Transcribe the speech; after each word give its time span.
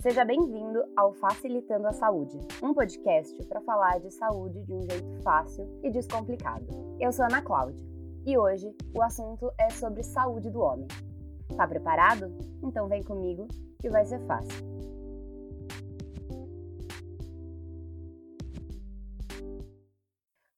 Seja 0.00 0.24
bem-vindo 0.24 0.82
ao 0.96 1.12
Facilitando 1.12 1.86
a 1.86 1.92
Saúde, 1.92 2.38
um 2.62 2.72
podcast 2.72 3.36
para 3.44 3.60
falar 3.60 4.00
de 4.00 4.10
saúde 4.10 4.64
de 4.64 4.72
um 4.72 4.80
jeito 4.80 5.22
fácil 5.22 5.68
e 5.84 5.90
descomplicado. 5.90 6.64
Eu 6.98 7.12
sou 7.12 7.26
Ana 7.26 7.42
Cláudia 7.42 7.84
e 8.24 8.38
hoje 8.38 8.74
o 8.96 9.02
assunto 9.02 9.52
é 9.58 9.68
sobre 9.68 10.02
saúde 10.02 10.48
do 10.48 10.60
homem. 10.60 10.88
Tá 11.54 11.68
preparado? 11.68 12.34
Então 12.62 12.88
vem 12.88 13.02
comigo 13.02 13.46
que 13.78 13.90
vai 13.90 14.06
ser 14.06 14.20
fácil. 14.20 14.64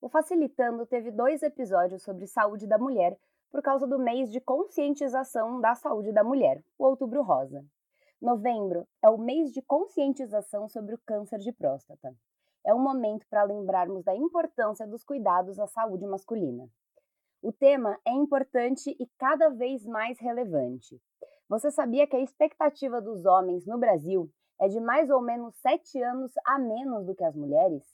O 0.01 0.09
Facilitando 0.09 0.87
teve 0.87 1.11
dois 1.11 1.43
episódios 1.43 2.05
sobre 2.05 2.29
saúde 2.29 2.69
da 2.69 2.79
mulher 2.79 3.19
por 3.51 3.61
causa 3.61 3.89
do 3.89 3.99
mês 3.99 4.31
de 4.31 4.41
conscientização 4.41 5.61
da 5.61 5.75
saúde 5.75 6.13
da 6.13 6.23
mulher, 6.23 6.63
o 6.79 6.85
Outubro 6.85 7.23
Rosa. 7.23 7.65
Novembro 8.23 8.87
é 9.03 9.11
o 9.11 9.19
mês 9.19 9.53
de 9.53 9.61
conscientização 9.61 10.69
sobre 10.69 10.95
o 10.95 11.01
câncer 11.05 11.41
de 11.41 11.51
próstata. 11.51 12.15
É 12.65 12.73
um 12.73 12.79
momento 12.79 13.27
para 13.29 13.43
lembrarmos 13.43 14.05
da 14.05 14.15
importância 14.15 14.87
dos 14.87 15.03
cuidados 15.03 15.59
à 15.59 15.67
saúde 15.67 16.07
masculina. 16.07 16.69
O 17.43 17.53
tema 17.53 17.99
é 18.07 18.13
importante 18.13 18.97
e 18.97 19.09
cada 19.19 19.49
vez 19.49 19.85
mais 19.85 20.21
relevante. 20.21 21.03
Você 21.49 21.73
sabia 21.73 22.07
que 22.07 22.15
a 22.15 22.21
expectativa 22.21 23.01
dos 23.01 23.27
homens 23.27 23.67
no 23.67 23.77
Brasil 23.77 24.31
é 24.61 24.69
de 24.69 24.79
mais 24.79 25.11
ou 25.11 25.21
menos 25.21 25.57
sete 25.57 26.01
anos 26.01 26.31
a 26.47 26.61
menos 26.61 27.05
do 27.05 27.17
que 27.17 27.25
as 27.25 27.35
mulheres? 27.35 27.85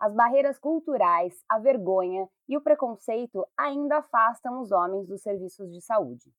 As 0.00 0.12
barreiras 0.12 0.58
culturais, 0.58 1.44
a 1.48 1.60
vergonha 1.60 2.28
e 2.48 2.56
o 2.56 2.60
preconceito 2.60 3.46
ainda 3.56 3.98
afastam 3.98 4.60
os 4.60 4.72
homens 4.72 5.06
dos 5.06 5.22
serviços 5.22 5.72
de 5.72 5.80
saúde. 5.80 6.34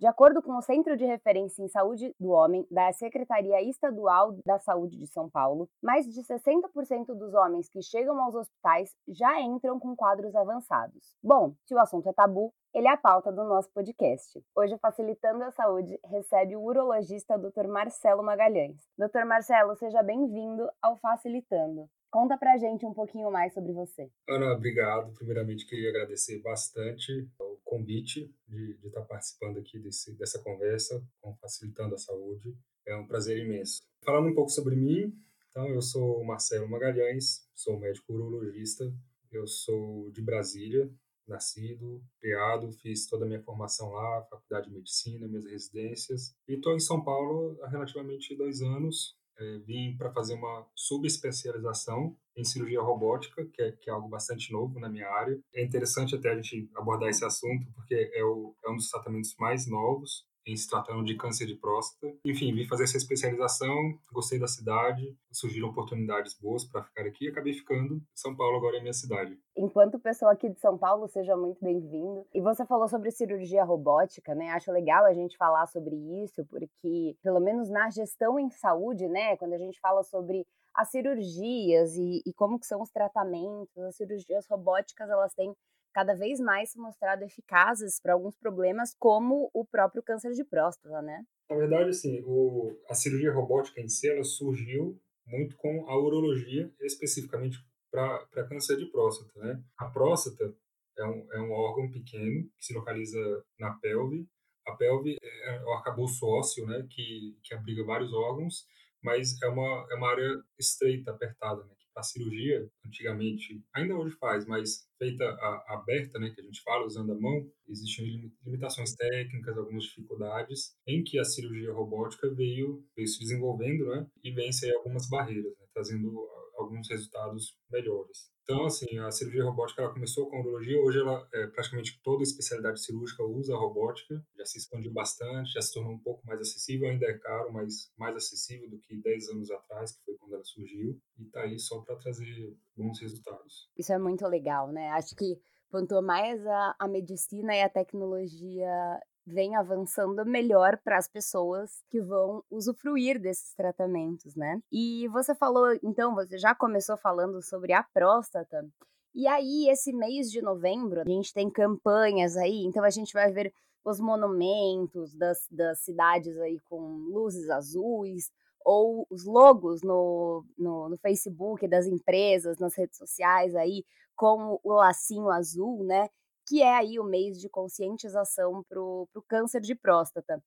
De 0.00 0.06
acordo 0.06 0.40
com 0.40 0.56
o 0.56 0.62
Centro 0.62 0.96
de 0.96 1.04
Referência 1.04 1.62
em 1.62 1.68
Saúde 1.68 2.16
do 2.18 2.30
Homem 2.30 2.66
da 2.70 2.90
Secretaria 2.90 3.60
Estadual 3.60 4.32
da 4.46 4.58
Saúde 4.58 4.96
de 4.96 5.06
São 5.06 5.28
Paulo, 5.28 5.68
mais 5.82 6.06
de 6.06 6.22
60% 6.22 7.08
dos 7.08 7.34
homens 7.34 7.68
que 7.68 7.82
chegam 7.82 8.18
aos 8.18 8.34
hospitais 8.34 8.96
já 9.06 9.38
entram 9.42 9.78
com 9.78 9.94
quadros 9.94 10.34
avançados. 10.34 11.14
Bom, 11.22 11.54
se 11.66 11.74
o 11.74 11.78
assunto 11.78 12.08
é 12.08 12.14
tabu, 12.14 12.50
ele 12.72 12.88
é 12.88 12.92
a 12.92 12.96
pauta 12.96 13.30
do 13.30 13.44
nosso 13.44 13.70
podcast. 13.74 14.42
Hoje, 14.56 14.78
Facilitando 14.78 15.44
a 15.44 15.50
Saúde, 15.50 16.00
recebe 16.06 16.56
o 16.56 16.62
urologista 16.62 17.36
Dr. 17.36 17.68
Marcelo 17.68 18.22
Magalhães. 18.22 18.78
Dr. 18.96 19.26
Marcelo, 19.26 19.76
seja 19.76 20.02
bem-vindo 20.02 20.66
ao 20.80 20.96
Facilitando. 20.96 21.90
Conta 22.10 22.38
pra 22.38 22.56
gente 22.56 22.86
um 22.86 22.94
pouquinho 22.94 23.30
mais 23.30 23.52
sobre 23.52 23.74
você. 23.74 24.10
Ana, 24.26 24.54
obrigado. 24.54 25.12
Primeiramente, 25.12 25.66
queria 25.66 25.90
agradecer 25.90 26.40
bastante 26.40 27.28
convite 27.70 28.34
de, 28.48 28.76
estar 28.84 29.02
participando 29.02 29.58
aqui 29.58 29.78
desse, 29.78 30.12
dessa 30.16 30.40
conversa 30.40 31.06
com 31.20 31.36
Facilitando 31.36 31.94
a 31.94 31.98
Saúde. 31.98 32.52
É 32.84 32.96
um 32.96 33.06
prazer 33.06 33.38
imenso. 33.38 33.80
Falando 34.04 34.28
um 34.28 34.34
pouco 34.34 34.50
sobre 34.50 34.74
mim, 34.74 35.16
então, 35.50 35.68
eu 35.68 35.80
sou 35.80 36.24
Marcelo 36.24 36.68
Magalhães, 36.68 37.46
sou 37.54 37.78
médico 37.78 38.12
urologista, 38.12 38.92
eu 39.30 39.46
sou 39.46 40.10
de 40.10 40.22
Brasília, 40.22 40.90
nascido, 41.26 42.02
criado, 42.20 42.72
fiz 42.72 43.06
toda 43.06 43.24
a 43.24 43.28
minha 43.28 43.42
formação 43.42 43.90
lá, 43.90 44.22
faculdade 44.22 44.68
de 44.68 44.74
medicina, 44.74 45.28
minhas 45.28 45.46
residências, 45.46 46.34
e 46.48 46.54
estou 46.54 46.74
em 46.74 46.80
São 46.80 47.02
Paulo 47.02 47.56
há 47.62 47.68
relativamente 47.68 48.36
dois 48.36 48.62
anos, 48.62 49.16
é, 49.40 49.58
vim 49.58 49.96
para 49.96 50.12
fazer 50.12 50.34
uma 50.34 50.66
subespecialização 50.74 52.16
em 52.36 52.44
cirurgia 52.44 52.80
robótica, 52.80 53.44
que 53.46 53.62
é, 53.62 53.72
que 53.72 53.90
é, 53.90 53.92
algo 53.92 54.08
bastante 54.08 54.52
novo 54.52 54.78
na 54.78 54.88
minha 54.88 55.08
área. 55.08 55.38
É 55.54 55.62
interessante 55.62 56.14
até 56.14 56.30
a 56.30 56.36
gente 56.36 56.70
abordar 56.76 57.08
esse 57.08 57.24
assunto, 57.24 57.66
porque 57.74 58.10
é, 58.14 58.24
o, 58.24 58.54
é 58.64 58.70
um 58.70 58.76
dos 58.76 58.88
tratamentos 58.88 59.34
mais 59.38 59.66
novos 59.66 60.29
em 60.46 60.56
se 60.56 60.68
tratando 60.68 61.04
de 61.04 61.16
câncer 61.16 61.46
de 61.46 61.54
próstata. 61.54 62.14
Enfim, 62.24 62.54
vim 62.54 62.66
fazer 62.66 62.84
essa 62.84 62.96
especialização, 62.96 63.98
gostei 64.12 64.38
da 64.38 64.46
cidade, 64.46 65.16
surgiram 65.32 65.68
oportunidades 65.68 66.34
boas 66.38 66.64
para 66.64 66.82
ficar 66.82 67.06
aqui 67.06 67.26
e 67.26 67.28
acabei 67.28 67.52
ficando. 67.52 68.02
São 68.14 68.34
Paulo 68.34 68.56
agora 68.56 68.78
é 68.78 68.80
minha 68.80 68.92
cidade. 68.92 69.38
Enquanto 69.56 69.98
pessoa 69.98 70.32
aqui 70.32 70.48
de 70.48 70.58
São 70.60 70.78
Paulo, 70.78 71.08
seja 71.08 71.36
muito 71.36 71.62
bem-vindo. 71.62 72.26
E 72.34 72.40
você 72.40 72.64
falou 72.64 72.88
sobre 72.88 73.10
cirurgia 73.10 73.64
robótica, 73.64 74.34
né? 74.34 74.50
Acho 74.50 74.72
legal 74.72 75.04
a 75.04 75.12
gente 75.12 75.36
falar 75.36 75.66
sobre 75.66 75.96
isso, 76.24 76.44
porque 76.46 77.16
pelo 77.22 77.40
menos 77.40 77.68
na 77.68 77.90
gestão 77.90 78.38
em 78.38 78.50
saúde, 78.50 79.08
né, 79.08 79.36
quando 79.36 79.52
a 79.52 79.58
gente 79.58 79.78
fala 79.80 80.02
sobre 80.02 80.46
as 80.74 80.90
cirurgias 80.90 81.96
e, 81.96 82.22
e 82.24 82.32
como 82.32 82.58
que 82.58 82.66
são 82.66 82.80
os 82.80 82.90
tratamentos, 82.90 83.76
as 83.78 83.96
cirurgias 83.96 84.46
robóticas, 84.48 85.10
elas 85.10 85.34
têm 85.34 85.54
cada 85.92 86.14
vez 86.14 86.40
mais 86.40 86.70
se 86.70 86.78
mostrado 86.78 87.24
eficazes 87.24 88.00
para 88.00 88.12
alguns 88.12 88.36
problemas, 88.36 88.94
como 88.98 89.50
o 89.52 89.64
próprio 89.64 90.02
câncer 90.02 90.32
de 90.32 90.44
próstata, 90.44 91.02
né? 91.02 91.24
Na 91.48 91.56
verdade, 91.56 91.90
assim, 91.90 92.22
o, 92.24 92.76
a 92.88 92.94
cirurgia 92.94 93.32
robótica 93.32 93.80
em 93.80 93.88
si, 93.88 94.08
ela 94.08 94.22
surgiu 94.22 95.00
muito 95.26 95.56
com 95.56 95.88
a 95.88 95.96
urologia, 95.96 96.70
especificamente 96.80 97.58
para 97.90 98.48
câncer 98.48 98.76
de 98.76 98.86
próstata, 98.86 99.38
né? 99.40 99.62
A 99.76 99.86
próstata 99.86 100.54
é 100.98 101.04
um, 101.04 101.32
é 101.32 101.40
um 101.40 101.52
órgão 101.52 101.90
pequeno 101.90 102.48
que 102.58 102.64
se 102.64 102.74
localiza 102.74 103.18
na 103.58 103.72
pelve. 103.74 104.28
A 104.66 104.72
pelve 104.72 105.16
é 105.22 105.64
o 105.64 105.72
arcabouço 105.72 106.26
ósseo, 106.26 106.66
né? 106.66 106.86
Que, 106.88 107.36
que 107.42 107.54
abriga 107.54 107.84
vários 107.84 108.12
órgãos, 108.12 108.66
mas 109.02 109.40
é 109.42 109.48
uma, 109.48 109.86
é 109.90 109.94
uma 109.94 110.10
área 110.10 110.42
estreita, 110.58 111.10
apertada, 111.10 111.64
né? 111.64 111.74
a 112.00 112.02
cirurgia, 112.02 112.68
antigamente, 112.84 113.62
ainda 113.74 113.96
hoje 113.96 114.16
faz, 114.16 114.46
mas 114.46 114.86
feita 114.98 115.24
a, 115.24 115.74
aberta, 115.74 116.18
né, 116.18 116.30
que 116.30 116.40
a 116.40 116.44
gente 116.44 116.62
fala, 116.62 116.86
usando 116.86 117.12
a 117.12 117.18
mão, 117.18 117.46
existiam 117.68 118.06
limitações 118.44 118.94
técnicas, 118.94 119.56
algumas 119.56 119.84
dificuldades, 119.84 120.74
em 120.86 121.02
que 121.02 121.18
a 121.18 121.24
cirurgia 121.24 121.72
robótica 121.72 122.28
veio, 122.34 122.84
veio 122.96 123.08
se 123.08 123.20
desenvolvendo, 123.20 123.86
né, 123.86 124.06
e 124.24 124.30
vence 124.32 124.70
algumas 124.72 125.08
barreiras, 125.08 125.52
né, 125.58 125.66
trazendo 125.72 126.26
alguns 126.60 126.88
resultados 126.88 127.56
melhores. 127.70 128.30
Então, 128.42 128.64
assim, 128.64 128.98
a 128.98 129.12
cirurgia 129.12 129.44
robótica 129.44 129.80
ela 129.80 129.92
começou 129.92 130.28
com 130.28 130.36
a 130.36 130.40
urologia, 130.40 130.80
hoje 130.82 130.98
ela 130.98 131.24
é, 131.32 131.46
praticamente 131.46 132.00
toda 132.02 132.24
especialidade 132.24 132.82
cirúrgica 132.82 133.22
usa 133.22 133.54
robótica, 133.54 134.20
já 134.36 134.44
se 134.44 134.58
expandiu 134.58 134.92
bastante, 134.92 135.52
já 135.52 135.62
se 135.62 135.72
tornou 135.72 135.92
um 135.92 136.00
pouco 136.00 136.26
mais 136.26 136.40
acessível, 136.40 136.88
ainda 136.88 137.06
é 137.06 137.16
caro, 137.16 137.52
mas 137.52 137.92
mais 137.96 138.16
acessível 138.16 138.68
do 138.68 138.80
que 138.80 138.96
10 138.96 139.28
anos 139.28 139.50
atrás, 139.52 139.92
que 139.92 140.04
foi 140.04 140.16
quando 140.16 140.34
ela 140.34 140.44
surgiu, 140.44 141.00
e 141.16 141.22
está 141.22 141.42
aí 141.42 141.58
só 141.60 141.80
para 141.80 141.94
trazer 141.96 142.56
bons 142.76 143.00
resultados. 143.00 143.70
Isso 143.78 143.92
é 143.92 143.98
muito 143.98 144.26
legal, 144.26 144.72
né? 144.72 144.88
Acho 144.90 145.14
que 145.14 145.40
quanto 145.70 146.02
mais 146.02 146.44
a, 146.44 146.74
a 146.76 146.88
medicina 146.88 147.54
e 147.54 147.62
a 147.62 147.68
tecnologia 147.68 149.00
vem 149.26 149.56
avançando 149.56 150.24
melhor 150.24 150.78
para 150.82 150.96
as 150.96 151.08
pessoas 151.08 151.82
que 151.90 152.00
vão 152.00 152.42
usufruir 152.50 153.20
desses 153.20 153.54
tratamentos, 153.54 154.34
né? 154.34 154.60
E 154.72 155.08
você 155.08 155.34
falou, 155.34 155.78
então, 155.82 156.14
você 156.14 156.38
já 156.38 156.54
começou 156.54 156.96
falando 156.96 157.42
sobre 157.42 157.72
a 157.72 157.82
próstata. 157.82 158.66
E 159.14 159.26
aí, 159.26 159.68
esse 159.68 159.92
mês 159.92 160.30
de 160.30 160.40
novembro, 160.40 161.00
a 161.00 161.04
gente 161.04 161.32
tem 161.32 161.50
campanhas 161.50 162.36
aí, 162.36 162.64
então 162.64 162.84
a 162.84 162.90
gente 162.90 163.12
vai 163.12 163.30
ver 163.32 163.52
os 163.84 163.98
monumentos 163.98 165.14
das, 165.14 165.46
das 165.50 165.80
cidades 165.80 166.38
aí 166.38 166.60
com 166.68 166.80
luzes 167.08 167.48
azuis, 167.50 168.30
ou 168.64 169.06
os 169.10 169.24
logos 169.24 169.82
no, 169.82 170.44
no, 170.56 170.90
no, 170.90 170.98
Facebook 170.98 171.66
das 171.66 171.86
empresas, 171.86 172.58
nas 172.58 172.76
redes 172.76 172.98
sociais 172.98 173.54
aí, 173.54 173.84
com 174.14 174.60
o 174.62 174.72
lacinho 174.74 175.30
azul, 175.30 175.82
né? 175.82 176.08
Que 176.50 176.60
é 176.60 176.76
aí 176.76 176.98
o 176.98 177.04
mês 177.04 177.40
de 177.40 177.48
conscientização 177.48 178.64
para 178.68 178.82
o 178.82 179.24
câncer 179.28 179.60
de 179.60 179.72
próstata. 179.72 180.42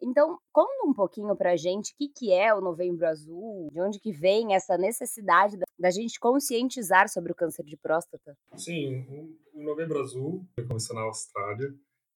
Então, 0.00 0.38
conta 0.52 0.86
um 0.86 0.94
pouquinho 0.94 1.34
para 1.34 1.50
a 1.50 1.56
gente 1.56 1.92
o 1.92 1.96
que, 1.96 2.08
que 2.08 2.32
é 2.32 2.54
o 2.54 2.60
Novembro 2.60 3.04
Azul, 3.04 3.68
de 3.72 3.80
onde 3.80 3.98
que 3.98 4.12
vem 4.12 4.54
essa 4.54 4.78
necessidade 4.78 5.58
da, 5.58 5.64
da 5.76 5.90
gente 5.90 6.20
conscientizar 6.20 7.08
sobre 7.08 7.32
o 7.32 7.34
câncer 7.34 7.64
de 7.64 7.76
próstata. 7.76 8.38
Sim, 8.56 9.04
o, 9.52 9.60
Novembro 9.60 10.00
Azul 10.00 10.46
começou 10.68 10.94
na 10.94 11.02
Austrália 11.02 11.74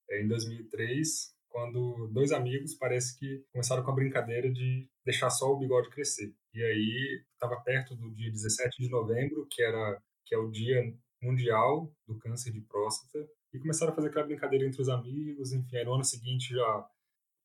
é, 0.09 0.23
em 0.23 0.29
2003, 0.29 1.35
quando 1.49 2.06
dois 2.12 2.31
amigos 2.31 2.77
parece 2.77 3.19
que 3.19 3.45
começaram 3.50 3.83
com 3.83 3.91
a 3.91 3.97
brincadeira 3.97 4.49
de 4.53 4.88
deixar 5.05 5.31
só 5.31 5.50
o 5.50 5.59
bigode 5.59 5.91
crescer. 5.91 6.33
E 6.55 6.62
aí 6.62 7.25
estava 7.33 7.61
perto 7.62 7.97
do 7.97 8.15
dia 8.15 8.31
17 8.31 8.81
de 8.81 8.88
novembro, 8.88 9.45
que 9.50 9.61
era 9.61 10.00
que 10.25 10.37
é 10.37 10.38
o 10.38 10.49
dia 10.49 10.95
mundial 11.23 11.91
do 12.07 12.19
câncer 12.19 12.53
de 12.53 12.61
próstata 12.61 13.27
e 13.53 13.59
começaram 13.59 13.93
a 13.93 13.95
fazer 13.95 14.09
aquela 14.09 14.27
brincadeira 14.27 14.67
entre 14.67 14.81
os 14.81 14.89
amigos, 14.89 15.53
enfim, 15.53 15.77
aí 15.77 15.85
no 15.85 15.95
ano 15.95 16.05
seguinte 16.05 16.55
já 16.55 16.89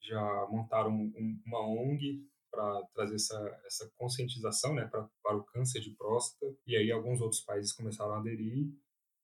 já 0.01 0.47
montaram 0.49 0.91
um, 0.91 1.41
uma 1.45 1.59
ONG 1.67 2.23
para 2.49 2.81
trazer 2.93 3.15
essa, 3.15 3.61
essa 3.65 3.91
conscientização 3.97 4.73
né, 4.73 4.85
pra, 4.85 5.07
para 5.21 5.35
o 5.35 5.43
câncer 5.43 5.81
de 5.81 5.91
próstata, 5.91 6.55
e 6.65 6.77
aí 6.77 6.91
alguns 6.91 7.19
outros 7.19 7.41
países 7.41 7.73
começaram 7.73 8.13
a 8.13 8.19
aderir, 8.19 8.71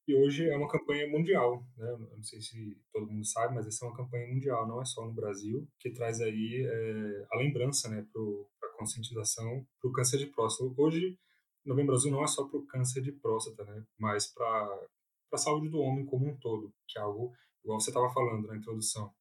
e 0.06 0.14
hoje 0.14 0.50
é 0.50 0.58
uma 0.58 0.68
campanha 0.68 1.08
mundial, 1.08 1.66
né? 1.78 1.90
Eu 1.90 1.98
não 2.18 2.24
sei 2.24 2.42
se 2.42 2.78
todo 2.92 3.08
mundo 3.08 3.26
sabe, 3.26 3.56
mas 3.56 3.66
essa 3.66 3.86
é 3.86 3.88
uma 3.88 3.96
campanha 3.96 4.28
mundial, 4.28 4.68
não 4.68 4.82
é 4.82 4.86
só 4.86 5.06
no 5.06 5.14
Brasil, 5.14 5.66
que 5.80 5.92
traz 5.92 6.20
aí 6.20 6.66
é, 6.66 7.28
a 7.32 7.38
lembrança, 7.38 7.88
né, 7.88 8.06
para 8.12 8.70
a 8.70 8.74
conscientização 8.74 9.66
para 9.82 9.90
o 9.90 9.94
câncer 9.94 10.18
de 10.18 10.26
próstata. 10.26 10.70
Hoje 10.76 11.18
Novembro 11.66 11.96
Azul 11.96 12.12
não 12.12 12.24
é 12.24 12.28
só 12.28 12.46
para 12.48 12.60
o 12.60 12.66
câncer 12.66 13.02
de 13.02 13.12
próstata, 13.12 13.64
né? 13.64 13.84
Mas 13.98 14.28
para 14.28 14.88
a 15.32 15.38
saúde 15.38 15.70
do 15.70 15.80
homem 15.80 16.06
como 16.06 16.28
um 16.28 16.38
todo, 16.38 16.74
que 16.88 17.00
é 17.00 17.02
algo, 17.02 17.34
igual 17.64 17.80
você 17.80 17.90
estava 17.90 18.12
falando 18.14 18.48
na 18.48 18.58
introdução. 18.58 19.14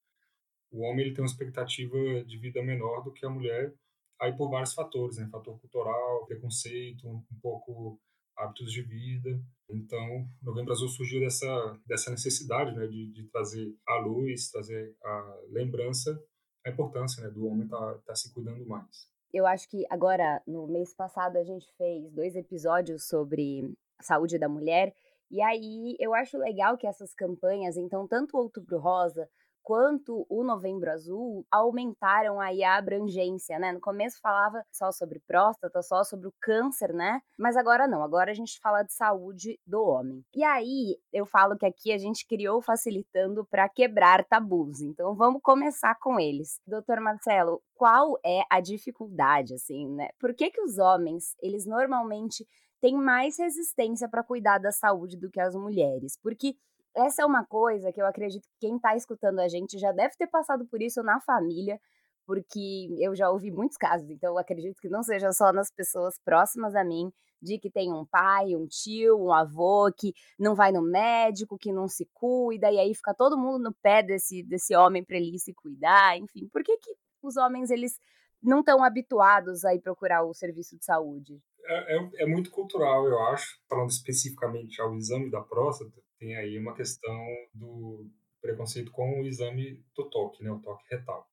O 0.70 0.82
homem 0.82 1.06
ele 1.06 1.14
tem 1.14 1.22
uma 1.22 1.30
expectativa 1.30 1.96
de 2.24 2.38
vida 2.38 2.62
menor 2.62 3.02
do 3.02 3.12
que 3.12 3.24
a 3.24 3.30
mulher, 3.30 3.74
aí 4.20 4.32
por 4.36 4.50
vários 4.50 4.74
fatores, 4.74 5.16
né? 5.18 5.28
Fator 5.30 5.58
cultural, 5.60 6.26
preconceito, 6.26 7.06
um, 7.06 7.16
um 7.16 7.40
pouco 7.40 8.00
hábitos 8.36 8.72
de 8.72 8.82
vida. 8.82 9.40
Então, 9.70 10.28
Novembro 10.42 10.72
Azul 10.72 10.88
surgiu 10.88 11.20
dessa, 11.20 11.80
dessa 11.86 12.10
necessidade 12.10 12.74
né, 12.74 12.86
de, 12.86 13.12
de 13.12 13.24
trazer 13.28 13.74
à 13.86 13.96
luz, 13.98 14.50
trazer 14.50 14.94
a 15.02 15.40
lembrança, 15.48 16.22
a 16.64 16.70
importância 16.70 17.22
né, 17.22 17.30
do 17.30 17.46
homem 17.46 17.64
estar 17.64 17.78
tá, 17.78 17.98
tá 18.06 18.14
se 18.14 18.32
cuidando 18.32 18.66
mais. 18.66 19.11
Eu 19.32 19.46
acho 19.46 19.69
que 19.69 19.84
agora, 19.88 20.43
no 20.46 20.67
mês 20.67 20.94
passado, 20.94 21.38
a 21.38 21.44
gente 21.44 21.73
fez 21.76 22.11
dois 22.12 22.37
episódios 22.37 23.08
sobre 23.08 23.73
saúde 24.00 24.38
da 24.38 24.49
mulher. 24.49 24.94
E 25.31 25.40
aí 25.40 25.96
eu 25.99 26.14
acho 26.14 26.37
legal 26.37 26.76
que 26.76 26.87
essas 26.87 27.14
campanhas, 27.14 27.76
então, 27.76 28.06
tanto 28.06 28.37
o 28.37 28.40
Outubro 28.40 28.79
Rosa 28.79 29.29
quanto 29.62 30.26
o 30.28 30.42
Novembro 30.42 30.90
Azul 30.90 31.46
aumentaram 31.50 32.40
aí 32.40 32.62
a 32.62 32.76
abrangência, 32.76 33.58
né? 33.58 33.72
No 33.72 33.80
começo 33.80 34.20
falava 34.20 34.64
só 34.70 34.90
sobre 34.90 35.20
próstata, 35.20 35.82
só 35.82 36.02
sobre 36.04 36.28
o 36.28 36.34
câncer, 36.40 36.92
né? 36.92 37.20
Mas 37.38 37.56
agora 37.56 37.86
não, 37.86 38.02
agora 38.02 38.30
a 38.30 38.34
gente 38.34 38.58
fala 38.60 38.82
de 38.82 38.92
saúde 38.92 39.58
do 39.66 39.82
homem. 39.82 40.24
E 40.34 40.42
aí 40.44 40.98
eu 41.12 41.24
falo 41.24 41.56
que 41.56 41.66
aqui 41.66 41.92
a 41.92 41.98
gente 41.98 42.26
criou 42.26 42.60
facilitando 42.60 43.44
para 43.44 43.68
quebrar 43.68 44.24
tabus. 44.24 44.80
Então 44.80 45.14
vamos 45.14 45.40
começar 45.42 45.96
com 46.00 46.18
eles. 46.18 46.60
Doutor 46.66 47.00
Marcelo, 47.00 47.62
qual 47.74 48.18
é 48.24 48.42
a 48.50 48.60
dificuldade 48.60 49.54
assim, 49.54 49.88
né? 49.88 50.10
Por 50.18 50.34
que 50.34 50.50
que 50.50 50.60
os 50.60 50.78
homens, 50.78 51.34
eles 51.40 51.66
normalmente 51.66 52.46
têm 52.80 52.96
mais 52.96 53.38
resistência 53.38 54.08
para 54.08 54.24
cuidar 54.24 54.58
da 54.58 54.72
saúde 54.72 55.16
do 55.16 55.30
que 55.30 55.40
as 55.40 55.54
mulheres? 55.54 56.18
Porque 56.20 56.56
essa 56.94 57.22
é 57.22 57.26
uma 57.26 57.44
coisa 57.44 57.92
que 57.92 58.00
eu 58.00 58.06
acredito 58.06 58.42
que 58.42 58.66
quem 58.66 58.76
está 58.76 58.96
escutando 58.96 59.40
a 59.40 59.48
gente 59.48 59.78
já 59.78 59.92
deve 59.92 60.14
ter 60.16 60.26
passado 60.26 60.66
por 60.66 60.82
isso 60.82 61.02
na 61.02 61.20
família, 61.20 61.80
porque 62.26 62.88
eu 63.00 63.14
já 63.14 63.30
ouvi 63.30 63.50
muitos 63.50 63.76
casos, 63.76 64.08
então 64.10 64.32
eu 64.32 64.38
acredito 64.38 64.80
que 64.80 64.88
não 64.88 65.02
seja 65.02 65.32
só 65.32 65.52
nas 65.52 65.70
pessoas 65.70 66.14
próximas 66.24 66.74
a 66.74 66.84
mim, 66.84 67.12
de 67.40 67.58
que 67.58 67.68
tem 67.70 67.92
um 67.92 68.06
pai, 68.06 68.54
um 68.54 68.66
tio, 68.68 69.18
um 69.18 69.32
avô 69.32 69.90
que 69.92 70.14
não 70.38 70.54
vai 70.54 70.70
no 70.70 70.80
médico, 70.80 71.58
que 71.58 71.72
não 71.72 71.88
se 71.88 72.08
cuida, 72.14 72.70
e 72.70 72.78
aí 72.78 72.94
fica 72.94 73.12
todo 73.12 73.36
mundo 73.36 73.58
no 73.58 73.74
pé 73.82 74.02
desse, 74.02 74.44
desse 74.44 74.76
homem 74.76 75.04
para 75.04 75.16
ele 75.16 75.38
se 75.38 75.52
cuidar, 75.52 76.16
enfim. 76.16 76.48
Por 76.52 76.62
que, 76.62 76.76
que 76.78 76.94
os 77.20 77.36
homens, 77.36 77.70
eles 77.70 77.98
não 78.40 78.60
estão 78.60 78.82
habituados 78.84 79.64
a 79.64 79.74
ir 79.74 79.80
procurar 79.80 80.22
o 80.24 80.32
serviço 80.32 80.76
de 80.76 80.84
saúde? 80.84 81.40
É, 81.64 81.96
é, 81.96 82.10
é 82.22 82.26
muito 82.26 82.50
cultural, 82.50 83.06
eu 83.06 83.18
acho, 83.24 83.58
falando 83.68 83.90
especificamente 83.90 84.80
ao 84.80 84.94
exame 84.94 85.30
da 85.30 85.40
próstata, 85.40 86.00
tem 86.22 86.36
aí 86.36 86.56
uma 86.56 86.72
questão 86.72 87.26
do 87.52 88.08
preconceito 88.40 88.92
com 88.92 89.20
o 89.20 89.26
exame 89.26 89.84
do 89.96 90.08
toque, 90.08 90.44
né, 90.44 90.52
o 90.52 90.60
toque 90.60 90.84
retal. 90.88 91.28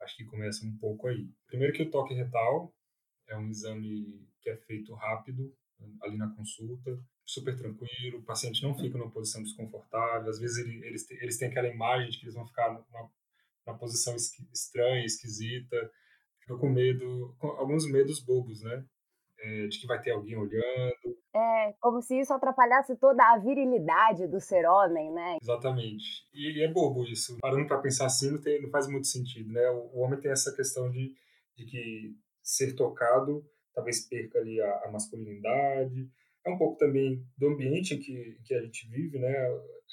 Acho 0.00 0.16
que 0.16 0.24
começa 0.24 0.66
um 0.66 0.76
pouco 0.78 1.06
aí. 1.06 1.30
Primeiro 1.46 1.72
que 1.72 1.84
o 1.84 1.90
toque 1.90 2.12
retal 2.12 2.74
é 3.28 3.36
um 3.36 3.48
exame 3.48 4.26
que 4.40 4.50
é 4.50 4.56
feito 4.56 4.92
rápido, 4.94 5.54
ali 6.02 6.16
na 6.16 6.28
consulta, 6.34 7.00
super 7.24 7.56
tranquilo, 7.56 8.18
o 8.18 8.24
paciente 8.24 8.62
não 8.64 8.76
fica 8.76 8.98
numa 8.98 9.12
posição 9.12 9.42
desconfortável, 9.44 10.28
às 10.28 10.40
vezes 10.40 10.58
ele, 10.58 10.84
eles, 10.84 11.08
eles 11.12 11.38
têm 11.38 11.48
aquela 11.48 11.68
imagem 11.68 12.10
de 12.10 12.18
que 12.18 12.24
eles 12.24 12.34
vão 12.34 12.46
ficar 12.46 12.68
numa, 12.72 13.10
numa 13.64 13.78
posição 13.78 14.16
estranha, 14.16 15.04
esquisita, 15.04 15.90
fica 16.40 16.56
com 16.56 16.68
medo, 16.68 17.34
com 17.38 17.46
alguns 17.46 17.88
medos 17.88 18.18
bobos, 18.18 18.60
né? 18.62 18.84
É, 19.38 19.66
de 19.68 19.78
que 19.78 19.86
vai 19.86 20.00
ter 20.00 20.10
alguém 20.10 20.36
olhando. 20.36 21.21
É, 21.34 21.72
como 21.80 22.02
se 22.02 22.20
isso 22.20 22.32
atrapalhasse 22.32 22.94
toda 22.96 23.24
a 23.24 23.38
virilidade 23.38 24.26
do 24.26 24.38
ser 24.38 24.66
homem, 24.66 25.10
né? 25.12 25.38
Exatamente. 25.40 26.26
E, 26.32 26.62
é 26.62 26.68
bobo 26.68 27.04
isso. 27.04 27.38
Parando 27.40 27.66
para 27.66 27.80
pensar 27.80 28.06
assim, 28.06 28.32
não, 28.32 28.40
tem, 28.40 28.60
não, 28.60 28.70
faz 28.70 28.86
muito 28.86 29.06
sentido, 29.06 29.50
né? 29.50 29.70
O, 29.70 30.00
homem 30.00 30.20
tem 30.20 30.30
essa 30.30 30.54
questão 30.54 30.90
de, 30.90 31.14
de 31.56 31.64
que 31.64 32.14
ser 32.42 32.74
tocado 32.74 33.44
talvez 33.74 34.06
perca 34.06 34.38
ali 34.38 34.60
a, 34.60 34.82
a, 34.84 34.90
masculinidade. 34.90 36.10
É 36.44 36.50
um 36.50 36.58
pouco 36.58 36.76
também 36.76 37.24
do 37.38 37.48
ambiente 37.48 37.94
em 37.94 37.98
que, 37.98 38.38
que 38.44 38.54
a 38.54 38.60
gente 38.60 38.86
vive, 38.90 39.18
né? 39.18 39.34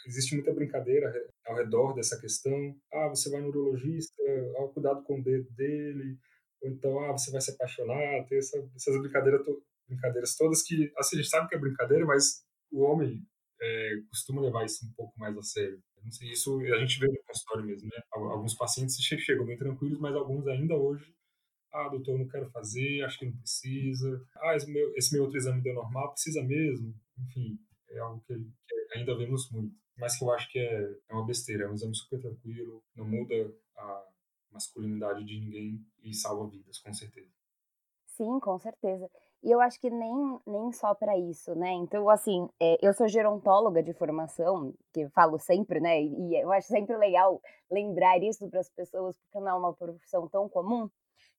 Existe 0.07 0.35
muita 0.35 0.53
brincadeira 0.53 1.13
ao 1.45 1.55
redor 1.55 1.93
dessa 1.93 2.19
questão. 2.19 2.75
Ah, 2.91 3.07
você 3.07 3.29
vai 3.29 3.39
no 3.39 3.47
urologista, 3.47 4.21
ah, 4.57 4.67
cuidado 4.73 5.03
com 5.03 5.19
o 5.19 5.23
dedo 5.23 5.49
dele 5.51 6.17
ou 6.61 6.69
então, 6.69 6.99
ah, 6.99 7.11
você 7.13 7.31
vai 7.31 7.41
se 7.41 7.51
apaixonar, 7.51 8.25
tem 8.27 8.37
essa, 8.37 8.57
essas 8.75 8.99
brincadeiras, 8.99 9.41
brincadeiras 9.89 10.35
todas 10.35 10.63
que, 10.63 10.91
assim, 10.97 11.17
a 11.17 11.21
gente 11.21 11.29
sabe 11.29 11.49
que 11.49 11.55
é 11.55 11.59
brincadeira, 11.59 12.05
mas 12.05 12.45
o 12.71 12.81
homem 12.83 13.25
é, 13.61 14.01
costuma 14.09 14.41
levar 14.41 14.65
isso 14.65 14.85
um 14.85 14.93
pouco 14.93 15.19
mais 15.19 15.37
a 15.37 15.41
sério. 15.41 15.81
Não 16.03 16.11
sei, 16.11 16.31
isso 16.31 16.59
a 16.61 16.79
gente 16.79 16.99
vê 16.99 17.07
no 17.07 17.23
consultório 17.25 17.65
mesmo, 17.65 17.89
né? 17.89 18.01
Alguns 18.13 18.53
pacientes 18.53 18.95
chegam 19.01 19.45
bem 19.45 19.57
tranquilos, 19.57 19.99
mas 19.99 20.15
alguns 20.15 20.47
ainda 20.47 20.75
hoje, 20.75 21.13
ah, 21.73 21.89
doutor, 21.89 22.17
não 22.17 22.27
quero 22.27 22.49
fazer, 22.51 23.01
acho 23.03 23.19
que 23.19 23.25
não 23.25 23.37
precisa. 23.37 24.25
Ah, 24.37 24.55
esse 24.55 24.71
meu, 24.71 24.93
esse 24.95 25.13
meu 25.13 25.23
outro 25.23 25.37
exame 25.37 25.61
deu 25.61 25.73
normal, 25.73 26.11
precisa 26.11 26.41
mesmo. 26.41 26.95
Enfim, 27.17 27.59
é 27.89 27.99
algo 27.99 28.23
que, 28.25 28.33
que 28.33 28.97
ainda 28.97 29.15
vemos 29.17 29.51
muito. 29.51 29.75
Mas 29.97 30.17
que 30.17 30.23
eu 30.23 30.31
acho 30.31 30.49
que 30.49 30.57
é, 30.57 30.97
é 31.09 31.13
uma 31.13 31.25
besteira, 31.25 31.65
é 31.65 31.69
um 31.69 31.73
exame 31.73 31.93
super 31.93 32.19
tranquilo, 32.19 32.81
não 32.95 33.05
muda 33.05 33.53
a 33.75 34.05
masculinidade 34.51 35.25
de 35.25 35.39
ninguém 35.39 35.85
e 36.01 36.13
salva 36.13 36.49
vidas, 36.49 36.79
com 36.79 36.93
certeza. 36.93 37.29
Sim, 38.07 38.39
com 38.39 38.57
certeza. 38.57 39.09
E 39.41 39.51
eu 39.51 39.61
acho 39.61 39.79
que 39.79 39.89
nem, 39.89 40.39
nem 40.45 40.71
só 40.73 40.93
para 40.93 41.17
isso, 41.17 41.55
né? 41.55 41.71
Então, 41.71 42.09
assim, 42.09 42.49
é, 42.61 42.77
eu 42.81 42.93
sou 42.93 43.07
gerontóloga 43.07 43.81
de 43.81 43.93
formação, 43.93 44.73
que 44.93 45.07
falo 45.09 45.39
sempre, 45.39 45.79
né? 45.79 46.01
E 46.01 46.41
eu 46.41 46.51
acho 46.51 46.67
sempre 46.67 46.97
legal 46.97 47.41
lembrar 47.71 48.21
isso 48.21 48.49
para 48.49 48.59
as 48.59 48.69
pessoas, 48.69 49.15
porque 49.17 49.39
não 49.39 49.49
é 49.49 49.53
uma 49.53 49.73
profissão 49.73 50.27
tão 50.27 50.49
comum. 50.49 50.89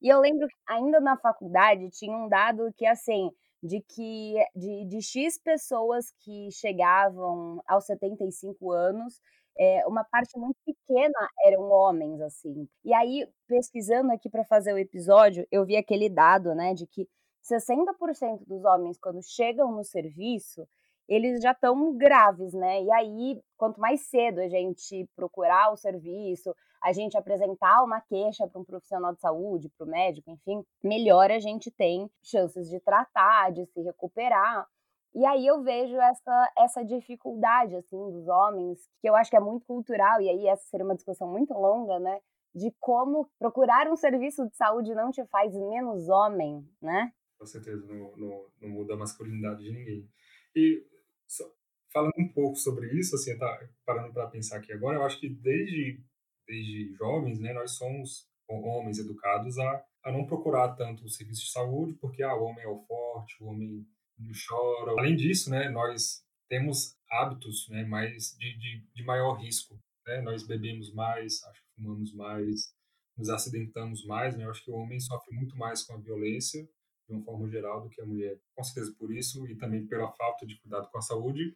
E 0.01 0.09
eu 0.09 0.19
lembro 0.21 0.49
que 0.49 0.55
ainda 0.67 0.99
na 1.01 1.17
faculdade 1.19 1.91
tinha 1.91 2.17
um 2.17 2.29
dado 2.29 2.73
que, 2.75 2.87
assim, 2.87 3.31
de 3.63 3.83
que 3.83 4.35
de, 4.57 4.87
de 4.87 5.03
X 5.03 5.39
pessoas 5.39 6.11
que 6.21 6.51
chegavam 6.53 7.63
aos 7.67 7.85
75 7.85 8.73
anos, 8.73 9.21
é, 9.59 9.87
uma 9.87 10.05
parte 10.05 10.39
muito 10.39 10.57
pequena 10.65 11.29
eram 11.45 11.71
homens, 11.71 12.21
assim. 12.23 12.67
E 12.83 12.95
aí, 12.95 13.29
pesquisando 13.47 14.11
aqui 14.13 14.31
para 14.31 14.45
fazer 14.45 14.73
o 14.73 14.79
episódio, 14.79 15.47
eu 15.51 15.67
vi 15.67 15.77
aquele 15.77 16.09
dado, 16.09 16.55
né, 16.55 16.73
de 16.73 16.87
que 16.87 17.07
60% 17.43 18.47
dos 18.47 18.65
homens, 18.65 18.99
quando 18.99 19.23
chegam 19.23 19.73
no 19.73 19.85
serviço, 19.85 20.67
eles 21.09 21.43
já 21.43 21.51
estão 21.51 21.97
graves, 21.97 22.55
né? 22.55 22.83
E 22.83 22.93
aí, 22.93 23.43
quanto 23.57 23.81
mais 23.81 24.03
cedo 24.03 24.41
a 24.41 24.49
gente 24.49 25.09
procurar 25.17 25.73
o 25.73 25.77
serviço, 25.77 26.55
a 26.83 26.93
gente 26.93 27.19
apresentar 27.19 27.83
uma 27.83 28.01
queixa 28.01 28.47
para 28.47 28.61
um 28.61 28.65
profissional 28.65 29.13
de 29.13 29.21
saúde, 29.21 29.69
para 29.77 29.87
o 29.87 29.91
médico, 29.91 30.31
enfim, 30.31 30.65
melhor 30.83 31.31
a 31.31 31.41
gente 31.41 31.71
tem 31.71 32.09
chances 32.23 32.71
de 32.71 32.79
tratar, 32.81 33.51
de 33.51 33.67
se 33.67 33.83
recuperar. 33.83 34.67
E 35.13 35.27
aí 35.27 35.45
eu 35.45 35.63
vejo 35.63 35.97
essa, 35.97 36.53
essa 36.57 36.85
dificuldade, 36.85 37.75
assim, 37.75 38.11
dos 38.13 38.29
homens, 38.29 38.79
que 39.01 39.09
eu 39.09 39.17
acho 39.17 39.31
que 39.31 39.37
é 39.37 39.41
muito 39.41 39.67
cultural, 39.67 40.21
e 40.21 40.29
aí 40.29 40.47
essa 40.47 40.63
seria 40.69 40.87
uma 40.87 40.95
discussão 40.95 41.29
muito 41.29 41.53
longa, 41.53 41.99
né? 41.99 42.21
De 42.55 42.73
como 42.79 43.29
procurar 43.39 43.89
um 43.89 43.97
serviço 43.97 44.49
de 44.49 44.57
saúde 44.57 44.95
não 44.95 45.11
te 45.11 45.25
faz 45.27 45.53
menos 45.55 46.09
homem, 46.09 46.65
né? 46.81 47.13
Com 47.41 47.47
certeza, 47.47 47.87
não, 47.87 48.15
não, 48.19 48.47
não 48.61 48.69
muda 48.69 48.93
a 48.93 48.99
masculinidade 48.99 49.65
de 49.65 49.73
ninguém. 49.73 50.07
E 50.55 50.87
só, 51.27 51.51
falando 51.91 52.13
um 52.19 52.29
pouco 52.29 52.55
sobre 52.57 52.93
isso, 52.93 53.17
assim, 53.17 53.35
tá 53.39 53.67
parando 53.87 54.13
para 54.13 54.29
pensar 54.29 54.59
aqui 54.59 54.75
agora, 54.75 54.99
eu 54.99 55.05
acho 55.05 55.19
que 55.19 55.31
desde, 55.31 56.05
desde 56.47 56.93
jovens, 56.97 57.41
né, 57.41 57.55
nós 57.55 57.73
somos 57.79 58.29
homens 58.47 58.99
educados 58.99 59.59
a, 59.59 59.83
a 60.05 60.13
não 60.13 60.27
procurar 60.27 60.75
tanto 60.75 61.07
o 61.07 61.09
serviço 61.09 61.45
de 61.45 61.51
saúde, 61.51 61.95
porque 61.95 62.23
ah, 62.23 62.35
o 62.35 62.45
homem 62.45 62.63
é 62.63 62.69
o 62.69 62.79
forte, 62.81 63.43
o 63.43 63.47
homem 63.47 63.87
não 64.19 64.33
chora. 64.47 64.93
Além 64.99 65.17
disso, 65.17 65.49
né, 65.49 65.71
nós 65.71 66.23
temos 66.47 66.95
hábitos 67.11 67.71
né, 67.71 67.85
mais 67.85 68.37
de, 68.39 68.59
de, 68.59 68.85
de 68.95 69.03
maior 69.03 69.41
risco. 69.41 69.81
Né? 70.07 70.21
Nós 70.21 70.47
bebemos 70.47 70.93
mais, 70.93 71.43
acho 71.45 71.63
que 71.63 71.75
fumamos 71.75 72.13
mais, 72.13 72.75
nos 73.17 73.31
acidentamos 73.31 74.05
mais. 74.05 74.37
Né? 74.37 74.45
Eu 74.45 74.51
acho 74.51 74.63
que 74.63 74.71
o 74.71 74.75
homem 74.75 75.01
sofre 75.01 75.35
muito 75.35 75.57
mais 75.57 75.83
com 75.83 75.95
a 75.95 75.99
violência, 75.99 76.69
de 77.11 77.17
uma 77.17 77.25
forma 77.25 77.49
geral, 77.49 77.83
do 77.83 77.89
que 77.89 78.01
a 78.01 78.07
mulher. 78.07 78.39
Com 78.55 78.63
certeza 78.63 78.95
por 78.99 79.13
isso 79.13 79.47
e 79.49 79.57
também 79.57 79.87
pela 79.87 80.11
falta 80.13 80.47
de 80.47 80.59
cuidado 80.61 80.89
com 80.91 80.99
a 80.99 81.03
saúde, 81.03 81.55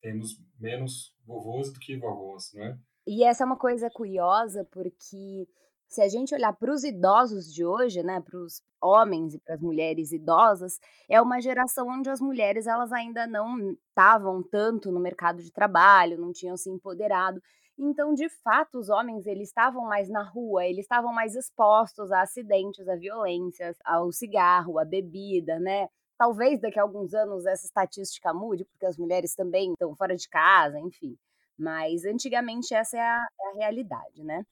temos 0.00 0.38
menos 0.60 1.16
vovôs 1.24 1.72
do 1.72 1.80
que 1.80 1.96
vovós, 1.96 2.52
não 2.54 2.64
é? 2.64 2.78
E 3.06 3.24
essa 3.24 3.44
é 3.44 3.46
uma 3.46 3.56
coisa 3.56 3.90
curiosa, 3.90 4.66
porque 4.70 5.46
se 5.88 6.02
a 6.02 6.08
gente 6.08 6.34
olhar 6.34 6.52
para 6.54 6.72
os 6.72 6.84
idosos 6.84 7.52
de 7.52 7.64
hoje, 7.64 8.02
né, 8.02 8.20
para 8.20 8.38
os 8.38 8.62
homens 8.82 9.34
e 9.34 9.38
para 9.38 9.54
as 9.54 9.60
mulheres 9.60 10.12
idosas, 10.12 10.78
é 11.08 11.20
uma 11.20 11.40
geração 11.40 11.88
onde 11.88 12.10
as 12.10 12.20
mulheres 12.20 12.66
elas 12.66 12.92
ainda 12.92 13.26
não 13.26 13.72
estavam 13.88 14.42
tanto 14.42 14.90
no 14.90 15.00
mercado 15.00 15.42
de 15.42 15.52
trabalho, 15.52 16.20
não 16.20 16.32
tinham 16.32 16.56
se 16.56 16.70
empoderado. 16.70 17.40
Então, 17.78 18.14
de 18.14 18.28
fato, 18.28 18.78
os 18.78 18.88
homens 18.88 19.26
eles 19.26 19.48
estavam 19.48 19.84
mais 19.86 20.08
na 20.08 20.22
rua, 20.22 20.64
eles 20.64 20.84
estavam 20.84 21.12
mais 21.12 21.34
expostos 21.34 22.12
a 22.12 22.22
acidentes, 22.22 22.88
a 22.88 22.94
violências, 22.96 23.76
ao 23.84 24.12
cigarro, 24.12 24.78
à 24.78 24.84
bebida, 24.84 25.58
né? 25.58 25.88
Talvez 26.16 26.60
daqui 26.60 26.78
a 26.78 26.82
alguns 26.82 27.12
anos 27.14 27.44
essa 27.46 27.66
estatística 27.66 28.32
mude, 28.32 28.64
porque 28.64 28.86
as 28.86 28.96
mulheres 28.96 29.34
também 29.34 29.72
estão 29.72 29.94
fora 29.96 30.14
de 30.16 30.28
casa, 30.28 30.78
enfim. 30.78 31.16
Mas 31.58 32.04
antigamente 32.04 32.72
essa 32.74 32.96
é 32.96 33.00
a, 33.00 33.26
é 33.40 33.50
a 33.50 33.54
realidade, 33.56 34.22
né? 34.22 34.44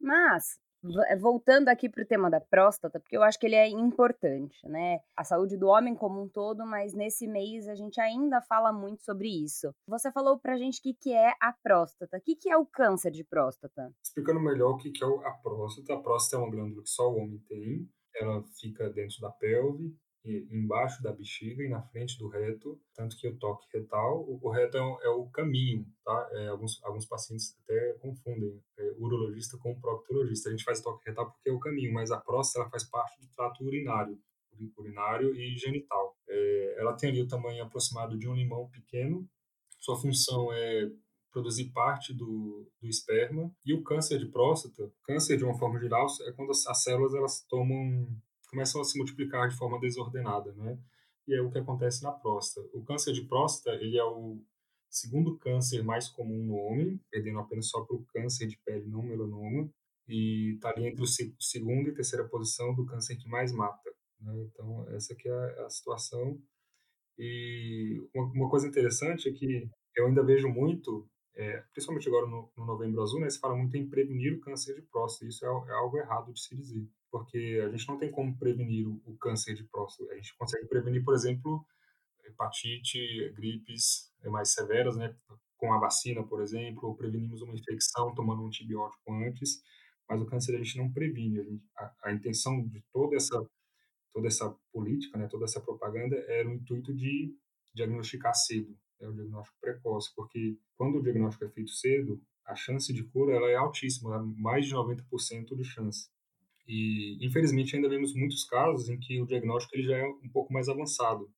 Mas 0.00 0.58
voltando 1.18 1.68
aqui 1.68 1.88
para 1.88 2.02
o 2.02 2.06
tema 2.06 2.30
da 2.30 2.40
próstata, 2.40 3.00
porque 3.00 3.16
eu 3.16 3.22
acho 3.22 3.38
que 3.38 3.46
ele 3.46 3.54
é 3.54 3.68
importante, 3.68 4.66
né? 4.68 5.00
A 5.16 5.24
saúde 5.24 5.56
do 5.56 5.66
homem 5.66 5.94
como 5.94 6.22
um 6.22 6.28
todo, 6.28 6.66
mas 6.66 6.94
nesse 6.94 7.26
mês 7.26 7.68
a 7.68 7.74
gente 7.74 8.00
ainda 8.00 8.40
fala 8.42 8.72
muito 8.72 9.02
sobre 9.02 9.28
isso. 9.28 9.74
Você 9.88 10.10
falou 10.12 10.38
pra 10.38 10.56
gente 10.56 10.80
o 10.80 10.82
que, 10.82 10.94
que 10.94 11.12
é 11.12 11.32
a 11.40 11.52
próstata. 11.52 12.16
O 12.16 12.20
que, 12.20 12.36
que 12.36 12.50
é 12.50 12.56
o 12.56 12.66
câncer 12.66 13.10
de 13.10 13.24
próstata? 13.24 13.92
Explicando 14.02 14.40
melhor 14.40 14.72
o 14.72 14.76
que, 14.76 14.90
que 14.90 15.04
é 15.04 15.06
a 15.06 15.32
próstata. 15.42 15.94
A 15.94 16.00
próstata 16.00 16.36
é 16.36 16.44
uma 16.44 16.50
glândula 16.50 16.82
que 16.82 16.90
só 16.90 17.10
o 17.10 17.16
homem 17.16 17.38
tem. 17.48 17.88
Ela 18.14 18.42
fica 18.58 18.88
dentro 18.90 19.20
da 19.20 19.30
pelve, 19.30 19.94
embaixo 20.50 21.02
da 21.02 21.12
bexiga 21.12 21.62
e 21.62 21.68
na 21.68 21.80
frente 21.82 22.18
do 22.18 22.28
reto, 22.28 22.80
tanto 22.94 23.16
que 23.16 23.28
o 23.28 23.36
toque 23.38 23.66
retal, 23.72 24.24
o, 24.28 24.50
reto 24.50 24.76
é 24.76 24.82
o, 24.82 25.00
é 25.02 25.08
o 25.08 25.26
caminho, 25.26 25.86
tá? 26.04 26.28
É, 26.32 26.48
alguns, 26.48 26.82
alguns 26.84 27.06
pacientes 27.06 27.56
até 27.62 27.94
confundem 28.00 28.60
é, 28.78 28.94
urologista 28.98 29.56
com 29.58 29.78
proctologista. 29.80 30.48
A 30.48 30.52
gente 30.52 30.64
faz 30.64 30.80
toque 30.80 31.08
retal 31.08 31.30
porque 31.30 31.50
é 31.50 31.52
o 31.52 31.60
caminho, 31.60 31.92
mas 31.92 32.10
a 32.10 32.18
próstata 32.18 32.62
ela 32.62 32.70
faz 32.70 32.84
parte 32.84 33.20
do 33.20 33.28
trato 33.34 33.64
urinário, 33.64 34.18
urinário 34.76 35.34
e 35.34 35.56
genital. 35.56 36.16
É, 36.28 36.76
ela 36.78 36.94
tem 36.94 37.10
ali 37.10 37.22
o 37.22 37.28
tamanho 37.28 37.62
aproximado 37.62 38.18
de 38.18 38.28
um 38.28 38.34
limão 38.34 38.68
pequeno. 38.70 39.28
Sua 39.78 39.96
função 39.96 40.52
é 40.52 40.90
produzir 41.30 41.70
parte 41.70 42.14
do, 42.14 42.66
do 42.80 42.88
esperma. 42.88 43.54
E 43.64 43.74
o 43.74 43.82
câncer 43.82 44.18
de 44.18 44.26
próstata, 44.26 44.90
câncer 45.04 45.36
de 45.36 45.44
uma 45.44 45.58
forma 45.58 45.78
geral, 45.78 46.06
é 46.26 46.32
quando 46.32 46.50
as, 46.50 46.66
as 46.66 46.82
células 46.82 47.14
elas 47.14 47.44
tomam 47.46 48.08
começam 48.48 48.80
a 48.80 48.84
se 48.84 48.96
multiplicar 48.96 49.48
de 49.48 49.56
forma 49.56 49.78
desordenada, 49.80 50.52
né? 50.54 50.78
E 51.26 51.34
é 51.34 51.40
o 51.40 51.50
que 51.50 51.58
acontece 51.58 52.02
na 52.02 52.12
próstata. 52.12 52.68
O 52.72 52.84
câncer 52.84 53.12
de 53.12 53.22
próstata, 53.22 53.76
ele 53.82 53.98
é 53.98 54.04
o 54.04 54.40
segundo 54.88 55.36
câncer 55.38 55.82
mais 55.82 56.08
comum 56.08 56.44
no 56.44 56.54
homem, 56.54 57.00
perdendo 57.10 57.40
apenas 57.40 57.68
só 57.68 57.84
para 57.84 57.96
o 57.96 58.04
câncer 58.04 58.46
de 58.46 58.56
pele 58.64 58.86
não 58.86 59.02
melanoma, 59.02 59.68
e 60.08 60.54
está 60.54 60.70
ali 60.70 60.86
entre 60.86 61.02
o 61.02 61.06
segundo 61.06 61.88
e 61.88 61.94
terceira 61.94 62.28
posição 62.28 62.74
do 62.74 62.86
câncer 62.86 63.16
que 63.16 63.28
mais 63.28 63.52
mata. 63.52 63.90
Né? 64.20 64.32
Então, 64.44 64.88
essa 64.90 65.14
que 65.14 65.28
é 65.28 65.60
a 65.64 65.70
situação. 65.70 66.40
E 67.18 68.00
uma, 68.14 68.48
coisa 68.48 68.68
interessante 68.68 69.28
é 69.28 69.32
que 69.32 69.68
eu 69.96 70.06
ainda 70.06 70.22
vejo 70.22 70.48
muito, 70.48 71.08
é, 71.36 71.62
principalmente 71.72 72.08
agora 72.08 72.26
no, 72.26 72.50
no, 72.56 72.64
Novembro 72.64 73.02
Azul, 73.02 73.20
né, 73.20 73.30
se 73.30 73.38
fala 73.38 73.54
muito 73.54 73.76
em 73.76 73.88
prevenir 73.88 74.32
o 74.34 74.40
câncer 74.40 74.74
de 74.74 74.82
próstata. 74.82 75.26
Isso 75.26 75.44
é, 75.44 75.48
é 75.48 75.74
algo 75.74 75.98
errado 75.98 76.32
de 76.32 76.40
se 76.40 76.56
dizer 76.56 76.88
porque 77.10 77.62
a 77.64 77.70
gente 77.70 77.88
não 77.88 77.98
tem 77.98 78.10
como 78.10 78.36
prevenir 78.36 78.86
o, 78.86 79.00
o 79.06 79.16
câncer 79.16 79.54
de 79.54 79.64
próstata. 79.64 80.12
A 80.12 80.16
gente 80.16 80.36
consegue 80.36 80.66
prevenir, 80.66 81.02
por 81.02 81.14
exemplo, 81.14 81.64
hepatite, 82.26 83.32
gripes 83.34 84.12
mais 84.24 84.52
severas, 84.52 84.96
né, 84.96 85.14
com 85.56 85.72
a 85.72 85.78
vacina, 85.78 86.22
por 86.22 86.42
exemplo, 86.42 86.88
ou 86.88 86.94
prevenimos 86.94 87.40
uma 87.40 87.54
infecção 87.54 88.14
tomando 88.14 88.42
um 88.42 88.46
antibiótico 88.48 89.12
antes, 89.12 89.62
mas 90.08 90.20
o 90.20 90.26
câncer 90.26 90.54
a 90.54 90.58
gente 90.58 90.76
não 90.76 90.92
previne. 90.92 91.40
A, 91.40 91.42
gente, 91.44 91.64
a, 91.76 91.94
a 92.04 92.12
intenção 92.12 92.62
de 92.66 92.84
toda 92.92 93.16
essa 93.16 93.48
toda 94.12 94.28
essa 94.28 94.48
política, 94.72 95.18
né, 95.18 95.28
toda 95.28 95.44
essa 95.44 95.60
propaganda 95.60 96.16
era 96.26 96.48
o 96.48 96.52
intuito 96.54 96.94
de 96.94 97.34
diagnosticar 97.74 98.34
cedo, 98.34 98.74
é 99.00 99.08
o 99.08 99.12
diagnóstico 99.12 99.58
precoce, 99.60 100.12
porque 100.14 100.58
quando 100.76 100.98
o 100.98 101.02
diagnóstico 101.02 101.44
é 101.44 101.50
feito 101.50 101.70
cedo, 101.70 102.20
a 102.44 102.54
chance 102.54 102.92
de 102.92 103.04
cura 103.04 103.34
ela 103.34 103.50
é 103.50 103.56
altíssima, 103.56 104.22
mais 104.36 104.66
de 104.66 104.74
90% 104.74 105.56
de 105.56 105.64
chance. 105.64 106.08
E, 106.66 107.18
infelizmente, 107.24 107.76
ainda 107.76 107.88
vemos 107.88 108.14
muitos 108.14 108.44
casos 108.44 108.88
em 108.88 108.98
que 108.98 109.20
o 109.20 109.26
diagnóstico 109.26 109.76
ele 109.76 109.86
já 109.86 109.96
é 109.96 110.06
um 110.06 110.28
pouco 110.28 110.52
mais 110.52 110.68
avançado, 110.68 111.30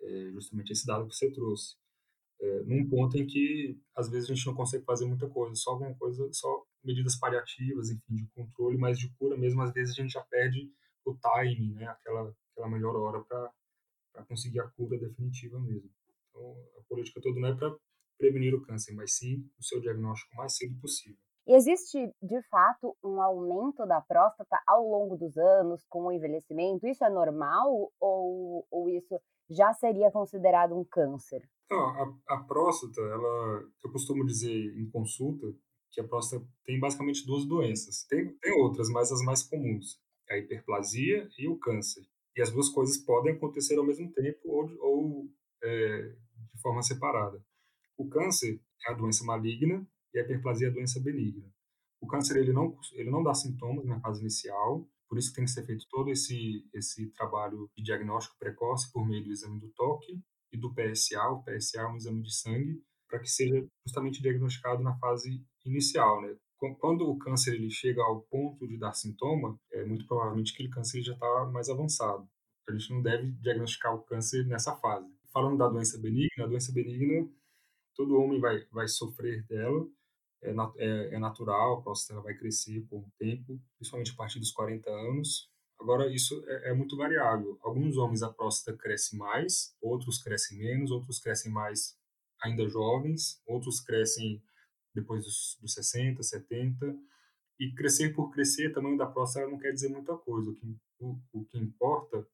é 0.00 0.30
justamente 0.32 0.72
esse 0.72 0.86
dado 0.86 1.06
que 1.06 1.14
você 1.14 1.30
trouxe. 1.32 1.76
É, 2.40 2.62
num 2.64 2.88
ponto 2.88 3.16
em 3.16 3.26
que, 3.26 3.78
às 3.94 4.08
vezes, 4.08 4.28
a 4.30 4.34
gente 4.34 4.46
não 4.46 4.54
consegue 4.54 4.84
fazer 4.84 5.06
muita 5.06 5.28
coisa, 5.28 5.54
só 5.54 5.70
alguma 5.72 5.94
coisa, 5.94 6.28
só 6.32 6.64
medidas 6.82 7.16
paliativas, 7.16 7.90
enfim, 7.90 8.16
de 8.16 8.26
controle, 8.34 8.76
mas 8.76 8.98
de 8.98 9.08
cura 9.14 9.36
mesmo, 9.36 9.62
às 9.62 9.72
vezes 9.72 9.96
a 9.96 10.02
gente 10.02 10.12
já 10.12 10.20
perde 10.22 10.70
o 11.04 11.14
timing, 11.14 11.72
né, 11.74 11.86
aquela, 11.86 12.34
aquela 12.52 12.68
melhor 12.68 12.96
hora 12.96 13.22
para 13.24 14.24
conseguir 14.26 14.60
a 14.60 14.68
cura 14.68 14.98
definitiva 14.98 15.58
mesmo. 15.60 15.90
Então, 16.34 16.56
a 16.78 16.82
política 16.88 17.20
toda 17.22 17.38
não 17.38 17.48
é 17.48 17.56
para 17.56 17.76
prevenir 18.18 18.54
o 18.54 18.62
câncer, 18.62 18.92
mas 18.94 19.16
sim 19.16 19.48
o 19.58 19.62
seu 19.62 19.80
diagnóstico 19.80 20.34
o 20.34 20.36
mais 20.36 20.56
cedo 20.56 20.74
possível. 20.80 21.18
Existe, 21.46 22.10
de 22.22 22.42
fato, 22.48 22.96
um 23.04 23.20
aumento 23.20 23.86
da 23.86 24.00
próstata 24.00 24.58
ao 24.66 24.82
longo 24.82 25.16
dos 25.16 25.36
anos 25.36 25.84
com 25.90 26.04
o 26.04 26.12
envelhecimento? 26.12 26.86
Isso 26.86 27.04
é 27.04 27.10
normal 27.10 27.92
ou, 28.00 28.66
ou 28.70 28.88
isso 28.88 29.20
já 29.50 29.72
seria 29.74 30.10
considerado 30.10 30.74
um 30.74 30.84
câncer? 30.84 31.42
Então, 31.66 31.78
a, 31.78 32.36
a 32.36 32.44
próstata, 32.44 33.00
ela, 33.00 33.62
eu 33.84 33.92
costumo 33.92 34.24
dizer 34.24 34.74
em 34.78 34.88
consulta 34.90 35.46
que 35.90 36.00
a 36.00 36.08
próstata 36.08 36.44
tem 36.64 36.80
basicamente 36.80 37.26
duas 37.26 37.44
doenças. 37.44 38.04
Tem, 38.08 38.34
tem 38.38 38.52
outras, 38.62 38.88
mas 38.88 39.12
as 39.12 39.22
mais 39.22 39.42
comuns. 39.42 40.00
É 40.28 40.36
a 40.36 40.38
hiperplasia 40.38 41.28
e 41.38 41.46
o 41.46 41.58
câncer. 41.58 42.02
E 42.34 42.40
as 42.40 42.50
duas 42.50 42.70
coisas 42.70 42.96
podem 42.98 43.34
acontecer 43.34 43.78
ao 43.78 43.84
mesmo 43.84 44.10
tempo 44.12 44.40
ou, 44.44 44.70
ou 44.80 45.28
é, 45.64 46.14
de 46.52 46.60
forma 46.60 46.82
separada. 46.82 47.42
O 47.96 48.08
câncer 48.08 48.60
é 48.86 48.92
a 48.92 48.94
doença 48.94 49.24
maligna 49.24 49.86
e 50.12 50.18
a 50.18 50.22
hiperplasia 50.22 50.68
é 50.68 50.70
a 50.70 50.74
doença 50.74 51.00
benigna. 51.00 51.50
O 52.00 52.06
câncer 52.06 52.36
ele 52.36 52.52
não 52.52 52.76
ele 52.92 53.10
não 53.10 53.22
dá 53.22 53.32
sintomas 53.32 53.86
na 53.86 53.98
fase 54.00 54.20
inicial, 54.20 54.86
por 55.08 55.18
isso 55.18 55.32
tem 55.32 55.44
que 55.44 55.50
ser 55.50 55.64
feito 55.64 55.86
todo 55.88 56.10
esse 56.10 56.68
esse 56.72 57.10
trabalho 57.12 57.70
de 57.76 57.82
diagnóstico 57.82 58.38
precoce 58.38 58.92
por 58.92 59.06
meio 59.06 59.24
do 59.24 59.32
exame 59.32 59.58
do 59.58 59.70
toque 59.70 60.20
e 60.52 60.58
do 60.58 60.72
PSA. 60.74 61.28
O 61.30 61.42
PSA 61.42 61.80
é 61.80 61.86
um 61.86 61.96
exame 61.96 62.22
de 62.22 62.34
sangue 62.34 62.82
para 63.08 63.20
que 63.20 63.30
seja 63.30 63.66
justamente 63.86 64.20
diagnosticado 64.20 64.82
na 64.82 64.96
fase 64.98 65.42
inicial, 65.64 66.20
né? 66.20 66.36
Quando 66.78 67.08
o 67.08 67.18
câncer 67.18 67.54
ele 67.54 67.70
chega 67.70 68.02
ao 68.02 68.22
ponto 68.22 68.66
de 68.66 68.78
dar 68.78 68.94
sintoma, 68.94 69.58
é 69.70 69.84
muito 69.84 70.06
provavelmente 70.06 70.52
aquele 70.52 70.70
câncer 70.70 71.02
já 71.02 71.12
está 71.12 71.44
mais 71.52 71.68
avançado. 71.68 72.26
A 72.68 72.72
gente 72.72 72.90
não 72.90 73.02
deve 73.02 73.30
diagnosticar 73.32 73.94
o 73.94 74.02
câncer 74.02 74.46
nessa 74.46 74.74
fase. 74.76 75.06
Falando 75.34 75.58
da 75.58 75.68
doença 75.68 75.98
benigna, 75.98 76.44
a 76.44 76.46
doença 76.46 76.72
benigna 76.72 77.28
todo 77.94 78.18
homem 78.18 78.40
vai 78.40 78.64
vai 78.72 78.88
sofrer 78.88 79.44
dela 79.44 79.86
é, 80.44 80.50
é, 80.76 81.14
é 81.14 81.18
natural, 81.18 81.78
a 81.78 81.82
próstata 81.82 82.20
vai 82.20 82.34
crescer 82.34 82.86
com 82.88 82.98
o 82.98 83.12
tempo, 83.18 83.58
principalmente 83.76 84.12
a 84.12 84.14
partir 84.14 84.38
dos 84.38 84.52
40 84.52 84.90
anos. 84.90 85.50
Agora, 85.80 86.12
isso 86.12 86.44
é, 86.46 86.70
é, 86.70 86.74
muito 86.74 86.96
variável. 86.96 87.58
Alguns 87.62 87.96
homens 87.96 88.22
a 88.22 88.32
próstata 88.32 88.76
cresce 88.76 89.16
mais, 89.16 89.74
outros 89.80 90.22
crescem 90.22 90.58
menos, 90.58 90.90
outros 90.90 91.18
crescem 91.18 91.50
mais 91.50 91.96
ainda 92.42 92.68
jovens, 92.68 93.40
outros 93.46 93.80
crescem 93.80 94.42
depois 94.94 95.24
dos, 95.24 95.58
dos 95.60 95.72
60, 95.72 96.22
70. 96.22 96.96
E 97.58 97.72
crescer 97.72 98.12
por 98.14 98.30
crescer, 98.30 98.72
tamanho 98.72 98.98
da 98.98 99.06
próstata 99.06 99.48
não 99.48 99.58
quer 99.58 99.72
dizer 99.72 99.88
muita 99.88 100.16
coisa. 100.16 100.50
O 100.50 100.54
que, 100.54 100.76
o, 101.00 101.18
o 101.32 101.44
que 101.46 101.58
importa 101.58 102.26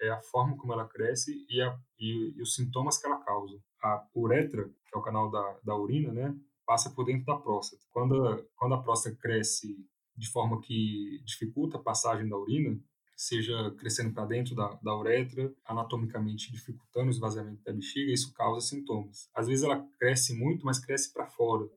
é 0.00 0.10
a 0.10 0.20
forma 0.20 0.56
como 0.56 0.72
ela 0.72 0.86
cresce 0.86 1.46
e, 1.48 1.60
a, 1.60 1.78
e, 1.98 2.34
e, 2.36 2.42
os 2.42 2.54
sintomas 2.54 2.98
que 2.98 3.06
ela 3.06 3.18
causa. 3.18 3.58
A 3.82 4.06
uretra, 4.14 4.64
que 4.64 4.94
é 4.94 4.98
o 4.98 5.02
canal 5.02 5.30
da, 5.30 5.58
da 5.64 5.76
urina, 5.76 6.12
né, 6.12 6.34
passa 6.66 6.90
por 6.90 7.04
dentro 7.04 7.24
da 7.26 7.36
próstata. 7.36 7.82
Quando 7.90 8.26
a, 8.26 8.42
quando 8.56 8.74
a 8.74 8.82
próstata 8.82 9.16
cresce 9.16 9.76
de 10.16 10.30
forma 10.30 10.60
que 10.60 11.22
dificulta 11.24 11.76
a 11.76 11.82
passagem 11.82 12.28
da 12.28 12.36
urina, 12.36 12.78
seja 13.16 13.70
crescendo 13.78 14.12
para 14.12 14.26
dentro 14.26 14.54
da, 14.54 14.78
da 14.82 14.96
uretra, 14.96 15.52
anatomicamente 15.64 16.52
dificultando 16.52 17.06
o 17.06 17.10
esvaziamento 17.10 17.62
da 17.64 17.72
bexiga, 17.72 18.12
isso 18.12 18.32
causa 18.34 18.66
sintomas. 18.66 19.30
Às 19.34 19.48
vezes 19.48 19.64
ela 19.64 19.82
cresce 19.98 20.34
muito, 20.36 20.66
mas 20.66 20.78
cresce 20.78 21.12
para 21.12 21.26
fora, 21.26 21.68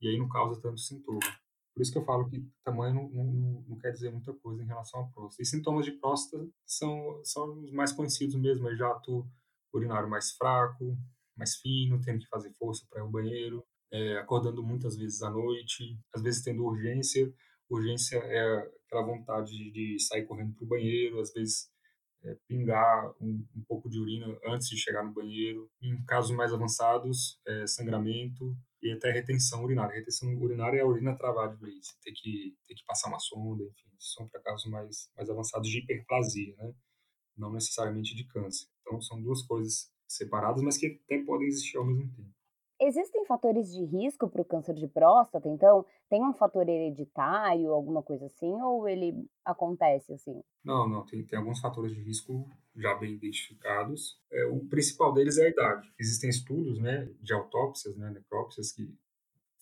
e 0.00 0.08
aí 0.08 0.18
não 0.18 0.28
causa 0.28 0.60
tanto 0.60 0.80
sintoma. 0.80 1.20
Por 1.78 1.82
isso 1.82 1.92
que 1.92 1.98
eu 1.98 2.04
falo 2.04 2.28
que 2.28 2.44
tamanho 2.64 2.92
não, 2.92 3.08
não, 3.08 3.64
não, 3.68 3.78
quer 3.78 3.92
dizer 3.92 4.10
muita 4.10 4.32
coisa 4.32 4.60
em 4.60 4.66
relação 4.66 5.00
à 5.00 5.06
próstata. 5.10 5.40
E 5.40 5.46
sintomas 5.46 5.84
de 5.84 5.92
próstata 5.92 6.44
são, 6.66 7.20
são 7.22 7.62
os 7.62 7.70
mais 7.70 7.92
conhecidos 7.92 8.34
mesmo, 8.34 8.68
é 8.68 8.74
jato 8.74 9.24
urinário 9.72 10.10
mais 10.10 10.32
fraco, 10.32 10.98
mais 11.36 11.54
fino, 11.54 12.00
tendo 12.00 12.18
que 12.18 12.26
fazer 12.26 12.52
força 12.58 12.84
para 12.90 12.98
ir 12.98 13.02
ao 13.02 13.10
banheiro, 13.12 13.64
é, 13.92 14.18
acordando 14.18 14.60
muitas 14.60 14.96
vezes 14.96 15.22
à 15.22 15.30
noite, 15.30 15.96
às 16.12 16.20
vezes 16.20 16.42
tendo 16.42 16.64
urgência. 16.64 17.32
Urgência 17.70 18.16
é 18.16 18.68
aquela 18.86 19.06
vontade 19.06 19.70
de 19.70 20.00
sair 20.00 20.26
correndo 20.26 20.54
para 20.54 20.64
o 20.64 20.68
banheiro, 20.68 21.20
às 21.20 21.32
vezes 21.32 21.70
é, 22.24 22.36
pingar 22.48 23.08
um, 23.20 23.46
um, 23.54 23.62
pouco 23.68 23.88
de 23.88 24.00
urina 24.00 24.36
antes 24.46 24.68
de 24.68 24.76
chegar 24.76 25.04
no 25.04 25.14
banheiro. 25.14 25.70
Em 25.80 26.04
casos 26.06 26.36
mais 26.36 26.52
avançados, 26.52 27.40
é, 27.46 27.68
sangramento 27.68 28.56
e 28.82 28.92
até 28.92 29.10
retenção 29.10 29.64
urinária. 29.64 29.94
Retenção 29.94 30.28
urinária 30.36 30.78
é 30.78 30.82
a 30.82 30.86
urina 30.86 31.16
travar 31.16 31.54
de 31.54 31.60
vez, 31.60 31.96
ter 32.02 32.12
que, 32.12 32.56
ter 32.66 32.74
que 32.74 32.84
passar 32.86 33.08
uma 33.08 33.18
sonda, 33.18 33.64
enfim. 33.64 33.88
São 33.98 34.28
para 34.28 34.40
casos 34.40 34.70
mais, 34.70 35.10
mais 35.16 35.28
avançados 35.28 35.68
de 35.68 35.78
hiperplasia, 35.78 36.54
né? 36.56 36.72
não 37.36 37.52
necessariamente 37.52 38.14
de 38.14 38.26
câncer. 38.26 38.66
Então, 38.82 39.00
são 39.00 39.22
duas 39.22 39.42
coisas 39.42 39.90
separadas, 40.06 40.62
mas 40.62 40.76
que 40.76 41.00
até 41.04 41.22
podem 41.24 41.46
existir 41.46 41.78
ao 41.78 41.84
mesmo 41.84 42.10
tempo. 42.14 42.30
Existem 42.80 43.24
fatores 43.26 43.72
de 43.72 43.84
risco 43.84 44.28
para 44.28 44.40
o 44.40 44.44
câncer 44.44 44.74
de 44.74 44.86
próstata? 44.86 45.48
Então, 45.48 45.84
tem 46.08 46.24
um 46.24 46.32
fator 46.32 46.68
hereditário, 46.68 47.72
alguma 47.72 48.04
coisa 48.04 48.26
assim, 48.26 48.52
ou 48.62 48.88
ele 48.88 49.26
acontece 49.44 50.12
assim? 50.12 50.40
Não, 50.64 50.88
não, 50.88 51.04
tem, 51.04 51.24
tem 51.26 51.38
alguns 51.38 51.60
fatores 51.60 51.92
de 51.92 52.00
risco 52.00 52.48
já 52.78 52.94
bem 52.94 53.14
identificados. 53.14 54.20
É, 54.30 54.46
o 54.46 54.60
principal 54.66 55.12
deles 55.12 55.38
é 55.38 55.46
a 55.46 55.50
idade. 55.50 55.92
Existem 55.98 56.30
estudos 56.30 56.78
né, 56.80 57.10
de 57.20 57.32
autópsias, 57.32 57.96
né, 57.96 58.10
necrópsias, 58.10 58.72
que, 58.72 58.94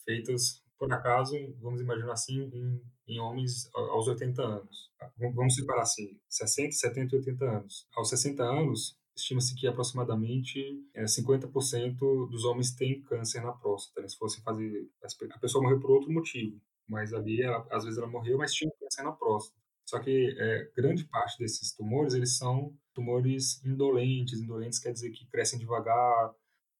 feitas 0.04 0.62
por 0.78 0.92
acaso, 0.92 1.34
vamos 1.60 1.80
imaginar 1.80 2.12
assim, 2.12 2.50
em, 2.52 2.80
em 3.08 3.18
homens 3.18 3.68
aos 3.74 4.06
80 4.08 4.42
anos. 4.42 4.90
Vamos 5.34 5.54
separar 5.54 5.82
assim, 5.82 6.18
60, 6.28 6.72
70 6.72 7.14
e 7.14 7.18
80 7.18 7.44
anos. 7.44 7.88
Aos 7.96 8.10
60 8.10 8.42
anos, 8.42 8.98
estima-se 9.16 9.54
que 9.54 9.66
aproximadamente 9.66 10.60
é, 10.94 11.04
50% 11.04 11.98
dos 12.28 12.44
homens 12.44 12.74
têm 12.74 13.02
câncer 13.02 13.42
na 13.42 13.52
próstata. 13.52 14.02
Né? 14.02 14.08
Se 14.08 14.18
fossem 14.18 14.42
fazer. 14.42 14.88
A 15.32 15.38
pessoa 15.38 15.62
morreu 15.62 15.80
por 15.80 15.90
outro 15.90 16.12
motivo, 16.12 16.60
mas 16.86 17.12
ali, 17.14 17.42
ela, 17.42 17.66
às 17.70 17.84
vezes, 17.84 17.98
ela 17.98 18.08
morreu, 18.08 18.36
mas 18.38 18.52
tinha 18.52 18.70
câncer 18.78 19.02
na 19.02 19.12
próstata. 19.12 19.58
Só 19.86 20.00
que 20.00 20.34
é, 20.36 20.70
grande 20.76 21.04
parte 21.04 21.38
desses 21.38 21.72
tumores, 21.72 22.12
eles 22.12 22.36
são 22.36 22.74
tumores 22.92 23.64
indolentes. 23.64 24.40
Indolentes 24.40 24.80
quer 24.80 24.92
dizer 24.92 25.10
que 25.10 25.26
crescem 25.26 25.58
devagar, 25.58 26.34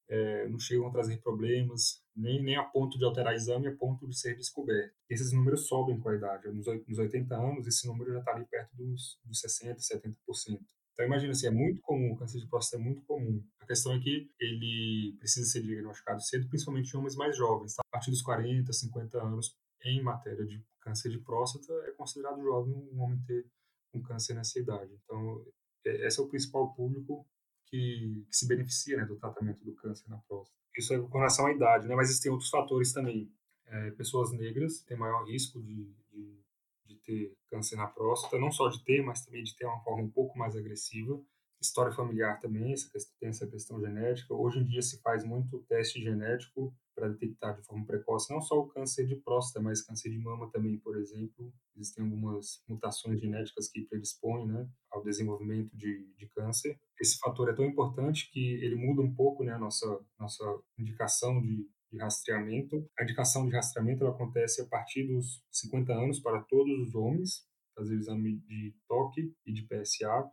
é, 0.09 0.49
não 0.49 0.59
chegam 0.59 0.89
a 0.89 0.91
trazer 0.91 1.21
problemas, 1.21 2.03
nem, 2.15 2.43
nem 2.43 2.57
a 2.57 2.65
ponto 2.65 2.99
de 2.99 3.05
alterar 3.05 3.35
exame, 3.35 3.69
a 3.69 3.77
ponto 3.77 4.09
de 4.09 4.19
ser 4.19 4.37
descoberto. 4.37 4.93
Esses 5.09 5.33
números 5.33 5.67
sobem 5.67 5.99
com 6.01 6.09
a 6.09 6.17
idade. 6.17 6.49
Nos, 6.49 6.67
nos 6.87 6.99
80 6.99 7.35
anos, 7.35 7.67
esse 7.67 7.87
número 7.87 8.13
já 8.13 8.19
está 8.19 8.33
ali 8.33 8.45
perto 8.47 8.75
dos, 8.77 9.19
dos 9.25 9.41
60%, 9.41 9.77
70%. 9.79 10.61
Então, 10.93 11.05
imagina 11.05 11.33
assim, 11.33 11.47
é 11.47 11.51
muito 11.51 11.83
comum, 11.83 12.13
o 12.13 12.17
câncer 12.17 12.41
de 12.41 12.47
próstata 12.47 12.83
é 12.83 12.85
muito 12.85 13.03
comum. 13.03 13.45
A 13.61 13.67
questão 13.67 13.93
é 13.93 14.01
que 14.01 14.31
ele 14.41 15.15
precisa 15.19 15.47
ser 15.47 15.63
diagnosticado 15.63 16.23
cedo, 16.23 16.49
principalmente 16.49 16.91
em 16.93 16.97
homens 16.97 17.15
mais 17.15 17.37
jovens. 17.37 17.75
Tá? 17.75 17.83
A 17.87 17.93
partir 17.93 18.11
dos 18.11 18.23
40, 18.23 18.73
50 18.73 19.23
anos, 19.23 19.55
em 19.91 20.03
matéria 20.03 20.45
de 20.45 20.65
câncer 20.81 21.11
de 21.11 21.19
próstata, 21.19 21.73
é 21.87 21.93
considerado 21.93 22.43
jovem 22.43 22.75
um 22.75 23.01
homem 23.01 23.21
ter 23.27 23.47
um 23.95 24.03
câncer 24.03 24.35
nessa 24.35 24.59
idade. 24.59 24.93
Então, 25.05 25.45
é, 25.85 26.07
esse 26.07 26.21
é 26.21 26.23
o 26.23 26.29
principal 26.29 26.73
público 26.75 27.27
que, 27.67 28.25
que 28.29 28.37
se 28.37 28.47
beneficia 28.47 28.97
né, 28.97 29.05
do 29.05 29.17
tratamento 29.17 29.65
do 29.65 29.75
câncer 29.75 30.09
na 30.09 30.19
próstata. 30.19 30.57
Isso 30.77 30.95
é 30.95 30.99
com 30.99 31.19
relação 31.19 31.47
à 31.47 31.53
idade, 31.53 31.89
né? 31.89 31.95
mas 31.95 32.11
existem 32.11 32.31
outros 32.31 32.51
fatores 32.51 32.93
também. 32.93 33.33
É, 33.67 33.91
pessoas 33.93 34.31
negras 34.33 34.83
têm 34.83 34.97
maior 34.97 35.25
risco 35.25 35.61
de, 35.61 35.93
de, 36.11 36.41
de, 36.85 36.97
ter 36.99 37.37
câncer 37.49 37.77
na 37.77 37.87
próstata, 37.87 38.39
não 38.39 38.53
só 38.53 38.69
de 38.69 38.85
ter, 38.85 39.03
mas 39.03 39.25
também 39.25 39.43
de 39.43 39.57
ter 39.57 39.65
uma 39.65 39.81
forma 39.83 40.05
um 40.05 40.11
pouco 40.11 40.39
mais 40.39 40.55
agressiva. 40.55 41.21
História 41.61 41.93
familiar 41.93 42.39
também, 42.41 42.73
essa 42.73 42.91
questão, 42.91 43.17
tem 43.19 43.29
essa 43.29 43.47
questão 43.47 43.81
genética. 43.81 44.35
Hoje 44.35 44.59
em 44.59 44.65
dia 44.65 44.83
se 44.83 45.01
faz 45.01 45.25
muito 45.25 45.65
teste 45.69 46.01
genético 46.01 46.75
para 46.95 47.09
detectar 47.09 47.55
de 47.55 47.63
forma 47.63 47.85
precoce 47.85 48.33
não 48.33 48.41
só 48.41 48.59
o 48.59 48.69
câncer 48.69 49.07
de 49.07 49.17
próstata, 49.17 49.63
mas 49.63 49.83
câncer 49.83 50.11
de 50.11 50.19
mama 50.19 50.51
também, 50.51 50.79
por 50.79 50.97
exemplo. 50.97 51.53
Existem 51.77 52.05
algumas 52.05 52.63
mutações 52.67 53.21
genéticas 53.21 53.69
que 53.69 53.83
predispõem 53.83 54.47
né, 54.47 54.69
ao 54.91 55.03
desenvolvimento 55.03 55.77
de, 55.77 56.11
de 56.17 56.27
câncer. 56.29 56.79
Esse 56.99 57.19
fator 57.19 57.51
é 57.51 57.55
tão 57.55 57.67
importante 57.67 58.31
que 58.33 58.55
ele 58.65 58.75
muda 58.75 59.03
um 59.03 59.15
pouco 59.15 59.45
né, 59.45 59.53
a 59.53 59.59
nossa, 59.59 60.01
nossa 60.19 60.45
indicação 60.79 61.41
de, 61.43 61.69
de 61.93 61.99
rastreamento. 61.99 62.89
A 62.99 63.03
indicação 63.03 63.47
de 63.47 63.55
rastreamento 63.55 64.03
ela 64.03 64.15
acontece 64.15 64.63
a 64.63 64.67
partir 64.67 65.07
dos 65.07 65.43
50 65.53 65.93
anos 65.93 66.21
para 66.21 66.41
todos 66.43 66.89
os 66.89 66.95
homens, 66.95 67.47
fazer 67.77 67.95
o 67.95 67.99
exame 67.99 68.39
de 68.39 68.75
toque 68.89 69.35
e 69.45 69.53
de 69.53 69.63
PSA. 69.63 70.31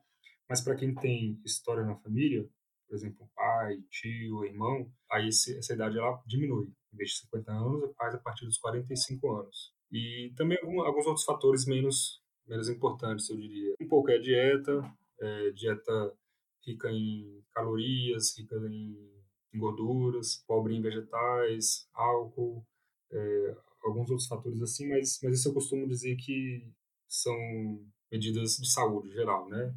Mas 0.54 0.62
para 0.62 0.76
quem 0.76 0.94
tem 0.94 1.42
história 1.44 1.84
na 1.84 1.96
família, 1.96 2.48
por 2.88 2.96
exemplo, 2.96 3.28
pai, 3.36 3.76
tio, 3.90 4.46
irmão, 4.46 4.88
aí 5.12 5.28
essa 5.30 5.74
idade 5.74 5.98
ela 5.98 6.22
diminui. 6.28 6.72
Em 6.94 6.96
vez 6.96 7.10
de 7.10 7.18
50 7.22 7.52
anos, 7.52 7.96
faz 7.98 8.14
a 8.14 8.20
partir 8.20 8.46
dos 8.46 8.60
45 8.60 9.32
anos. 9.32 9.74
E 9.92 10.32
também 10.36 10.60
alguns 10.62 11.08
outros 11.08 11.26
fatores 11.26 11.66
menos, 11.66 12.22
menos 12.48 12.70
importantes, 12.70 13.28
eu 13.32 13.36
diria. 13.36 13.74
Um 13.82 13.88
pouco 13.88 14.12
é 14.12 14.18
a 14.18 14.22
dieta, 14.22 14.96
é, 15.20 15.50
dieta 15.54 16.14
rica 16.64 16.92
em 16.92 17.44
calorias, 17.52 18.38
rica 18.38 18.56
em, 18.70 19.12
em 19.56 19.58
gorduras, 19.58 20.44
pobre 20.46 20.76
em 20.76 20.84
vegetais, 20.84 21.90
álcool, 21.96 22.64
é, 23.12 23.58
alguns 23.84 24.08
outros 24.08 24.28
fatores 24.28 24.62
assim, 24.62 24.88
mas, 24.88 25.20
mas 25.24 25.40
isso 25.40 25.50
eu 25.50 25.54
costumo 25.56 25.88
dizer 25.88 26.16
que 26.16 26.64
são 27.08 27.36
medidas 28.12 28.58
de 28.58 28.72
saúde 28.72 29.12
geral, 29.12 29.50
né? 29.50 29.74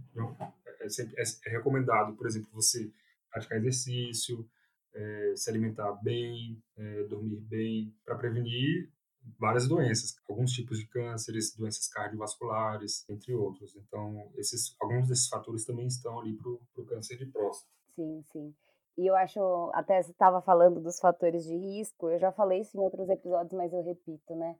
É, 0.86 0.88
sempre, 0.88 1.14
é, 1.20 1.24
é 1.46 1.50
recomendado, 1.50 2.14
por 2.16 2.26
exemplo, 2.26 2.48
você 2.52 2.90
praticar 3.30 3.58
exercício, 3.58 4.48
é, 4.94 5.32
se 5.36 5.50
alimentar 5.50 5.92
bem, 6.02 6.62
é, 6.76 7.02
dormir 7.04 7.40
bem, 7.40 7.94
para 8.04 8.16
prevenir 8.16 8.90
várias 9.38 9.66
doenças, 9.66 10.16
alguns 10.28 10.52
tipos 10.52 10.78
de 10.78 10.86
cânceres, 10.86 11.54
doenças 11.54 11.88
cardiovasculares, 11.88 13.04
entre 13.08 13.34
outros. 13.34 13.74
Então, 13.76 14.30
esses, 14.36 14.74
alguns 14.80 15.08
desses 15.08 15.28
fatores 15.28 15.64
também 15.64 15.86
estão 15.86 16.20
ali 16.20 16.34
para 16.34 16.48
o 16.50 16.86
câncer 16.86 17.18
de 17.18 17.26
próstata. 17.26 17.70
Sim, 17.94 18.22
sim. 18.32 18.54
E 18.96 19.06
eu 19.06 19.14
acho, 19.14 19.40
até 19.74 20.00
você 20.00 20.10
estava 20.12 20.40
falando 20.40 20.80
dos 20.80 20.98
fatores 20.98 21.44
de 21.44 21.54
risco, 21.54 22.08
eu 22.08 22.18
já 22.18 22.32
falei 22.32 22.60
isso 22.60 22.76
em 22.76 22.80
outros 22.80 23.08
episódios, 23.08 23.52
mas 23.52 23.72
eu 23.72 23.82
repito, 23.82 24.34
né? 24.34 24.56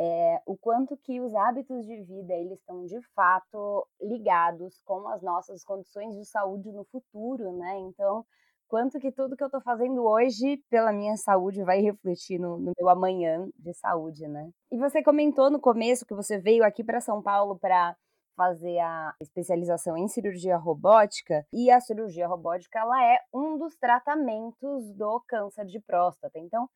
É, 0.00 0.40
o 0.46 0.56
quanto 0.56 0.96
que 0.96 1.20
os 1.20 1.34
hábitos 1.34 1.84
de 1.84 2.00
vida 2.04 2.32
eles 2.32 2.60
estão 2.60 2.84
de 2.84 3.00
fato 3.16 3.84
ligados 4.00 4.80
com 4.84 5.08
as 5.08 5.20
nossas 5.20 5.64
condições 5.64 6.14
de 6.14 6.24
saúde 6.24 6.70
no 6.70 6.84
futuro, 6.84 7.52
né? 7.56 7.78
Então, 7.80 8.24
quanto 8.68 9.00
que 9.00 9.10
tudo 9.10 9.36
que 9.36 9.42
eu 9.42 9.48
estou 9.48 9.60
fazendo 9.60 10.04
hoje 10.04 10.62
pela 10.70 10.92
minha 10.92 11.16
saúde 11.16 11.64
vai 11.64 11.80
refletir 11.80 12.38
no, 12.38 12.58
no, 12.58 12.72
meu 12.78 12.88
amanhã 12.88 13.48
de 13.58 13.74
saúde, 13.74 14.28
né? 14.28 14.48
E 14.70 14.78
você 14.78 15.02
comentou 15.02 15.50
no 15.50 15.60
começo 15.60 16.06
que 16.06 16.14
você 16.14 16.38
veio 16.38 16.62
aqui 16.62 16.84
para 16.84 17.00
São 17.00 17.20
Paulo 17.20 17.58
para 17.58 17.96
fazer 18.36 18.78
a 18.78 19.16
especialização 19.20 19.96
em 19.96 20.06
cirurgia 20.06 20.56
robótica 20.56 21.44
e 21.52 21.72
a 21.72 21.80
cirurgia 21.80 22.28
robótica 22.28 22.78
ela 22.78 23.04
é 23.04 23.18
um 23.34 23.58
dos 23.58 23.76
tratamentos 23.76 24.94
do 24.94 25.20
câncer 25.26 25.64
de 25.64 25.80
próstata. 25.80 26.38
Então, 26.38 26.68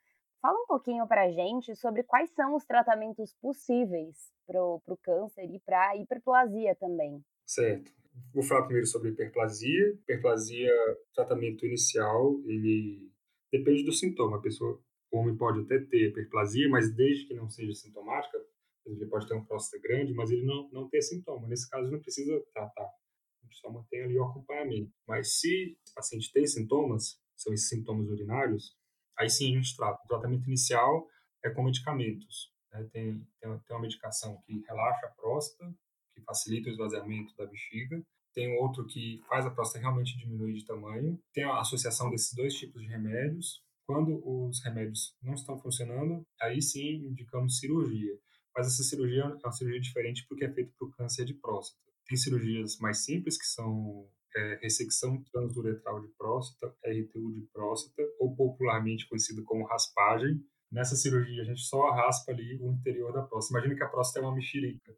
Fala 0.42 0.58
um 0.58 0.66
pouquinho 0.66 1.06
para 1.06 1.22
a 1.22 1.30
gente 1.30 1.76
sobre 1.76 2.02
quais 2.02 2.28
são 2.30 2.56
os 2.56 2.64
tratamentos 2.64 3.32
possíveis 3.40 4.16
para 4.44 4.60
o 4.60 4.98
câncer 5.00 5.44
e 5.44 5.60
para 5.60 5.90
a 5.90 5.96
hiperplasia 5.96 6.74
também. 6.74 7.24
Certo. 7.46 7.92
Vou 8.34 8.42
falar 8.42 8.64
primeiro 8.64 8.88
sobre 8.88 9.10
hiperplasia. 9.10 9.90
Hiperplasia, 10.02 10.72
tratamento 11.14 11.64
inicial, 11.64 12.40
ele 12.44 13.08
depende 13.52 13.84
do 13.84 13.92
sintoma. 13.92 14.38
A 14.38 14.40
pessoa, 14.40 14.82
o 15.12 15.18
homem 15.18 15.36
pode 15.36 15.60
até 15.60 15.78
ter 15.78 16.08
hiperplasia, 16.08 16.68
mas 16.68 16.92
desde 16.92 17.28
que 17.28 17.34
não 17.34 17.48
seja 17.48 17.72
sintomática, 17.72 18.36
ele 18.84 19.06
pode 19.06 19.28
ter 19.28 19.34
um 19.34 19.44
próstata 19.44 19.80
grande, 19.80 20.12
mas 20.12 20.32
ele 20.32 20.44
não, 20.44 20.68
não 20.72 20.88
tem 20.88 21.00
sintoma. 21.00 21.46
Nesse 21.46 21.70
caso, 21.70 21.88
não 21.88 22.00
precisa 22.00 22.42
tratar. 22.52 22.82
A 22.82 23.44
gente 23.44 23.58
só 23.58 23.70
mantém 23.70 24.02
ali 24.02 24.18
o 24.18 24.24
acompanhamento. 24.24 24.90
Mas 25.06 25.38
se 25.38 25.78
o 25.88 25.94
paciente 25.94 26.32
tem 26.32 26.44
sintomas, 26.48 27.20
são 27.36 27.54
esses 27.54 27.68
sintomas 27.68 28.08
urinários, 28.08 28.76
Aí 29.22 29.30
sim 29.30 29.52
a 29.52 29.56
gente 29.56 29.76
trata. 29.76 30.02
O 30.04 30.08
tratamento 30.08 30.48
inicial 30.48 31.06
é 31.44 31.48
com 31.48 31.62
medicamentos. 31.62 32.52
Né? 32.72 32.82
Tem, 32.92 33.12
tem, 33.40 33.58
tem, 33.60 33.76
uma 33.76 33.80
medicação 33.80 34.36
que 34.44 34.64
relaxa 34.66 35.06
a 35.06 35.10
próstata, 35.10 35.72
que 36.12 36.20
facilita 36.22 36.68
o 36.68 36.72
esvaziamento 36.72 37.32
da 37.36 37.46
bexiga. 37.46 38.02
Tem 38.34 38.58
outro 38.58 38.84
que 38.84 39.22
faz 39.28 39.46
a 39.46 39.50
próstata 39.50 39.78
realmente 39.78 40.18
diminuir 40.18 40.54
de 40.54 40.66
tamanho. 40.66 41.22
Tem 41.32 41.44
a 41.44 41.60
associação 41.60 42.10
desses 42.10 42.34
dois 42.34 42.52
tipos 42.54 42.82
de 42.82 42.88
remédios. 42.88 43.62
Quando 43.86 44.20
os 44.26 44.60
remédios 44.64 45.14
não 45.22 45.34
estão 45.34 45.56
funcionando, 45.56 46.26
aí 46.40 46.60
sim 46.60 47.06
indicamos 47.06 47.58
cirurgia. 47.60 48.18
Mas 48.56 48.66
essa 48.66 48.82
cirurgia 48.82 49.22
é 49.22 49.46
uma 49.46 49.52
cirurgia 49.52 49.80
diferente 49.80 50.26
porque 50.28 50.44
é 50.44 50.52
feita 50.52 50.72
para 50.76 50.88
o 50.88 50.90
câncer 50.90 51.24
de 51.24 51.34
próstata. 51.34 51.80
Tem 52.06 52.16
cirurgias 52.16 52.76
mais 52.78 53.04
simples, 53.04 53.38
que 53.38 53.46
são 53.46 54.08
é, 54.36 54.58
ressecção 54.62 55.22
transuretral 55.32 56.00
de 56.00 56.08
próstata, 56.16 56.74
RTU 56.84 57.32
de 57.32 57.42
próstata, 57.52 58.02
ou 58.18 58.34
popularmente 58.34 59.08
conhecido 59.08 59.42
como 59.44 59.66
raspagem. 59.66 60.42
Nessa 60.70 60.96
cirurgia, 60.96 61.42
a 61.42 61.44
gente 61.44 61.60
só 61.60 61.90
raspa 61.90 62.32
ali 62.32 62.58
o 62.60 62.72
interior 62.72 63.12
da 63.12 63.22
próstata. 63.22 63.58
Imagina 63.58 63.76
que 63.76 63.84
a 63.84 63.88
próstata 63.88 64.24
é 64.24 64.28
uma 64.28 64.34
mexerica, 64.34 64.96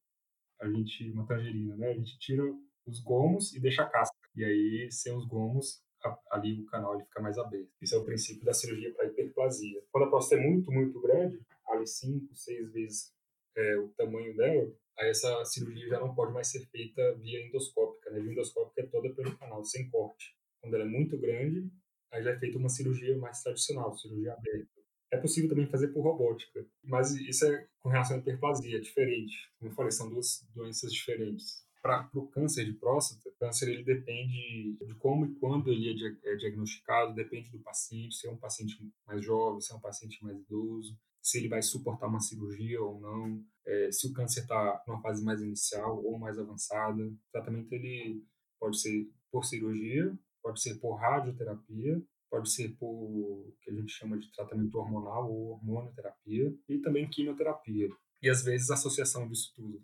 a 0.60 0.68
gente, 0.68 1.10
uma 1.10 1.26
tangerina, 1.26 1.76
né? 1.76 1.90
A 1.90 1.94
gente 1.94 2.18
tira 2.18 2.44
os 2.86 3.00
gomos 3.00 3.52
e 3.54 3.60
deixa 3.60 3.82
a 3.82 3.88
casca. 3.88 4.16
E 4.36 4.44
aí, 4.44 4.88
sem 4.90 5.16
os 5.16 5.26
gomos, 5.26 5.82
ali 6.30 6.60
o 6.60 6.66
canal 6.66 6.94
ele 6.94 7.04
fica 7.04 7.20
mais 7.20 7.38
aberto. 7.38 7.70
Esse 7.80 7.94
é 7.94 7.98
o 7.98 8.04
princípio 8.04 8.44
da 8.44 8.52
cirurgia 8.52 8.92
para 8.94 9.06
hiperplasia. 9.06 9.82
Quando 9.90 10.04
a 10.04 10.10
próstata 10.10 10.40
é 10.40 10.46
muito, 10.46 10.70
muito 10.70 11.00
grande, 11.00 11.40
ali 11.68 11.86
5, 11.86 12.34
6 12.34 12.72
vezes 12.72 13.12
é, 13.56 13.78
o 13.78 13.88
tamanho 13.90 14.36
dela, 14.36 14.72
aí 14.98 15.08
essa 15.08 15.44
cirurgia 15.44 15.88
já 15.88 16.00
não 16.00 16.14
pode 16.14 16.32
mais 16.32 16.48
ser 16.48 16.66
feita 16.66 17.14
via 17.16 17.46
endoscópica. 17.46 18.10
Né? 18.10 18.20
Via 18.20 18.32
endoscópica 18.32 18.82
é 18.82 18.86
toda 18.86 19.12
pelo 19.14 19.36
canal, 19.36 19.64
sem 19.64 19.88
corte. 19.90 20.34
Quando 20.60 20.74
ela 20.74 20.84
é 20.84 20.88
muito 20.88 21.18
grande, 21.18 21.70
aí 22.12 22.22
já 22.22 22.30
é 22.30 22.38
feita 22.38 22.58
uma 22.58 22.68
cirurgia 22.68 23.16
mais 23.18 23.42
tradicional, 23.42 23.96
cirurgia 23.96 24.32
aberta. 24.32 24.74
É 25.10 25.16
possível 25.16 25.50
também 25.50 25.66
fazer 25.66 25.88
por 25.88 26.02
robótica, 26.02 26.66
mas 26.82 27.14
isso 27.14 27.46
é 27.46 27.68
com 27.78 27.88
relação 27.88 28.16
à 28.16 28.20
hiperplasia, 28.20 28.78
é 28.78 28.80
diferente. 28.80 29.34
Como 29.58 29.70
eu 29.70 29.74
falei, 29.74 29.92
são 29.92 30.08
duas 30.08 30.44
doenças 30.54 30.92
diferentes. 30.92 31.64
Para 31.80 32.08
o 32.14 32.26
câncer 32.26 32.64
de 32.64 32.72
próstata, 32.72 33.28
o 33.28 33.32
câncer 33.32 33.68
ele 33.68 33.84
depende 33.84 34.76
de 34.80 34.94
como 34.94 35.26
e 35.26 35.34
quando 35.34 35.70
ele 35.70 36.18
é, 36.24 36.32
é 36.32 36.36
diagnosticado, 36.36 37.14
depende 37.14 37.50
do 37.50 37.60
paciente, 37.60 38.16
se 38.16 38.26
é 38.26 38.30
um 38.30 38.38
paciente 38.38 38.76
mais 39.06 39.22
jovem, 39.22 39.60
se 39.60 39.72
é 39.72 39.76
um 39.76 39.80
paciente 39.80 40.20
mais 40.24 40.36
idoso, 40.36 40.98
se 41.24 41.38
ele 41.38 41.48
vai 41.48 41.62
suportar 41.62 42.06
uma 42.06 42.20
cirurgia 42.20 42.82
ou 42.82 43.00
não, 43.00 43.42
é, 43.66 43.90
se 43.90 44.06
o 44.06 44.12
câncer 44.12 44.42
está 44.42 44.84
numa 44.86 45.00
fase 45.00 45.24
mais 45.24 45.40
inicial 45.40 46.04
ou 46.04 46.18
mais 46.18 46.38
avançada. 46.38 47.02
O 47.02 47.18
tratamento 47.32 47.72
ele 47.72 48.22
pode 48.60 48.78
ser 48.78 49.08
por 49.32 49.42
cirurgia, 49.42 50.14
pode 50.42 50.60
ser 50.60 50.74
por 50.74 50.96
radioterapia, 50.96 52.02
pode 52.30 52.52
ser 52.52 52.76
por 52.76 53.54
que 53.62 53.70
a 53.70 53.74
gente 53.74 53.90
chama 53.90 54.18
de 54.18 54.30
tratamento 54.32 54.74
hormonal 54.76 55.32
ou 55.32 55.52
hormonoterapia, 55.52 56.54
e 56.68 56.78
também 56.80 57.08
quimioterapia. 57.08 57.88
E 58.22 58.28
às 58.28 58.44
vezes 58.44 58.70
associação 58.70 59.26
disso 59.26 59.50
tudo. 59.56 59.82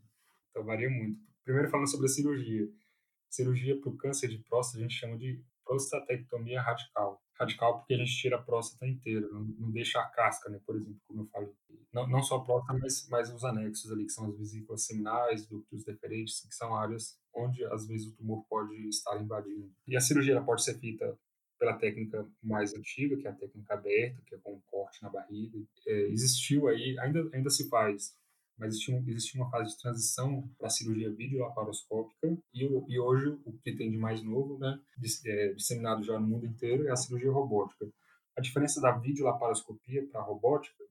Então 0.50 0.62
varia 0.62 0.90
muito. 0.90 1.18
Primeiro 1.42 1.70
falando 1.70 1.90
sobre 1.90 2.04
a 2.04 2.10
cirurgia. 2.10 2.68
Cirurgia 3.30 3.80
para 3.80 3.88
o 3.88 3.96
câncer 3.96 4.28
de 4.28 4.38
próstata 4.40 4.78
a 4.78 4.82
gente 4.82 4.94
chama 4.94 5.16
de 5.16 5.42
prostatectomia 5.64 6.60
radical. 6.60 7.22
Radical 7.40 7.78
porque 7.78 7.94
a 7.94 7.96
gente 7.96 8.14
tira 8.16 8.36
a 8.36 8.42
próstata 8.42 8.86
inteira, 8.86 9.26
não, 9.28 9.40
não 9.40 9.70
deixa 9.70 9.98
a 9.98 10.06
casca, 10.06 10.50
né? 10.50 10.60
Por 10.66 10.76
exemplo, 10.76 11.00
como 11.06 11.22
eu 11.22 11.26
falei. 11.28 11.48
Não, 11.92 12.06
não 12.06 12.22
só 12.22 12.36
a 12.36 12.44
próstata, 12.44 12.78
mas, 12.78 13.08
mas 13.08 13.32
os 13.32 13.42
anexos 13.44 13.90
ali, 13.90 14.04
que 14.04 14.12
são 14.12 14.26
as 14.26 14.36
vesículas 14.36 14.84
seminais, 14.84 15.46
ductos 15.46 15.82
deferentes, 15.82 16.46
que 16.46 16.54
são 16.54 16.76
áreas 16.76 17.18
onde 17.34 17.64
às 17.64 17.86
vezes 17.86 18.08
o 18.08 18.16
tumor 18.16 18.44
pode 18.48 18.74
estar 18.88 19.20
invadindo. 19.20 19.72
E 19.88 19.96
a 19.96 20.00
cirurgia 20.00 20.40
pode 20.42 20.62
ser 20.62 20.78
feita 20.78 21.18
pela 21.58 21.78
técnica 21.78 22.26
mais 22.42 22.74
antiga, 22.74 23.16
que 23.16 23.26
é 23.26 23.30
a 23.30 23.34
técnica 23.34 23.74
aberta, 23.74 24.22
que 24.26 24.34
é 24.34 24.38
com 24.38 24.54
um 24.54 24.60
corte 24.66 25.02
na 25.02 25.08
barriga. 25.08 25.58
É, 25.86 25.92
existiu 26.08 26.68
aí, 26.68 26.98
ainda, 26.98 27.28
ainda 27.32 27.50
se 27.50 27.68
faz 27.68 28.14
mas 28.60 28.74
existia, 28.74 29.02
existia 29.06 29.40
uma 29.40 29.50
fase 29.50 29.70
de 29.70 29.80
transição 29.80 30.46
para 30.58 30.66
a 30.66 30.70
cirurgia 30.70 31.10
videolaparoscópica 31.10 32.36
e, 32.52 32.62
e 32.88 33.00
hoje 33.00 33.28
o 33.46 33.52
que 33.54 33.72
tem 33.72 33.90
de 33.90 33.96
mais 33.96 34.22
novo, 34.22 34.58
né, 34.58 34.78
é, 35.24 35.52
disseminado 35.54 36.04
já 36.04 36.20
no 36.20 36.26
mundo 36.26 36.44
inteiro, 36.44 36.86
é 36.86 36.90
a 36.90 36.96
cirurgia 36.96 37.32
robótica. 37.32 37.90
A 38.36 38.40
diferença 38.42 38.78
da 38.78 38.92
videolaparoscopia 38.92 40.06
para 40.06 40.20
a 40.20 40.24
robótica 40.24 40.84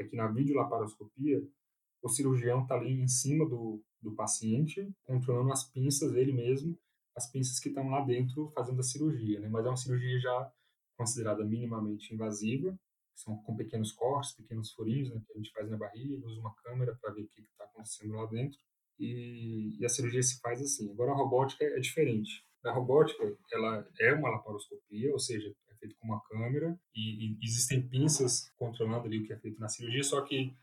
é 0.00 0.04
que 0.04 0.16
na 0.16 0.26
videolaparoscopia 0.26 1.46
o 2.02 2.08
cirurgião 2.08 2.62
está 2.62 2.76
ali 2.76 2.90
em 2.90 3.06
cima 3.06 3.46
do, 3.46 3.82
do 4.00 4.12
paciente, 4.12 4.90
controlando 5.04 5.52
as 5.52 5.64
pinças, 5.64 6.14
ele 6.14 6.32
mesmo, 6.32 6.76
as 7.14 7.30
pinças 7.30 7.60
que 7.60 7.68
estão 7.68 7.90
lá 7.90 8.00
dentro 8.00 8.50
fazendo 8.54 8.80
a 8.80 8.82
cirurgia, 8.82 9.38
né? 9.38 9.48
Mas 9.48 9.66
é 9.66 9.68
uma 9.68 9.76
cirurgia 9.76 10.18
já 10.18 10.52
considerada 10.96 11.44
minimamente 11.44 12.12
invasiva, 12.12 12.76
são 13.14 13.36
com 13.42 13.56
pequenos 13.56 13.92
cortes, 13.92 14.34
pequenos 14.34 14.72
furinhos, 14.72 15.10
né, 15.10 15.20
que 15.26 15.32
a 15.32 15.36
gente 15.36 15.52
faz 15.52 15.68
na 15.70 15.76
barriga, 15.76 16.26
usa 16.26 16.40
uma 16.40 16.54
câmera 16.56 16.96
para 17.00 17.12
ver 17.12 17.22
o 17.22 17.28
que 17.28 17.40
está 17.40 17.64
acontecendo 17.64 18.14
lá 18.14 18.26
dentro. 18.26 18.58
E, 18.98 19.78
e, 19.80 19.84
a 19.84 19.88
cirurgia 19.88 20.22
se 20.22 20.38
faz 20.40 20.60
assim. 20.60 20.90
Agora 20.92 21.12
a 21.12 21.16
robótica 21.16 21.64
é 21.64 21.80
diferente. 21.80 22.44
Na 22.62 22.72
robótica, 22.72 23.36
ela 23.52 23.88
é 23.98 24.12
uma 24.12 24.30
laparoscopia, 24.30 25.12
ou 25.12 25.18
seja, 25.18 25.52
é 25.70 25.74
feito 25.76 25.96
com 25.96 26.06
uma 26.06 26.22
câmera 26.22 26.78
e, 26.94 27.32
e 27.32 27.38
existem 27.42 27.86
pinças 27.88 28.50
controlando 28.56 29.06
ali 29.06 29.18
o 29.18 29.26
que 29.26 29.32
é 29.32 29.38
feito 29.38 29.58
na 29.58 29.68
cirurgia, 29.68 30.04
só 30.04 30.20
que, 30.22 30.54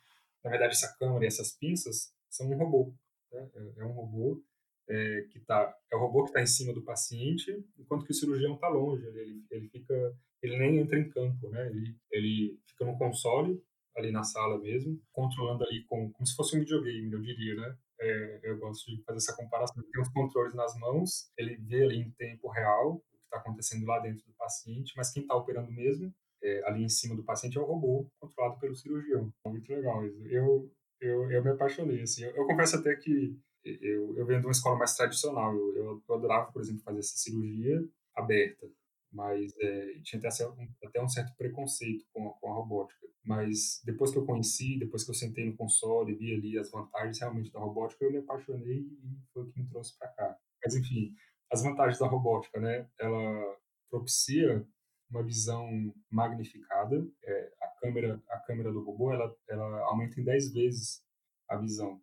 na 0.44 0.50
verdade, 0.50 0.74
essa 0.74 0.96
câmera 0.98 1.26
e 1.26 1.28
essas 1.28 1.52
pinças 1.52 2.14
são 2.30 2.50
um 2.50 2.58
robô. 2.58 2.94
Né? 3.32 3.50
É, 3.54 3.82
é 3.82 3.86
um 3.86 3.92
robô 3.92 4.42
é, 4.90 5.22
que 5.30 5.40
tá, 5.42 5.76
é 5.92 5.96
o 5.96 6.00
robô 6.00 6.24
que 6.24 6.30
está 6.30 6.42
em 6.42 6.48
cima 6.48 6.74
do 6.74 6.84
paciente, 6.84 7.52
enquanto 7.78 8.06
que 8.06 8.12
o 8.12 8.16
cirurgião 8.16 8.56
está 8.56 8.68
longe, 8.68 9.06
ele, 9.06 9.46
ele 9.52 9.70
fica, 9.70 10.18
ele 10.42 10.58
nem 10.58 10.78
entra 10.80 11.00
em 11.00 11.10
campo, 11.10 11.50
né? 11.50 11.68
Ele, 11.68 11.96
ele 12.12 12.60
fica 12.68 12.86
no 12.86 12.98
console 12.98 13.62
ali 13.96 14.12
na 14.12 14.24
sala 14.24 14.58
mesmo, 14.60 15.00
controlando 15.12 15.64
ali 15.64 15.84
com, 15.86 16.12
como 16.12 16.26
se 16.26 16.36
fosse 16.36 16.56
um 16.56 16.60
videogame, 16.60 17.12
eu 17.12 17.22
diria, 17.22 17.56
né? 17.56 17.78
É, 18.00 18.40
eu 18.44 18.58
gosto 18.58 18.90
de 18.90 19.04
fazer 19.04 19.18
essa 19.18 19.36
comparação. 19.36 19.84
Tem 19.92 20.02
os 20.02 20.10
controles 20.10 20.54
nas 20.54 20.78
mãos, 20.80 21.32
ele 21.38 21.58
vê 21.58 21.84
ali 21.84 21.98
em 21.98 22.12
tempo 22.12 22.48
real 22.50 22.94
o 22.94 23.00
que 23.00 23.24
está 23.26 23.38
acontecendo 23.38 23.86
lá 23.86 24.00
dentro 24.00 24.26
do 24.26 24.34
paciente, 24.34 24.94
mas 24.96 25.12
quem 25.12 25.24
está 25.24 25.36
operando 25.36 25.72
mesmo 25.72 26.14
é, 26.42 26.64
ali 26.66 26.84
em 26.84 26.90
cima 26.90 27.16
do 27.16 27.24
paciente 27.24 27.58
é 27.58 27.62
o 27.62 27.66
robô 27.66 28.10
controlado 28.20 28.60
pelo 28.60 28.76
cirurgião. 28.76 29.32
Muito 29.46 29.70
legal 29.70 30.06
isso. 30.06 30.26
Eu, 30.28 30.72
eu, 31.02 31.30
eu 31.32 31.44
me 31.44 31.50
apaixonei, 31.50 32.02
assim. 32.02 32.24
Eu, 32.24 32.36
eu 32.36 32.48
confesso 32.48 32.78
até 32.78 32.96
que 32.96 33.38
eu, 33.66 34.18
eu 34.18 34.26
venho 34.26 34.40
de 34.40 34.48
uma 34.48 34.52
escola 34.52 34.78
mais 34.78 34.96
tradicional. 34.96 35.54
Eu, 35.54 35.76
eu, 35.76 36.04
eu 36.08 36.16
adorava, 36.16 36.52
por 36.52 36.62
exemplo, 36.62 36.82
fazer 36.84 37.00
essa 37.00 37.18
cirurgia 37.18 37.84
aberta, 38.16 38.68
mas 39.12 39.54
é, 39.60 40.00
tinha 40.04 40.20
até, 40.20 40.44
até, 40.86 41.02
um 41.02 41.10
certo 41.10 41.36
preconceito 41.36 42.06
com 42.14 42.30
a, 42.30 42.34
com 42.34 42.52
a, 42.52 42.56
robótica. 42.56 43.08
Mas 43.24 43.82
depois 43.84 44.12
que 44.12 44.18
eu 44.18 44.26
conheci, 44.26 44.78
depois 44.78 45.04
que 45.04 45.12
eu 45.12 45.16
sentei 45.16 45.46
no 45.46 45.58
console 45.58 46.12
e 46.12 46.16
vi 46.16 46.34
ali 46.34 46.58
as 46.58 46.72
vantagens 46.72 47.20
realmente 47.20 47.52
da 47.52 47.60
robótica, 47.60 48.06
eu 48.06 48.12
me 48.12 48.20
apaixonei 48.20 48.80
e 48.80 49.20
foi 49.34 49.44
o 49.44 49.52
que 49.52 49.60
me 49.60 49.68
trouxe 49.68 49.98
para 49.98 50.10
cá. 50.10 50.38
Mas 50.64 50.76
enfim, 50.76 51.14
as 51.52 51.64
vantagens 51.64 52.00
da 52.00 52.08
robótica, 52.08 52.60
né? 52.60 52.88
Ela 53.00 53.58
propicia 53.90 54.66
uma 55.10 55.24
visão 55.24 55.68
magnificada. 56.10 57.06
É, 57.24 57.54
a 57.62 57.68
câmera, 57.80 58.22
a 58.30 58.40
câmera 58.40 58.72
do 58.72 58.84
robô, 58.84 59.12
ela, 59.12 59.36
ela 59.50 59.80
aumenta 59.86 60.20
em 60.20 60.24
10 60.24 60.54
vezes 60.54 61.04
a 61.50 61.58
visão. 61.58 62.00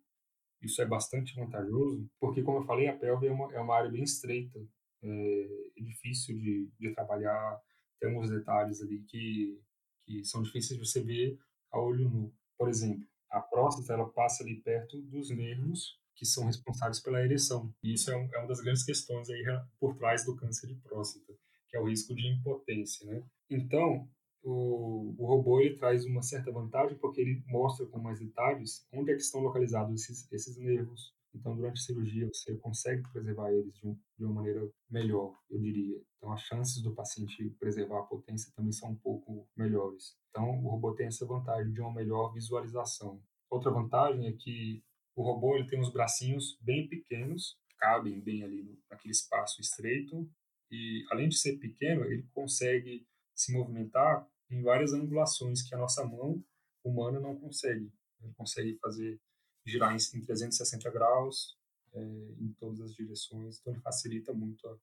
Isso 0.61 0.81
é 0.81 0.85
bastante 0.85 1.35
vantajoso, 1.35 2.09
porque, 2.19 2.41
como 2.41 2.59
eu 2.59 2.65
falei, 2.65 2.87
a 2.87 2.97
pelve 2.97 3.27
é 3.27 3.31
uma, 3.31 3.53
é 3.53 3.59
uma 3.59 3.75
área 3.75 3.89
bem 3.89 4.03
estreita, 4.03 4.59
é 5.03 5.81
difícil 5.81 6.37
de, 6.37 6.69
de 6.79 6.93
trabalhar, 6.93 7.61
tem 7.99 8.09
alguns 8.09 8.29
detalhes 8.29 8.81
ali 8.81 9.03
que, 9.03 9.59
que 10.05 10.23
são 10.25 10.41
difíceis 10.41 10.79
de 10.79 10.85
você 10.85 11.01
ver 11.01 11.37
a 11.71 11.79
olho 11.79 12.09
nu. 12.09 12.33
Por 12.57 12.69
exemplo, 12.69 13.05
a 13.29 13.39
próstata 13.39 13.93
ela 13.93 14.09
passa 14.09 14.43
ali 14.43 14.55
perto 14.61 15.01
dos 15.03 15.29
nervos 15.29 15.99
que 16.15 16.25
são 16.25 16.45
responsáveis 16.45 16.99
pela 16.99 17.23
ereção. 17.23 17.71
E 17.83 17.93
isso 17.93 18.11
é, 18.11 18.17
um, 18.17 18.27
é 18.33 18.39
uma 18.39 18.47
das 18.47 18.59
grandes 18.59 18.83
questões 18.83 19.29
aí 19.29 19.43
por 19.79 19.95
trás 19.95 20.25
do 20.25 20.35
câncer 20.35 20.67
de 20.67 20.75
próstata, 20.75 21.33
que 21.69 21.77
é 21.77 21.79
o 21.79 21.87
risco 21.87 22.15
de 22.15 22.27
impotência, 22.27 23.05
né? 23.05 23.23
Então, 23.49 24.09
o, 24.43 25.15
o 25.17 25.25
robô 25.25 25.59
ele 25.59 25.75
traz 25.75 26.05
uma 26.05 26.21
certa 26.21 26.51
vantagem 26.51 26.97
porque 26.97 27.21
ele 27.21 27.43
mostra 27.47 27.85
com 27.85 27.99
mais 27.99 28.19
detalhes 28.19 28.87
onde 28.91 29.11
é 29.11 29.15
que 29.15 29.21
estão 29.21 29.41
localizados 29.41 29.93
esses, 30.01 30.31
esses 30.31 30.57
nervos. 30.57 31.13
Então, 31.33 31.55
durante 31.55 31.79
a 31.79 31.83
cirurgia, 31.83 32.27
você 32.27 32.55
consegue 32.57 33.03
preservar 33.11 33.51
eles 33.51 33.73
de, 33.73 33.87
um, 33.87 33.99
de 34.17 34.25
uma 34.25 34.35
maneira 34.35 34.67
melhor, 34.89 35.37
eu 35.49 35.59
diria. 35.59 36.01
Então, 36.17 36.31
as 36.31 36.41
chances 36.41 36.81
do 36.81 36.93
paciente 36.93 37.49
preservar 37.59 37.99
a 37.99 38.03
potência 38.03 38.51
também 38.55 38.71
são 38.71 38.91
um 38.91 38.95
pouco 38.95 39.47
melhores. 39.55 40.15
Então, 40.29 40.63
o 40.63 40.69
robô 40.69 40.93
tem 40.93 41.07
essa 41.07 41.25
vantagem 41.25 41.71
de 41.71 41.81
uma 41.81 41.93
melhor 41.93 42.33
visualização. 42.33 43.21
Outra 43.49 43.71
vantagem 43.71 44.27
é 44.27 44.33
que 44.33 44.83
o 45.15 45.23
robô 45.23 45.55
ele 45.55 45.67
tem 45.67 45.79
uns 45.79 45.91
bracinhos 45.91 46.57
bem 46.61 46.87
pequenos, 46.87 47.57
cabem 47.77 48.19
bem 48.19 48.43
ali 48.43 48.79
naquele 48.89 49.11
espaço 49.11 49.61
estreito, 49.61 50.29
e 50.69 51.05
além 51.11 51.29
de 51.29 51.37
ser 51.37 51.57
pequeno, 51.57 52.03
ele 52.05 52.27
consegue 52.33 53.07
se 53.35 53.53
movimentar 53.53 54.27
em 54.49 54.61
várias 54.61 54.93
angulações 54.93 55.61
que 55.61 55.73
a 55.75 55.77
nossa 55.77 56.05
mão 56.05 56.43
humana 56.83 57.19
não 57.19 57.37
consegue. 57.39 57.91
Ele 58.21 58.33
consegue 58.33 58.77
fazer 58.79 59.19
girar 59.67 59.93
em, 59.93 60.17
em 60.17 60.21
360 60.21 60.89
graus 60.91 61.57
é, 61.93 61.99
em 61.99 62.55
todas 62.59 62.81
as 62.81 62.93
direções, 62.93 63.59
então 63.59 63.73
ele 63.73 63.81
facilita 63.81 64.33
muito 64.33 64.67
a, 64.67 64.77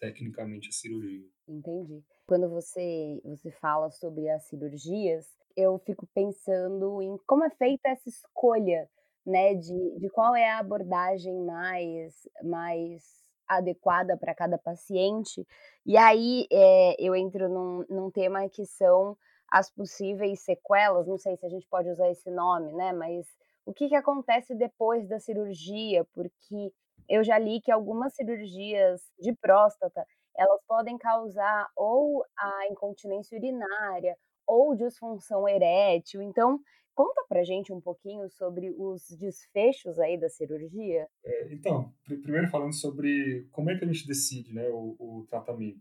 tecnicamente 0.00 0.68
a 0.68 0.72
cirurgia. 0.72 1.26
Entendi. 1.48 2.02
Quando 2.26 2.48
você 2.48 3.20
você 3.24 3.50
fala 3.52 3.90
sobre 3.90 4.28
as 4.28 4.44
cirurgias, 4.44 5.26
eu 5.56 5.78
fico 5.78 6.06
pensando 6.14 7.00
em 7.00 7.16
como 7.26 7.44
é 7.44 7.50
feita 7.50 7.88
essa 7.88 8.08
escolha, 8.08 8.88
né, 9.24 9.54
de, 9.54 9.98
de 9.98 10.10
qual 10.10 10.34
é 10.34 10.50
a 10.50 10.58
abordagem 10.58 11.38
mais 11.44 12.28
mais 12.42 13.02
adequada 13.46 14.16
para 14.16 14.34
cada 14.34 14.58
paciente. 14.58 15.46
E 15.84 15.96
aí 15.96 16.46
é, 16.50 16.96
eu 16.98 17.14
entro 17.14 17.48
num, 17.48 17.84
num 17.88 18.10
tema 18.10 18.48
que 18.48 18.64
são 18.64 19.16
as 19.50 19.70
possíveis 19.70 20.40
sequelas, 20.40 21.06
não 21.06 21.18
sei 21.18 21.36
se 21.36 21.46
a 21.46 21.48
gente 21.48 21.66
pode 21.68 21.88
usar 21.90 22.10
esse 22.10 22.30
nome, 22.30 22.72
né? 22.72 22.92
Mas 22.92 23.26
o 23.66 23.72
que, 23.72 23.88
que 23.88 23.94
acontece 23.94 24.54
depois 24.54 25.08
da 25.08 25.18
cirurgia? 25.18 26.04
Porque 26.12 26.72
eu 27.08 27.22
já 27.22 27.38
li 27.38 27.60
que 27.60 27.70
algumas 27.70 28.14
cirurgias 28.14 29.02
de 29.18 29.32
próstata 29.34 30.06
elas 30.36 30.60
podem 30.66 30.98
causar 30.98 31.70
ou 31.76 32.24
a 32.36 32.68
incontinência 32.70 33.38
urinária 33.38 34.16
ou 34.46 34.74
disfunção 34.74 35.48
erétil. 35.48 36.20
Então, 36.20 36.60
Conta 36.94 37.24
pra 37.28 37.42
gente 37.42 37.72
um 37.72 37.80
pouquinho 37.80 38.30
sobre 38.30 38.70
os 38.70 39.02
desfechos 39.18 39.98
aí 39.98 40.16
da 40.16 40.28
cirurgia. 40.28 41.08
É, 41.24 41.52
então, 41.52 41.92
pr 42.04 42.14
primeiro 42.22 42.48
falando 42.48 42.72
sobre 42.72 43.48
como 43.50 43.68
é 43.68 43.76
que 43.76 43.84
a 43.84 43.88
gente 43.88 44.06
decide 44.06 44.54
né, 44.54 44.68
o, 44.68 44.94
o, 44.98 45.26
tratamento. 45.28 45.80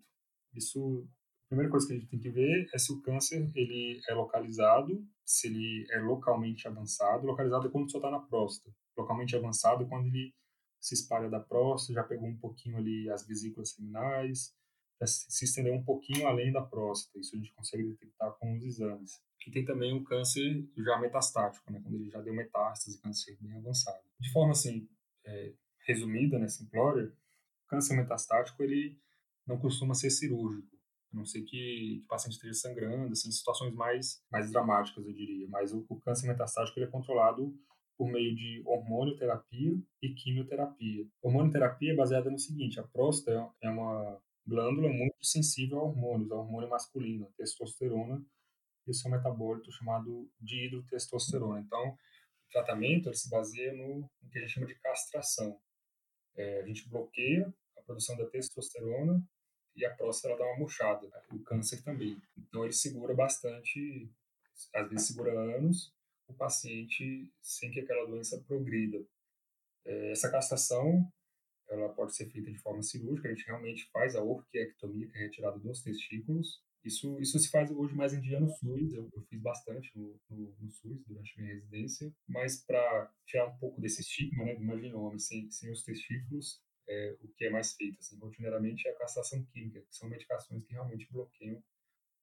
Isso, 0.55 1.07
a 1.45 1.47
primeira 1.49 1.69
coisa 1.69 1.85
que 1.85 1.93
a 1.93 1.97
gente 1.97 2.09
tem 2.09 2.19
que 2.19 2.31
ver 2.31 2.67
é 2.73 2.77
se 2.79 2.91
o 2.91 2.99
câncer 3.01 3.47
ele 3.55 4.01
é 4.09 4.13
localizado, 4.15 5.05
se 5.25 5.47
ele 5.47 5.87
é 5.91 5.99
localmente 5.99 6.67
avançado. 6.67 7.25
Localizado 7.25 7.67
é 7.67 7.71
quando 7.71 7.91
só 7.91 7.97
está 7.97 8.09
na 8.09 8.19
próstata. 8.19 8.75
Localmente 8.97 9.35
avançado 9.35 9.83
é 9.83 9.87
quando 9.87 10.07
ele 10.07 10.33
se 10.79 10.95
espalha 10.95 11.29
da 11.29 11.39
próstata, 11.39 11.93
já 11.93 12.03
pegou 12.03 12.27
um 12.27 12.37
pouquinho 12.37 12.77
ali 12.77 13.09
as 13.09 13.25
vesículas 13.25 13.71
seminais, 13.71 14.53
se 15.05 15.45
estender 15.45 15.73
um 15.73 15.83
pouquinho 15.83 16.27
além 16.27 16.51
da 16.51 16.61
próstata. 16.61 17.19
Isso 17.19 17.35
a 17.35 17.39
gente 17.39 17.53
consegue 17.53 17.83
detectar 17.83 18.31
com 18.33 18.55
os 18.55 18.63
exames. 18.63 19.21
E 19.47 19.51
tem 19.51 19.65
também 19.65 19.95
o 19.95 20.03
câncer 20.03 20.65
já 20.77 20.97
metastático, 20.99 21.71
né, 21.71 21.79
quando 21.81 21.95
ele 21.95 22.09
já 22.09 22.21
deu 22.21 22.33
metástase, 22.33 23.01
câncer 23.01 23.37
bem 23.41 23.55
avançado. 23.57 24.03
De 24.19 24.31
forma 24.31 24.51
assim, 24.51 24.87
é, 25.25 25.53
resumida, 25.85 26.39
né, 26.39 26.47
simplória, 26.47 27.11
câncer 27.67 27.95
metastático 27.95 28.63
ele 28.63 28.97
não 29.45 29.57
costuma 29.57 29.93
ser 29.93 30.09
cirúrgico, 30.09 30.72
a 31.13 31.17
não 31.17 31.25
ser 31.25 31.41
que, 31.41 31.47
que 31.99 32.03
o 32.05 32.07
paciente 32.07 32.33
esteja 32.33 32.53
sangrando, 32.53 33.11
assim, 33.11 33.31
situações 33.31 33.73
mais, 33.73 34.21
mais 34.31 34.51
dramáticas, 34.51 35.05
eu 35.05 35.13
diria. 35.13 35.47
Mas 35.49 35.73
o, 35.73 35.85
o 35.87 35.99
câncer 35.99 36.27
metastático 36.27 36.79
ele 36.79 36.87
é 36.87 36.91
controlado 36.91 37.53
por 37.97 38.11
meio 38.11 38.35
de 38.35 38.63
hormonioterapia 38.65 39.77
e 40.01 40.13
quimioterapia. 40.13 41.07
Hormonioterapia 41.21 41.93
é 41.93 41.95
baseada 41.95 42.29
no 42.29 42.39
seguinte: 42.39 42.79
a 42.79 42.83
próstata 42.83 43.49
é 43.61 43.69
uma, 43.69 44.19
glândula 44.45 44.89
muito 44.89 45.15
sensível 45.21 45.79
a 45.79 45.83
hormônios, 45.83 46.31
a 46.31 46.35
hormônio 46.35 46.69
masculino, 46.69 47.25
a 47.25 47.31
testosterona, 47.37 48.23
e 48.85 48.91
o 48.91 48.93
seu 48.93 49.09
metabólito 49.09 49.71
chamado 49.71 50.29
dihidrotestosterona. 50.39 51.61
Então, 51.61 51.91
o 51.91 52.49
tratamento 52.51 53.07
ele 53.07 53.15
se 53.15 53.29
baseia 53.29 53.73
no, 53.73 54.09
no 54.21 54.29
que 54.29 54.37
a 54.37 54.41
gente 54.41 54.53
chama 54.53 54.67
de 54.67 54.75
castração. 54.75 55.57
É, 56.35 56.61
a 56.61 56.65
gente 56.65 56.89
bloqueia 56.89 57.53
a 57.77 57.81
produção 57.81 58.17
da 58.17 58.25
testosterona 58.25 59.23
e 59.75 59.85
a 59.85 59.93
próstata 59.93 60.37
dá 60.37 60.45
uma 60.45 60.59
murchada, 60.59 61.07
o 61.31 61.39
câncer 61.39 61.81
também. 61.83 62.21
Então, 62.37 62.63
ele 62.63 62.73
segura 62.73 63.13
bastante, 63.13 64.09
às 64.73 64.89
vezes 64.89 65.07
segura 65.07 65.31
anos, 65.31 65.93
o 66.27 66.33
paciente 66.33 67.31
sem 67.41 67.71
que 67.71 67.79
aquela 67.79 68.05
doença 68.05 68.39
progrida. 68.47 69.03
É, 69.85 70.11
essa 70.11 70.31
castração 70.31 71.11
ela 71.69 71.89
pode 71.89 72.15
ser 72.15 72.29
feita 72.29 72.51
de 72.51 72.57
forma 72.59 72.83
cirúrgica, 72.83 73.27
a 73.27 73.33
gente 73.33 73.45
realmente 73.45 73.89
faz 73.91 74.15
a 74.15 74.23
orquiectomia, 74.23 75.07
que 75.07 75.17
é 75.17 75.21
retirada 75.21 75.57
dos 75.59 75.81
testículos. 75.81 76.61
Isso, 76.83 77.19
isso 77.21 77.39
se 77.39 77.49
faz 77.49 77.71
hoje 77.71 77.95
mais 77.95 78.13
em 78.13 78.19
dia 78.19 78.39
no 78.39 78.49
SUS, 78.49 78.93
eu, 78.93 79.09
eu 79.13 79.21
fiz 79.23 79.41
bastante 79.41 79.89
no, 79.95 80.19
no, 80.29 80.53
no, 80.59 80.71
SUS 80.71 81.01
durante 81.07 81.39
minha 81.39 81.53
residência, 81.53 82.13
mas 82.27 82.61
para 82.61 83.09
tirar 83.25 83.47
um 83.47 83.57
pouco 83.57 83.79
desse 83.79 84.01
estigma, 84.01 84.43
né, 84.43 84.55
imagina 84.55 84.97
um 84.97 85.05
homem 85.05 85.19
sem, 85.19 85.49
sem 85.49 85.71
os 85.71 85.81
testículos, 85.83 86.61
é, 86.87 87.17
o 87.21 87.27
que 87.29 87.45
é 87.45 87.49
mais 87.49 87.73
feito, 87.73 87.99
assim, 87.99 88.17
rotineiramente 88.17 88.87
é 88.87 88.91
a 88.91 88.97
castração 88.97 89.43
química, 89.45 89.81
que 89.81 89.95
são 89.95 90.09
medicações 90.09 90.63
que 90.65 90.73
realmente 90.73 91.07
bloqueiam 91.11 91.63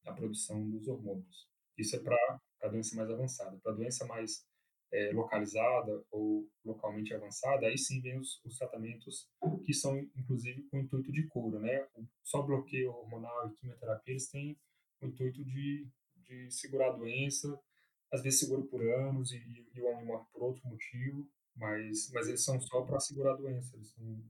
a 0.06 0.12
produção 0.12 0.68
dos 0.70 0.86
hormônios. 0.88 1.48
Isso 1.76 1.96
é 1.96 1.98
para 1.98 2.40
a 2.62 2.68
doença 2.68 2.96
mais 2.96 3.10
avançada. 3.10 3.58
Para 3.62 3.72
a 3.72 3.74
doença 3.74 4.06
mais 4.06 4.44
é, 4.92 5.12
localizada 5.12 6.02
ou 6.10 6.48
localmente 6.64 7.14
avançada, 7.14 7.66
aí 7.66 7.78
sim 7.78 8.00
vem 8.00 8.18
os, 8.18 8.40
os, 8.44 8.58
tratamentos 8.58 9.28
que 9.64 9.72
são, 9.72 9.96
inclusive, 10.16 10.62
com 10.64 10.78
intuito 10.78 11.12
de 11.12 11.26
cura, 11.28 11.58
né? 11.60 11.86
Só 12.22 12.42
bloqueio 12.42 12.90
hormonal 12.90 13.48
e 13.48 13.54
quimioterapia, 13.54 14.12
eles 14.12 14.28
têm 14.28 14.58
o 15.00 15.06
intuito 15.06 15.44
de, 15.44 15.86
de 16.16 16.50
segurar 16.50 16.88
a 16.88 16.96
doença, 16.96 17.58
às 18.12 18.22
vezes 18.22 18.40
segura 18.40 18.62
por 18.62 18.82
anos 18.82 19.32
e, 19.32 19.66
e 19.72 19.80
o 19.80 19.86
homem 19.86 20.04
morre 20.04 20.26
por 20.32 20.42
outro 20.42 20.66
motivo, 20.68 21.28
mas, 21.54 22.10
mas 22.12 22.26
eles 22.28 22.42
são 22.42 22.60
só 22.60 22.82
para 22.82 22.98
segurar 22.98 23.34
a 23.34 23.36
doença, 23.36 23.76
eles 23.76 23.88
são 23.90 24.22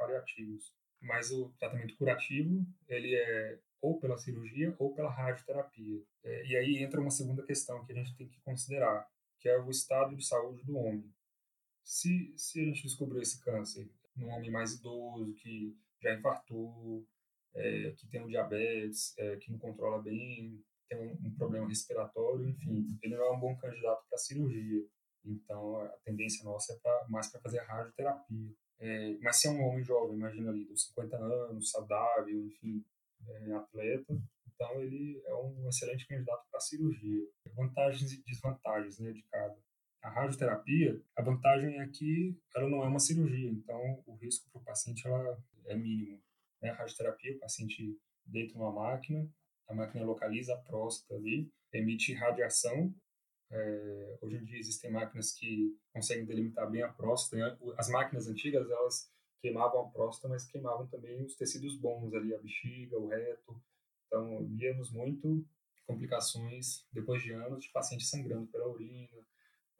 paliativos. 0.00 0.74
Mas 1.00 1.30
o 1.30 1.50
tratamento 1.58 1.96
curativo, 1.96 2.66
ele 2.88 3.14
é 3.14 3.58
ou 3.80 3.98
pela 3.98 4.18
cirurgia 4.18 4.74
ou 4.78 4.94
pela 4.94 5.10
radioterapia. 5.10 6.02
É, 6.22 6.46
e 6.46 6.56
aí 6.56 6.82
entra 6.82 7.00
uma 7.00 7.10
segunda 7.10 7.42
questão 7.42 7.84
que 7.84 7.92
a 7.92 7.94
gente 7.94 8.14
tem 8.14 8.28
que 8.28 8.40
considerar, 8.40 9.08
que 9.38 9.48
é 9.48 9.58
o 9.58 9.70
estado 9.70 10.14
de 10.16 10.24
saúde 10.24 10.64
do 10.64 10.76
homem. 10.76 11.10
Se, 11.82 12.32
se 12.36 12.60
a 12.60 12.64
gente 12.64 12.82
descobrir 12.82 13.22
esse 13.22 13.42
câncer 13.42 13.90
num 14.14 14.28
homem 14.28 14.50
mais 14.50 14.74
idoso, 14.74 15.32
que 15.34 15.74
já 16.02 16.14
infartou, 16.14 17.06
é, 17.54 17.92
que 17.92 18.06
tem 18.08 18.22
um 18.22 18.28
diabetes, 18.28 19.16
é, 19.18 19.36
que 19.36 19.50
não 19.50 19.58
controla 19.58 20.02
bem, 20.02 20.62
tem 20.88 20.98
um, 20.98 21.28
um, 21.28 21.34
problema 21.36 21.68
respiratório, 21.68 22.48
enfim, 22.48 22.86
ele 23.02 23.16
não 23.16 23.24
é 23.24 23.30
um 23.30 23.40
bom 23.40 23.56
candidato 23.56 24.04
para 24.08 24.18
cirurgia. 24.18 24.84
Então, 25.24 25.80
a 25.80 25.88
tendência 26.04 26.44
nossa 26.44 26.72
é 26.72 26.76
pra, 26.76 27.06
mais 27.08 27.30
para 27.30 27.40
fazer 27.40 27.60
a 27.60 27.64
radioterapia. 27.64 28.54
É, 28.80 29.18
mas 29.20 29.36
se 29.36 29.46
é 29.46 29.50
um 29.50 29.62
homem 29.62 29.84
jovem, 29.84 30.16
imagina 30.16 30.50
ali, 30.50 30.64
dos 30.64 30.86
50 30.86 31.16
anos, 31.16 31.70
saudável, 31.70 32.46
enfim, 32.46 32.82
é, 33.28 33.52
atleta, 33.52 34.18
então 34.46 34.80
ele 34.80 35.22
é 35.24 35.34
um 35.34 35.68
excelente 35.68 36.06
candidato 36.06 36.46
para 36.50 36.60
cirurgia. 36.60 37.26
Vantagens 37.54 38.12
e 38.12 38.22
desvantagens 38.22 38.98
né, 38.98 39.12
de 39.12 39.22
cada. 39.30 39.56
A 40.02 40.08
radioterapia, 40.08 40.98
a 41.14 41.22
vantagem 41.22 41.78
é 41.78 41.86
que 41.88 42.34
ela 42.56 42.68
não 42.70 42.82
é 42.82 42.88
uma 42.88 42.98
cirurgia, 42.98 43.50
então 43.50 44.02
o 44.06 44.14
risco 44.14 44.50
para 44.50 44.60
o 44.60 44.64
paciente 44.64 45.06
ela 45.06 45.38
é 45.66 45.76
mínimo. 45.76 46.18
Né? 46.62 46.70
A 46.70 46.74
radioterapia, 46.74 47.36
o 47.36 47.38
paciente 47.38 47.98
deita 48.24 48.54
numa 48.54 48.72
máquina, 48.72 49.28
a 49.68 49.74
máquina 49.74 50.04
localiza 50.04 50.54
a 50.54 50.58
próstata 50.58 51.14
ali, 51.14 51.50
emite 51.72 52.14
radiação 52.14 52.94
é, 53.50 54.18
hoje 54.20 54.36
em 54.36 54.44
dia 54.44 54.58
existem 54.58 54.90
máquinas 54.90 55.32
que 55.32 55.76
conseguem 55.92 56.24
delimitar 56.24 56.70
bem 56.70 56.82
a 56.82 56.88
próstata. 56.88 57.36
Né? 57.36 57.58
As 57.76 57.88
máquinas 57.88 58.28
antigas, 58.28 58.70
elas 58.70 59.10
queimavam 59.40 59.80
a 59.80 59.88
próstata, 59.88 60.28
mas 60.28 60.46
queimavam 60.46 60.86
também 60.86 61.24
os 61.24 61.36
tecidos 61.36 61.76
bons 61.76 62.14
ali, 62.14 62.34
a 62.34 62.38
bexiga, 62.38 62.98
o 62.98 63.08
reto. 63.08 63.60
Então, 64.06 64.46
víamos 64.46 64.92
muito 64.92 65.44
complicações 65.86 66.86
depois 66.92 67.22
de 67.22 67.32
anos 67.32 67.64
de 67.64 67.72
pacientes 67.72 68.08
sangrando 68.08 68.46
pela 68.46 68.68
urina, 68.68 69.08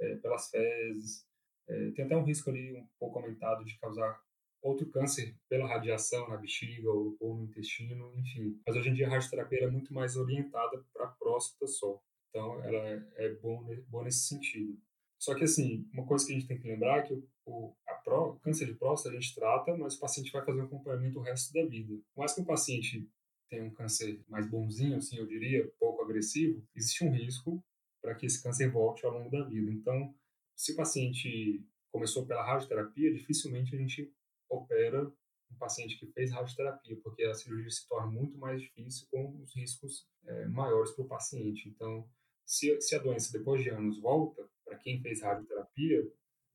é, 0.01 0.17
pelas 0.17 0.51
fezes. 0.51 1.25
É, 1.69 1.91
tem 1.93 2.05
até 2.05 2.17
um 2.17 2.25
risco 2.25 2.51
ali 2.51 2.75
um 2.75 2.87
pouco 2.99 3.19
aumentado 3.19 3.65
de 3.65 3.79
causar 3.79 4.21
outro 4.61 4.91
câncer 4.91 5.35
pela 5.49 5.69
radiação 5.69 6.29
na 6.29 6.37
bexiga 6.37 6.91
ou, 6.91 7.17
ou 7.21 7.37
no 7.37 7.45
intestino, 7.45 8.13
enfim. 8.17 8.61
Mas 8.67 8.77
hoje 8.77 8.91
em 8.91 8.95
dia 8.95 9.07
a 9.07 9.11
radioterapia 9.11 9.65
é 9.65 9.71
muito 9.71 9.95
mais 9.95 10.17
orientada 10.17 10.85
para 10.93 11.05
a 11.05 11.09
próstata 11.09 11.67
só. 11.67 12.03
Então, 12.31 12.63
ela 12.65 13.07
é, 13.17 13.35
bom, 13.35 13.67
bom 13.89 14.05
nesse 14.05 14.21
sentido. 14.29 14.79
Só 15.19 15.35
que, 15.35 15.45
assim, 15.45 15.87
uma 15.93 16.07
coisa 16.07 16.25
que 16.25 16.33
a 16.33 16.35
gente 16.35 16.49
tem 16.49 16.59
que 16.59 16.67
lembrar 16.67 17.01
é 17.01 17.03
que 17.03 17.13
o, 17.13 17.29
o, 17.45 17.77
pró, 18.05 18.31
o 18.31 18.41
câncer 18.41 18.67
de 18.67 18.75
próstata 18.75 19.15
a 19.15 19.21
gente 19.21 19.35
trata, 19.35 19.77
mas 19.77 19.97
o 19.97 20.01
paciente 20.01 20.33
vai 20.33 20.45
fazer 20.45 20.61
um 20.61 20.65
acompanhamento 20.65 21.19
o 21.19 21.23
resto 21.23 21.53
da 21.53 21.65
vida. 21.67 21.95
Por 22.15 22.21
mais 22.21 22.33
que 22.33 22.41
o 22.41 22.47
paciente 22.47 23.09
tenha 23.51 23.65
um 23.65 23.71
câncer 23.71 24.25
mais 24.29 24.49
bonzinho, 24.49 24.97
assim, 24.97 25.19
eu 25.19 25.27
diria, 25.27 25.71
pouco 25.79 26.03
agressivo, 26.03 26.65
existe 26.75 27.05
um 27.05 27.13
risco 27.13 27.63
para 28.01 28.15
que 28.15 28.25
esse 28.25 28.43
câncer 28.43 28.71
volte 28.71 29.05
ao 29.05 29.13
longo 29.13 29.29
da 29.29 29.45
vida. 29.45 29.71
Então, 29.71 30.15
se 30.57 30.73
o 30.73 30.77
paciente 30.77 31.63
começou 31.93 32.25
pela 32.27 32.45
radioterapia, 32.45 33.13
dificilmente 33.13 33.75
a 33.75 33.79
gente 33.79 34.11
opera 34.49 35.13
um 35.51 35.57
paciente 35.57 35.99
que 35.99 36.07
fez 36.13 36.33
radioterapia, 36.33 36.99
porque 37.03 37.25
a 37.25 37.35
cirurgia 37.35 37.71
se 37.71 37.89
torna 37.89 38.11
muito 38.11 38.39
mais 38.39 38.61
difícil 38.61 39.07
com 39.11 39.41
os 39.41 39.55
riscos 39.55 40.07
é, 40.27 40.47
maiores 40.47 40.93
para 40.93 41.05
o 41.05 41.09
paciente. 41.09 41.69
Então, 41.69 42.09
se, 42.47 42.81
se 42.81 42.95
a 42.95 42.99
doença 42.99 43.37
depois 43.37 43.63
de 43.63 43.71
anos 43.71 44.01
volta, 44.01 44.49
para 44.65 44.79
quem 44.79 45.01
fez 45.01 45.23
radioterapia, 45.23 46.03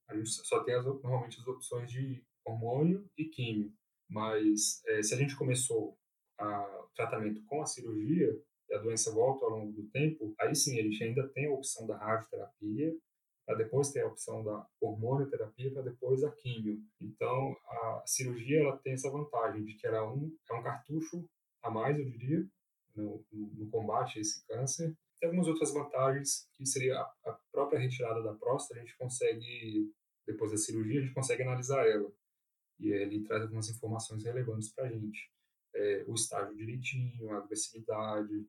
a 0.08 0.16
gente 0.16 0.30
só 0.30 0.64
tem 0.64 0.76
as, 0.76 0.86
normalmente 0.86 1.40
as 1.40 1.48
opções 1.48 1.92
de 1.92 2.24
hormônio 2.46 3.10
e 3.18 3.26
químio. 3.26 3.74
Mas 4.10 4.82
é, 4.88 5.02
se 5.02 5.14
a 5.14 5.18
gente 5.18 5.36
começou 5.36 5.98
o 6.40 6.96
tratamento 6.96 7.44
com 7.46 7.62
a 7.62 7.66
cirurgia 7.66 8.38
e 8.70 8.76
a 8.76 8.80
doença 8.80 9.12
volta 9.12 9.46
ao 9.46 9.52
longo 9.52 9.72
do 9.72 9.88
tempo, 9.90 10.34
aí 10.40 10.54
sim 10.56 10.80
a 10.80 10.84
gente 10.84 11.04
ainda 11.04 11.28
tem 11.30 11.48
a 11.48 11.52
opção 11.52 11.88
da 11.88 11.98
radioterapia, 11.98 12.94
para 13.46 13.56
depois 13.56 13.92
ter 13.92 14.02
a 14.02 14.08
opção 14.08 14.44
da 14.44 14.66
hormonioterapia, 14.82 15.72
para 15.72 15.84
depois 15.84 16.24
a 16.24 16.32
químio. 16.32 16.82
Então, 17.00 17.56
a 17.68 18.04
cirurgia 18.06 18.62
ela 18.62 18.78
tem 18.78 18.94
essa 18.94 19.12
vantagem 19.12 19.64
de 19.64 19.76
que 19.76 19.86
ela 19.86 19.98
é 19.98 20.02
um, 20.02 20.36
é 20.50 20.54
um 20.54 20.64
cartucho 20.64 21.28
a 21.62 21.70
mais, 21.70 21.98
eu 21.98 22.06
diria, 22.06 22.48
no, 22.96 23.24
no 23.32 23.70
combate 23.70 24.18
a 24.18 24.22
esse 24.22 24.46
câncer, 24.48 24.96
tem 25.20 25.28
algumas 25.28 25.48
outras 25.48 25.74
vantagens, 25.74 26.48
que 26.54 26.66
seria 26.66 27.00
a, 27.00 27.40
própria 27.52 27.80
retirada 27.80 28.22
da 28.22 28.34
próstata, 28.34 28.80
a 28.80 28.84
gente 28.84 28.98
consegue, 28.98 29.92
depois 30.28 30.52
da 30.52 30.58
cirurgia, 30.58 31.00
a 31.00 31.04
gente 31.04 31.14
consegue 31.14 31.44
analisar 31.44 31.88
ela. 31.88 32.12
E 32.80 32.92
ele 32.92 33.24
traz 33.24 33.44
algumas 33.44 33.70
informações 33.70 34.24
relevantes 34.24 34.74
para 34.74 34.86
a 34.86 34.90
gente. 34.90 35.32
É, 35.74 36.06
o 36.08 36.14
estágio 36.14 36.56
direitinho, 36.56 37.32
a 37.32 37.38
agressividade, 37.38 38.46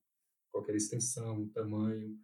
qualquer 0.50 0.74
extensão, 0.74 1.48
tamanho, 1.48 2.16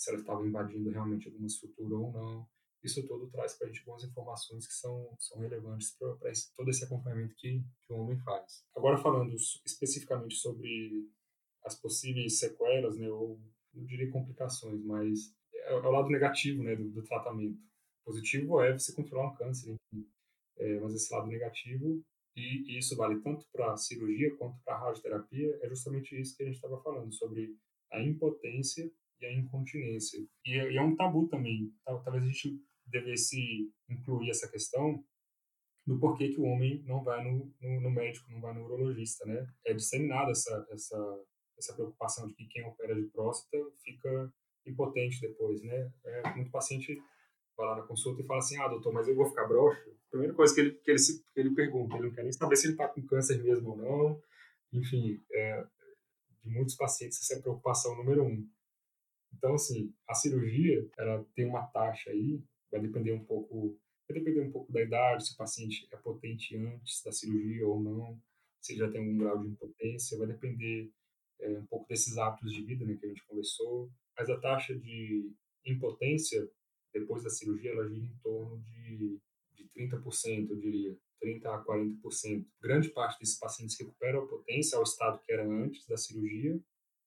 se 0.00 0.08
ela 0.08 0.18
estava 0.18 0.46
invadindo 0.46 0.88
realmente 0.88 1.28
alguma 1.28 1.46
estrutura 1.46 1.94
ou 1.94 2.10
não. 2.10 2.48
Isso 2.82 3.06
tudo 3.06 3.28
traz 3.28 3.52
para 3.52 3.66
a 3.66 3.70
gente 3.70 3.80
algumas 3.80 4.02
informações 4.02 4.66
que 4.66 4.72
são, 4.72 5.14
são 5.18 5.38
relevantes 5.38 5.94
para 5.98 6.16
todo 6.56 6.70
esse 6.70 6.84
acompanhamento 6.84 7.34
que, 7.36 7.62
que 7.82 7.92
o 7.92 7.96
homem 7.96 8.18
faz. 8.20 8.64
Agora, 8.74 8.96
falando 8.96 9.36
especificamente 9.66 10.36
sobre 10.36 11.06
as 11.62 11.74
possíveis 11.74 12.38
sequelas, 12.38 12.96
né, 12.96 13.10
ou 13.10 13.38
não 13.74 13.84
diria 13.84 14.10
complicações, 14.10 14.82
mas 14.82 15.34
é, 15.52 15.74
é, 15.74 15.74
o 15.74 15.90
lado 15.90 16.08
negativo 16.08 16.62
né, 16.62 16.74
do, 16.74 16.88
do 16.88 17.02
tratamento. 17.02 17.60
Positivo 18.02 18.62
é 18.62 18.72
você 18.72 18.94
controlar 18.94 19.30
um 19.30 19.34
câncer, 19.34 19.76
enfim, 19.92 20.08
é, 20.56 20.80
mas 20.80 20.94
esse 20.94 21.12
lado 21.12 21.26
negativo, 21.26 22.02
e, 22.34 22.78
isso 22.78 22.96
vale 22.96 23.20
tanto 23.20 23.46
para 23.52 23.76
cirurgia 23.76 24.34
quanto 24.36 24.58
para 24.64 24.78
radioterapia, 24.78 25.58
é 25.60 25.68
justamente 25.68 26.18
isso 26.18 26.34
que 26.34 26.42
a 26.42 26.46
gente 26.46 26.54
estava 26.54 26.82
falando, 26.82 27.12
sobre 27.12 27.54
a 27.92 28.00
impotência 28.00 28.90
e 29.20 29.26
a 29.26 29.32
incontinência. 29.32 30.18
E, 30.44 30.52
e 30.52 30.76
é 30.76 30.82
um 30.82 30.96
tabu 30.96 31.28
também. 31.28 31.72
Talvez 31.84 32.24
a 32.24 32.26
gente 32.26 32.60
devesse 32.86 33.70
incluir 33.88 34.30
essa 34.30 34.50
questão 34.50 35.04
do 35.86 35.98
porquê 35.98 36.28
que 36.28 36.40
o 36.40 36.44
homem 36.44 36.82
não 36.84 37.02
vai 37.02 37.22
no, 37.24 37.52
no, 37.60 37.80
no 37.80 37.90
médico, 37.90 38.30
não 38.30 38.40
vai 38.40 38.54
no 38.54 38.64
urologista, 38.64 39.24
né? 39.26 39.46
É 39.64 39.72
disseminada 39.72 40.30
essa, 40.30 40.66
essa 40.70 41.24
essa 41.60 41.74
preocupação 41.74 42.26
de 42.26 42.34
que 42.34 42.46
quem 42.46 42.64
opera 42.64 42.94
de 42.94 43.06
próstata 43.08 43.58
fica 43.84 44.32
impotente 44.66 45.20
depois, 45.20 45.62
né? 45.62 45.92
É, 46.04 46.34
muito 46.34 46.50
paciente 46.50 47.00
vai 47.56 47.66
lá 47.66 47.76
na 47.76 47.82
consulta 47.82 48.22
e 48.22 48.26
fala 48.26 48.38
assim, 48.38 48.58
ah, 48.58 48.68
doutor, 48.68 48.92
mas 48.92 49.06
eu 49.06 49.14
vou 49.14 49.26
ficar 49.26 49.46
broxa? 49.46 49.90
Primeira 50.10 50.34
coisa 50.34 50.54
que 50.54 50.60
ele, 50.60 50.70
que 50.72 50.90
ele, 50.90 50.98
se, 50.98 51.22
que 51.22 51.40
ele 51.40 51.54
pergunta, 51.54 51.94
ele 51.94 52.08
não 52.08 52.14
quer 52.14 52.22
nem 52.22 52.32
saber 52.32 52.56
se 52.56 52.66
ele 52.66 52.72
está 52.72 52.88
com 52.88 53.06
câncer 53.06 53.42
mesmo 53.42 53.70
ou 53.70 53.76
não. 53.76 54.22
Enfim, 54.72 55.22
é, 55.32 55.64
de 56.42 56.50
muitos 56.50 56.74
pacientes 56.74 57.20
essa 57.20 57.34
é 57.34 57.38
a 57.38 57.42
preocupação 57.42 57.96
número 57.96 58.24
um. 58.24 58.48
Então, 59.32 59.54
assim, 59.54 59.92
a 60.08 60.14
cirurgia, 60.14 60.88
ela 60.98 61.24
tem 61.34 61.46
uma 61.46 61.66
taxa 61.66 62.10
aí, 62.10 62.42
vai 62.70 62.80
depender 62.80 63.12
um 63.12 63.24
pouco, 63.24 63.78
vai 64.08 64.18
depender 64.18 64.40
um 64.40 64.50
pouco 64.50 64.72
da 64.72 64.82
idade, 64.82 65.26
se 65.26 65.34
o 65.34 65.36
paciente 65.36 65.88
é 65.90 65.96
potente 65.96 66.56
antes 66.56 67.02
da 67.02 67.12
cirurgia 67.12 67.66
ou 67.66 67.80
não, 67.80 68.20
se 68.60 68.76
já 68.76 68.90
tem 68.90 69.00
algum 69.00 69.18
grau 69.18 69.38
de 69.38 69.48
impotência, 69.48 70.18
vai 70.18 70.26
depender 70.26 70.90
é, 71.40 71.58
um 71.58 71.66
pouco 71.66 71.88
desses 71.88 72.18
hábitos 72.18 72.52
de 72.52 72.62
vida 72.62 72.84
né, 72.84 72.96
que 72.96 73.06
a 73.06 73.08
gente 73.08 73.24
conversou, 73.24 73.90
mas 74.16 74.28
a 74.28 74.38
taxa 74.38 74.74
de 74.74 75.32
impotência 75.64 76.48
depois 76.92 77.22
da 77.22 77.30
cirurgia 77.30 77.70
ela 77.70 77.88
gira 77.88 78.04
em 78.04 78.18
torno 78.22 78.58
de, 78.64 79.18
de 79.54 79.64
30%, 79.76 80.50
eu 80.50 80.56
diria, 80.56 80.96
30% 81.22 81.46
a 81.46 81.64
40%. 81.64 82.46
Grande 82.60 82.88
parte 82.90 83.18
desses 83.20 83.38
pacientes 83.38 83.78
recupera 83.78 84.18
a 84.18 84.26
potência 84.26 84.76
ao 84.76 84.82
estado 84.82 85.20
que 85.24 85.32
era 85.32 85.46
antes 85.46 85.86
da 85.86 85.96
cirurgia, 85.96 86.60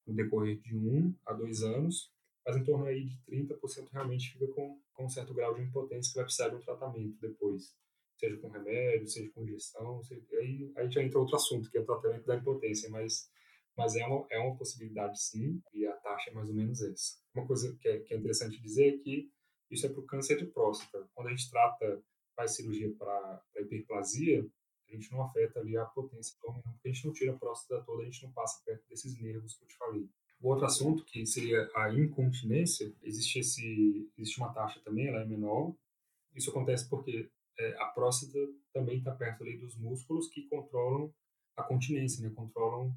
no 0.06 0.13
decorrer 0.13 0.60
de 0.60 0.76
um 0.76 1.16
a 1.26 1.34
dois 1.34 1.63
anos, 1.63 2.12
mas 2.46 2.58
em 2.58 2.63
torno 2.63 2.86
aí 2.86 3.06
de 3.06 3.18
30% 3.30 3.89
realmente 3.92 4.32
fica 4.32 4.48
com, 4.48 4.80
com 4.94 5.06
um 5.06 5.10
certo 5.10 5.34
grau 5.34 5.54
de 5.54 5.62
impotência 5.62 6.12
que 6.12 6.16
vai 6.16 6.26
precisar 6.26 6.50
de 6.50 6.56
um 6.56 6.60
tratamento 6.60 7.18
depois, 7.22 7.74
seja 8.18 8.38
com 8.38 8.50
remédio, 8.50 9.08
seja 9.08 9.32
com 9.32 9.44
injeção, 9.44 10.04
seja, 10.04 10.26
aí, 10.39 10.72
aí 10.76 10.92
já 10.92 11.02
entra 11.02 11.20
outro 11.20 11.36
assunto, 11.36 11.70
que 11.70 11.78
é 11.78 11.82
o 11.82 11.86
tratamento 11.86 12.26
da 12.26 12.36
impotência, 12.36 12.89
mas, 12.89 13.30
mas 13.78 13.96
é, 13.96 14.06
uma, 14.06 14.26
é 14.30 14.39
uma 14.39 14.58
possibilidade 14.58 15.22
sim, 15.22 15.62
e 15.74 15.86
a 15.86 15.94
taxa 15.94 16.32
é 16.32 16.34
mais 16.34 16.50
ou 16.50 16.56
menos 16.56 16.82
essa. 16.82 17.18
Uma 17.34 17.48
coisa 17.48 17.76
que 17.80 17.88
é, 17.88 18.00
que 18.00 18.13
é 18.13 18.18
interessante 18.18 18.62
dizer 18.62 18.96
é 18.96 18.98
que 18.98 19.32
isso 19.72 19.86
é 19.86 19.89
para 19.89 20.02
o 20.02 20.06
câncer 20.06 20.38
de 20.38 20.46
próstata. 20.46 21.08
Quando 21.13 21.28
a 21.28 21.32
gente 21.32 21.50
trata, 21.50 22.04
faz 22.36 22.56
cirurgia 22.56 22.94
para 22.96 23.42
hiperplasia, 23.58 24.46
a 24.96 25.00
gente 25.00 25.12
não 25.12 25.24
afeta 25.24 25.60
ali 25.60 25.78
a 25.78 25.86
potência 25.86 26.38
do 26.42 26.50
homem, 26.50 26.62
porque 26.64 26.90
a 26.90 26.92
gente 26.92 27.06
não 27.06 27.14
tira 27.14 27.34
a 27.34 27.38
próstata 27.38 27.84
toda, 27.84 28.02
a 28.02 28.06
gente 28.06 28.24
não 28.24 28.32
passa 28.32 28.62
perto 28.66 28.88
desses 28.88 29.20
nervos 29.20 29.56
que 29.56 29.64
eu 29.64 29.68
te 29.68 29.78
falei. 29.78 30.10
O 30.42 30.50
outro 30.50 30.66
assunto, 30.66 31.06
que 31.06 31.26
seria 31.26 31.70
a 31.76 31.94
incontinência, 31.94 32.94
existe, 33.02 33.40
esse, 33.40 34.12
existe 34.18 34.40
uma 34.40 34.54
taxa 34.54 34.80
também, 34.82 35.08
ela 35.08 35.22
é 35.22 35.26
menor. 35.26 35.74
Isso 36.36 36.50
acontece 36.50 36.90
porque 36.90 37.30
é, 37.58 37.82
a 37.82 37.86
próstata 37.86 38.38
também 38.74 38.98
está 38.98 39.16
perto 39.16 39.44
ali 39.44 39.58
dos 39.58 39.78
músculos 39.78 40.28
que 40.28 40.48
controlam 40.48 41.14
a 41.56 41.64
continência, 41.64 42.28
né? 42.28 42.34
controlam 42.36 42.94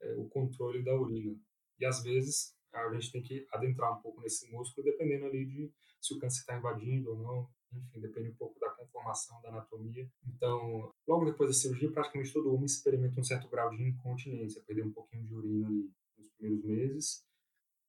é, 0.00 0.14
o 0.14 0.28
controle 0.28 0.82
da 0.84 0.94
urina. 0.94 1.36
E 1.80 1.84
às 1.84 2.02
vezes 2.02 2.54
a 2.72 2.92
gente 2.92 3.12
tem 3.12 3.22
que 3.22 3.46
adentrar 3.52 3.98
um 3.98 4.02
pouco 4.02 4.20
nesse 4.20 4.50
músculo, 4.50 4.84
dependendo 4.84 5.26
ali 5.26 5.44
de 5.44 5.72
se 6.00 6.14
o 6.14 6.18
câncer 6.18 6.40
está 6.40 6.56
invadindo 6.56 7.10
ou 7.10 7.16
não, 7.16 7.50
enfim, 7.72 8.00
depende 8.00 8.30
um 8.30 8.36
pouco 8.36 8.58
da 8.60 8.70
conformação 8.70 9.40
da 9.42 9.48
anatomia. 9.48 10.08
Então, 10.26 10.93
logo 11.06 11.24
depois 11.24 11.50
da 11.50 11.54
cirurgia, 11.54 11.90
praticamente 11.90 12.32
todo 12.32 12.52
homem 12.52 12.66
experimenta 12.66 13.20
um 13.20 13.24
certo 13.24 13.48
grau 13.48 13.70
de 13.70 13.82
incontinência, 13.82 14.62
perder 14.62 14.84
um 14.84 14.92
pouquinho 14.92 15.24
de 15.24 15.34
urina 15.34 15.68
ali 15.68 15.90
nos 16.16 16.28
primeiros 16.30 16.64
meses. 16.64 17.24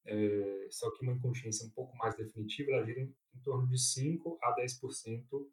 É, 0.06 0.68
só 0.70 0.92
que 0.92 1.04
uma 1.04 1.14
incontinência 1.14 1.66
um 1.66 1.72
pouco 1.72 1.96
mais 1.98 2.16
definitiva, 2.16 2.72
ela 2.72 2.86
gira 2.86 3.02
em, 3.02 3.16
em 3.34 3.40
torno 3.44 3.68
de 3.68 3.80
5 3.80 4.38
a 4.42 4.56
10% 4.56 5.48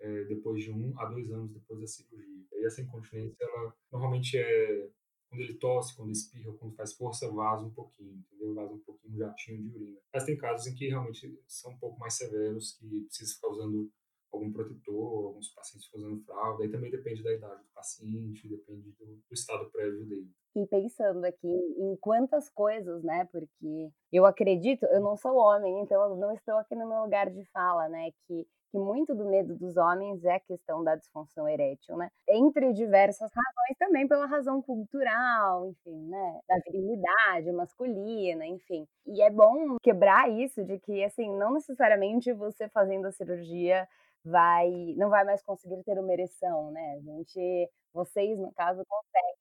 é, 0.00 0.24
depois 0.24 0.62
de 0.62 0.70
um 0.70 0.98
a 0.98 1.06
dois 1.06 1.30
anos 1.30 1.52
depois 1.52 1.80
da 1.80 1.86
cirurgia. 1.86 2.46
E 2.52 2.64
essa 2.64 2.80
incontinência, 2.80 3.36
ela 3.40 3.74
normalmente 3.90 4.38
é 4.38 4.90
quando 5.28 5.42
ele 5.42 5.54
tosse, 5.54 5.94
quando 5.94 6.10
espirra, 6.10 6.52
quando 6.54 6.74
faz 6.74 6.92
força, 6.92 7.30
vaza 7.30 7.64
um 7.64 7.70
pouquinho, 7.70 8.24
entendeu? 8.26 8.52
Vaza 8.52 8.74
um 8.74 8.80
pouquinho 8.80 9.14
um 9.14 9.18
jatinho 9.18 9.62
de 9.62 9.76
urina. 9.76 10.00
Mas 10.12 10.24
tem 10.24 10.36
casos 10.36 10.66
em 10.66 10.74
que 10.74 10.88
realmente 10.88 11.40
são 11.46 11.70
um 11.70 11.78
pouco 11.78 11.98
mais 12.00 12.14
severos, 12.14 12.72
que 12.72 13.02
precisa 13.02 13.34
ficar 13.34 13.48
usando 13.48 13.90
algum 14.32 14.52
protetor, 14.52 15.26
alguns 15.26 15.48
pacientes 15.52 15.92
usando 15.92 16.22
fralda, 16.24 16.62
aí 16.62 16.70
também 16.70 16.90
depende 16.90 17.22
da 17.22 17.32
idade 17.32 17.62
do 17.62 17.68
paciente, 17.74 18.48
depende 18.48 18.90
do, 18.92 19.06
do 19.06 19.32
estado 19.32 19.70
prévio 19.70 20.06
dele. 20.06 20.30
E 20.56 20.66
pensando 20.66 21.24
aqui 21.24 21.48
em 21.48 21.96
quantas 22.00 22.50
coisas, 22.50 23.02
né? 23.02 23.28
Porque 23.30 23.90
eu 24.12 24.26
acredito, 24.26 24.84
eu 24.86 25.00
não 25.00 25.16
sou 25.16 25.36
homem, 25.36 25.80
então 25.80 26.02
eu 26.02 26.16
não 26.16 26.32
estou 26.32 26.56
aqui 26.56 26.74
no 26.74 26.88
meu 26.88 27.02
lugar 27.02 27.30
de 27.30 27.44
fala, 27.52 27.88
né? 27.88 28.10
Que 28.26 28.46
que 28.70 28.78
muito 28.78 29.14
do 29.14 29.24
medo 29.24 29.56
dos 29.56 29.76
homens 29.76 30.24
é 30.24 30.34
a 30.34 30.40
questão 30.40 30.82
da 30.84 30.94
disfunção 30.94 31.48
erétil, 31.48 31.96
né? 31.96 32.08
Entre 32.28 32.72
diversas 32.72 33.30
razões, 33.32 33.78
também 33.78 34.06
pela 34.06 34.26
razão 34.26 34.62
cultural, 34.62 35.66
enfim, 35.66 36.08
né? 36.08 36.40
Da 36.48 36.56
virilidade 36.64 37.50
masculina, 37.52 38.46
enfim. 38.46 38.86
E 39.06 39.20
é 39.22 39.30
bom 39.30 39.76
quebrar 39.82 40.30
isso 40.30 40.64
de 40.64 40.78
que, 40.78 41.02
assim, 41.02 41.36
não 41.36 41.54
necessariamente 41.54 42.32
você 42.32 42.68
fazendo 42.68 43.06
a 43.06 43.12
cirurgia 43.12 43.88
vai 44.24 44.70
não 44.96 45.08
vai 45.08 45.24
mais 45.24 45.42
conseguir 45.42 45.82
ter 45.84 45.98
uma 45.98 46.12
ereção, 46.12 46.70
né? 46.70 46.94
A 46.94 47.00
gente, 47.00 47.70
vocês, 47.92 48.38
no 48.38 48.52
caso, 48.52 48.84
conseguem 48.86 49.34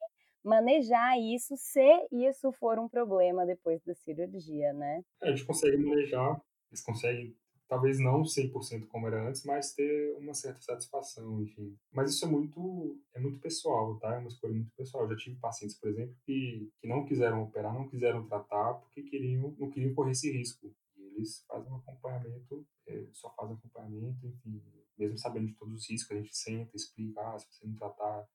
manejar 0.44 1.20
isso 1.20 1.56
se 1.58 2.08
isso 2.12 2.52
for 2.54 2.80
um 2.80 2.88
problema 2.88 3.46
depois 3.46 3.82
da 3.84 3.94
cirurgia, 3.96 4.74
né? 4.74 5.02
É, 5.22 5.28
a 5.28 5.32
gente 5.32 5.46
consegue 5.46 5.78
manejar, 5.78 6.42
eles 6.72 6.82
conseguem 6.82 7.36
talvez 7.70 8.00
não 8.00 8.24
100% 8.24 8.88
como 8.88 9.08
era 9.08 9.30
antes, 9.30 9.46
mas 9.46 9.74
ter 9.74 10.18
uma 10.18 10.34
certa 10.34 10.60
satisfação, 10.60 11.40
enfim. 11.44 11.78
Mas 11.94 12.12
isso 12.12 12.26
é 12.26 12.28
muito 12.28 13.00
é 13.14 13.20
muito 13.20 13.40
pessoal, 13.40 13.98
tá? 14.00 14.16
É 14.16 14.18
uma 14.18 14.28
escolha 14.28 14.54
muito 14.54 14.72
pessoal. 14.76 15.04
Eu 15.04 15.12
já 15.12 15.16
tive 15.18 15.40
pacientes, 15.40 15.78
por 15.78 15.90
exemplo, 15.90 16.16
que, 16.26 16.70
que 16.82 16.88
não 16.88 17.06
quiseram 17.06 17.44
operar, 17.44 17.74
não 17.74 17.88
quiseram 17.88 18.26
tratar 18.26 18.74
porque 18.74 19.04
queriam 19.04 19.56
não 19.58 19.70
queriam 19.70 19.94
correr 19.94 20.12
esse 20.12 20.32
risco. 20.32 20.74
Eles 21.20 21.44
fazem 21.46 21.72
um 21.72 21.76
acompanhamento, 21.76 22.68
é, 22.88 23.08
só 23.14 23.34
fazem 23.36 23.56
acompanhamento, 23.56 24.26
enfim, 24.26 24.64
mesmo 24.98 25.18
sabendo 25.18 25.48
de 25.48 25.54
todos 25.54 25.74
os 25.76 25.90
riscos, 25.90 26.12
a 26.12 26.20
gente 26.20 26.36
senta, 26.36 26.76
explica, 26.76 27.22
ah, 27.22 27.40
se 27.40 27.48
você 27.52 27.68
não 27.68 27.76
tratar 27.76 28.28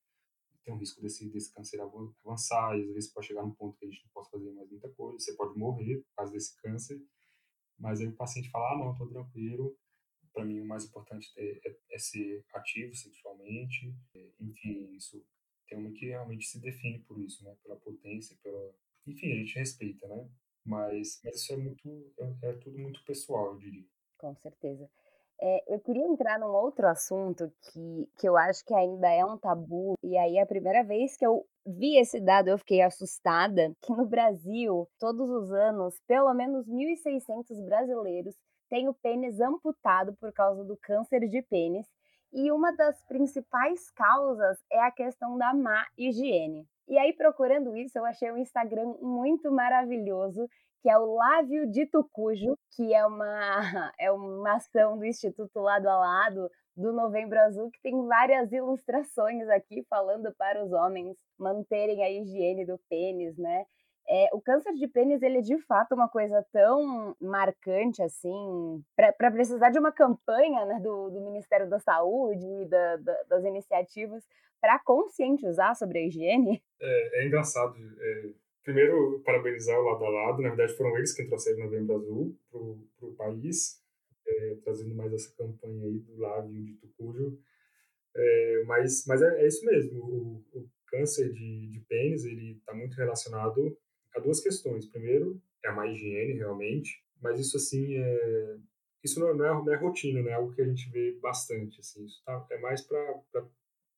tem 0.65 0.73
um 0.73 0.79
risco 0.79 1.01
desse, 1.01 1.29
desse 1.29 1.53
câncer 1.53 1.81
avançar, 1.81 2.77
e 2.77 2.89
às 2.89 2.95
vezes 2.95 3.13
pode 3.13 3.27
chegar 3.27 3.43
num 3.43 3.55
ponto 3.55 3.77
que 3.77 3.85
a 3.85 3.89
gente 3.89 4.03
não 4.05 4.11
pode 4.13 4.31
fazer 4.31 4.51
mais 4.53 4.71
muita 4.71 4.89
coisa, 4.91 5.19
você 5.19 5.35
pode 5.35 5.59
morrer 5.59 5.99
por 5.99 6.15
causa 6.17 6.33
desse 6.33 6.57
câncer, 6.57 7.01
mas 7.79 8.01
aí 8.01 8.07
o 8.07 8.17
paciente 8.17 8.51
fala, 8.51 8.73
ah, 8.73 8.79
não, 8.79 8.93
estou 8.93 9.09
tranquilo, 9.09 9.77
para 10.33 10.45
mim 10.45 10.61
o 10.61 10.67
mais 10.67 10.85
importante 10.85 11.31
é, 11.37 11.69
é, 11.69 11.77
é, 11.93 11.99
ser 11.99 12.45
ativo 12.55 12.95
sexualmente, 12.95 13.95
enfim, 14.41 14.95
isso 14.97 15.25
tem 15.69 15.79
uma 15.79 15.93
que 15.93 16.07
realmente 16.07 16.47
se 16.47 16.59
define 16.59 17.01
por 17.01 17.21
isso, 17.21 17.45
né, 17.45 17.55
pela 17.63 17.77
potência, 17.77 18.37
pela, 18.43 18.75
enfim, 19.07 19.33
a 19.33 19.37
gente 19.37 19.59
respeita, 19.59 20.09
né, 20.09 20.29
mas, 20.65 21.21
mas 21.25 21.37
isso 21.37 21.53
é 21.53 21.57
muito, 21.57 22.13
é, 22.19 22.49
é 22.49 22.53
tudo 22.55 22.79
muito 22.79 23.03
pessoal, 23.05 23.53
eu 23.53 23.59
diria. 23.59 23.85
Com 24.19 24.35
certeza. 24.37 24.89
É, 25.41 25.75
eu 25.75 25.81
queria 25.81 26.07
entrar 26.07 26.39
num 26.39 26.53
outro 26.55 26.87
assunto 26.87 27.53
que, 27.61 28.09
que 28.19 28.29
eu 28.29 28.37
acho 28.37 28.65
que 28.65 28.73
ainda 28.73 29.09
é 29.09 29.25
um 29.25 29.37
tabu, 29.37 29.99
e 30.03 30.17
aí 30.17 30.39
a 30.39 30.47
primeira 30.47 30.83
vez 30.85 31.17
que 31.17 31.27
eu 31.27 31.45
vi 31.67 31.97
esse 31.97 32.21
dado 32.21 32.49
eu 32.49 32.59
fiquei 32.59 32.83
assustada, 32.83 33.75
que 33.83 33.93
no 33.93 34.07
Brasil, 34.07 34.89
todos 34.99 35.29
os 35.29 35.51
anos, 35.53 36.01
pelo 36.07 36.33
menos 36.33 36.67
1.600 36.67 37.61
brasileiros 37.65 38.37
têm 38.71 38.89
o 38.89 38.95
pênis 38.95 39.41
amputado 39.41 40.15
por 40.15 40.33
causa 40.33 40.65
do 40.65 40.77
câncer 40.77 41.29
de 41.29 41.43
pênis, 41.43 41.87
e 42.33 42.51
uma 42.51 42.73
das 42.73 43.05
principais 43.05 43.91
causas 43.91 44.59
é 44.71 44.81
a 44.81 44.91
questão 44.91 45.37
da 45.37 45.55
má 45.55 45.87
higiene. 45.97 46.67
E 46.89 46.99
aí, 46.99 47.13
procurando 47.13 47.77
isso, 47.77 47.99
eu 47.99 48.05
achei 48.05 48.31
um 48.31 48.39
Instagram 48.39 48.95
muito 49.01 49.51
maravilhoso 49.51 50.47
que 50.85 50.91
é 50.91 50.99
o 50.99 51.15
Lávio 51.15 51.67
de 51.71 51.87
Tucujo, 51.87 52.59
que 52.77 52.93
é 52.93 53.07
uma, 53.07 53.25
é 53.99 54.13
uma 54.13 54.57
ação 54.57 54.99
do 54.99 55.07
Instituto 55.07 55.59
Lado 55.61 55.89
a 55.89 55.97
Lado 55.97 56.51
do 56.77 56.93
Novembro 56.93 57.41
Azul, 57.41 57.71
que 57.71 57.81
tem 57.81 58.07
várias 58.07 58.53
ilustrações 58.53 59.49
aqui 59.49 59.83
falando 59.89 60.31
para 60.37 60.63
os 60.63 60.71
homens 60.73 61.17
manterem 61.39 62.03
a 62.05 62.11
higiene 62.11 62.67
do 62.67 62.79
pênis, 62.91 63.35
né? 63.39 63.65
É, 64.07 64.29
o 64.33 64.41
câncer 64.41 64.75
de 64.75 64.87
pênis 64.87 65.23
ele 65.23 65.39
é 65.39 65.41
de 65.41 65.59
fato 65.63 65.95
uma 65.95 66.09
coisa 66.09 66.45
tão 66.53 67.17
marcante 67.21 68.03
assim 68.03 68.85
para 68.95 69.31
precisar 69.31 69.71
de 69.71 69.79
uma 69.79 69.93
campanha 69.93 70.67
né, 70.67 70.79
do, 70.79 71.09
do, 71.09 71.21
Ministério 71.23 71.69
da 71.71 71.79
Saúde 71.79 72.67
da, 72.67 72.97
da, 72.99 73.23
das 73.23 73.45
iniciativas 73.45 74.23
para 74.61 74.79
conscientizar 74.79 75.75
sobre 75.75 75.99
a 75.99 76.07
higiene. 76.07 76.63
É, 76.81 77.23
é 77.23 77.27
engraçado. 77.27 77.75
É, 77.99 78.31
primeiro, 78.63 79.23
parabenizar 79.25 79.79
o 79.79 79.85
lado 79.85 80.05
a 80.05 80.11
lado. 80.11 80.43
Na 80.43 80.49
verdade, 80.51 80.77
foram 80.77 80.97
eles 80.97 81.15
que 81.15 81.25
trouxeram 81.25 81.61
o 81.61 81.65
Novembro 81.65 81.97
Azul 81.97 82.39
para 82.51 83.09
o 83.09 83.15
país, 83.15 83.81
é, 84.27 84.57
trazendo 84.65 84.95
mais 84.95 85.13
essa 85.15 85.35
campanha 85.37 85.87
aí 85.87 85.99
do 85.99 86.19
Lábio 86.19 86.63
de 86.63 86.75
Tucujo. 86.75 87.39
É, 88.17 88.65
mas 88.67 89.05
mas 89.07 89.23
é, 89.23 89.43
é, 89.43 89.47
isso 89.47 89.65
mesmo. 89.65 89.99
O, 90.03 90.45
o 90.59 90.69
câncer 90.87 91.33
de, 91.33 91.69
de 91.69 91.81
pênis 91.89 92.25
ele 92.25 92.59
está 92.59 92.75
muito 92.75 92.95
relacionado 92.97 93.77
a 94.15 94.21
duas 94.21 94.41
questões. 94.41 94.87
Primeiro, 94.87 95.41
é 95.65 95.69
a 95.69 95.73
má 95.73 95.87
higiene, 95.87 96.35
realmente. 96.35 97.03
Mas 97.21 97.41
isso, 97.41 97.57
assim, 97.57 97.97
é... 97.97 98.57
Isso 99.03 99.21
não 99.21 99.29
é, 99.29 99.35
não 99.35 99.73
é, 99.73 99.77
rotina, 99.77 100.23
né? 100.23 100.31
É 100.31 100.35
algo 100.35 100.55
que 100.55 100.63
a 100.63 100.67
gente 100.67 100.89
vê 100.91 101.19
bastante, 101.21 101.79
assim. 101.81 102.05
Isso 102.05 102.23
tá, 102.25 102.47
é 102.51 102.59
mais 102.59 102.81
para 102.81 103.23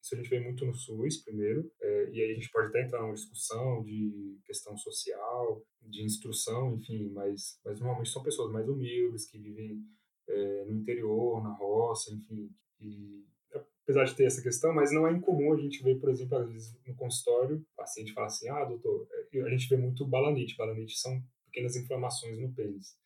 isso 0.06 0.14
a 0.14 0.18
gente 0.18 0.30
vê 0.30 0.38
muito 0.38 0.64
no 0.64 0.72
SUS, 0.72 1.18
primeiro, 1.18 1.68
é, 1.82 2.10
e 2.12 2.22
aí 2.22 2.30
a 2.30 2.34
gente 2.34 2.48
pode 2.52 2.68
até 2.68 2.84
entrar 2.84 3.02
numa 3.02 3.14
discussão 3.14 3.82
de 3.82 4.38
questão 4.44 4.76
social, 4.76 5.66
de 5.82 6.04
instrução, 6.04 6.74
enfim, 6.74 7.10
mas, 7.10 7.58
mas 7.64 7.80
normalmente 7.80 8.10
são 8.10 8.22
pessoas 8.22 8.52
mais 8.52 8.68
humildes, 8.68 9.28
que 9.28 9.36
vivem 9.36 9.82
é, 10.28 10.64
no 10.66 10.76
interior, 10.76 11.42
na 11.42 11.52
roça, 11.54 12.14
enfim, 12.14 12.48
e 12.78 13.26
apesar 13.86 14.04
de 14.04 14.16
ter 14.16 14.24
essa 14.24 14.42
questão, 14.42 14.74
mas 14.74 14.92
não 14.92 15.06
é 15.06 15.12
incomum 15.12 15.52
a 15.52 15.56
gente 15.56 15.82
ver, 15.82 16.00
por 16.00 16.10
exemplo, 16.10 16.36
às 16.38 16.50
vezes 16.50 16.76
no 16.84 16.94
consultório, 16.96 17.58
o 17.58 17.76
paciente 17.76 18.12
fala 18.12 18.26
assim, 18.26 18.48
ah, 18.48 18.64
doutor, 18.64 19.06
é, 19.32 19.42
a 19.42 19.48
gente 19.48 19.68
vê 19.68 19.76
muito 19.76 20.04
balanite, 20.04 20.56
balanite 20.56 20.98
são 20.98 21.22
pequenas 21.46 21.76
inflamações 21.76 22.38
no 22.38 22.52
pênis. 22.52 22.96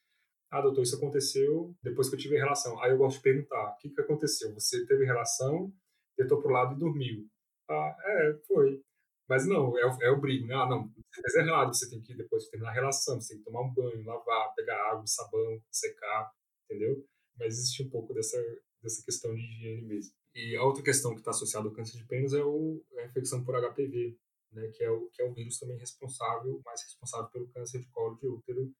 Ah, 0.50 0.62
doutor, 0.62 0.82
isso 0.82 0.96
aconteceu 0.96 1.74
depois 1.82 2.08
que 2.08 2.16
eu 2.16 2.18
tive 2.18 2.36
relação. 2.36 2.82
Aí 2.82 2.90
eu 2.90 2.98
gosto 2.98 3.18
de 3.18 3.22
perguntar, 3.22 3.72
o 3.72 3.76
que, 3.76 3.90
que 3.90 4.00
aconteceu? 4.00 4.52
Você 4.54 4.84
teve 4.86 5.04
relação 5.04 5.72
deitou 6.20 6.40
pro 6.40 6.52
lado 6.52 6.74
e 6.74 6.78
dormiu. 6.78 7.26
Ah, 7.68 7.96
é, 8.04 8.34
foi. 8.46 8.82
Mas 9.28 9.46
não, 9.46 9.78
é, 9.78 9.82
é 10.02 10.10
o 10.10 10.20
brigo, 10.20 10.46
né? 10.46 10.54
Ah, 10.54 10.68
não, 10.68 10.88
você 10.88 11.22
fez 11.22 11.34
errado, 11.36 11.74
você 11.74 11.88
tem 11.88 12.02
que, 12.02 12.14
depois 12.14 12.44
de 12.44 12.50
terminar 12.50 12.70
a 12.70 12.74
relação, 12.74 13.20
você 13.20 13.34
tem 13.34 13.38
que 13.38 13.44
tomar 13.44 13.62
um 13.62 13.72
banho, 13.72 14.04
lavar, 14.04 14.54
pegar 14.54 14.90
água, 14.90 15.06
sabão, 15.06 15.62
secar, 15.70 16.32
entendeu? 16.64 17.04
Mas 17.38 17.58
existe 17.58 17.84
um 17.84 17.90
pouco 17.90 18.12
dessa, 18.12 18.38
dessa 18.82 19.04
questão 19.04 19.34
de 19.34 19.40
higiene 19.40 19.82
mesmo. 19.82 20.19
E 20.34 20.56
a 20.56 20.62
outra 20.62 20.82
questão 20.82 21.12
que 21.12 21.20
está 21.20 21.30
associada 21.30 21.68
ao 21.68 21.74
câncer 21.74 21.96
de 21.96 22.04
pênis 22.04 22.32
é, 22.32 22.42
o, 22.42 22.82
é 22.92 23.02
a 23.02 23.06
infecção 23.06 23.44
por 23.44 23.54
HPV, 23.54 24.16
né, 24.52 24.68
que, 24.68 24.84
é 24.84 24.90
o, 24.90 25.08
que 25.10 25.22
é 25.22 25.24
o 25.24 25.32
vírus 25.32 25.58
também 25.58 25.76
responsável, 25.78 26.60
mais 26.64 26.82
responsável 26.82 27.28
pelo 27.30 27.48
câncer 27.48 27.80
de 27.80 27.88
colo 27.88 28.16
de 28.16 28.26
útero 28.26 28.72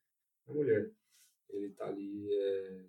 na 0.47 0.55
mulher. 0.55 0.91
Ele 1.49 1.67
está 1.67 1.87
ali 1.87 2.29
é, 2.33 2.85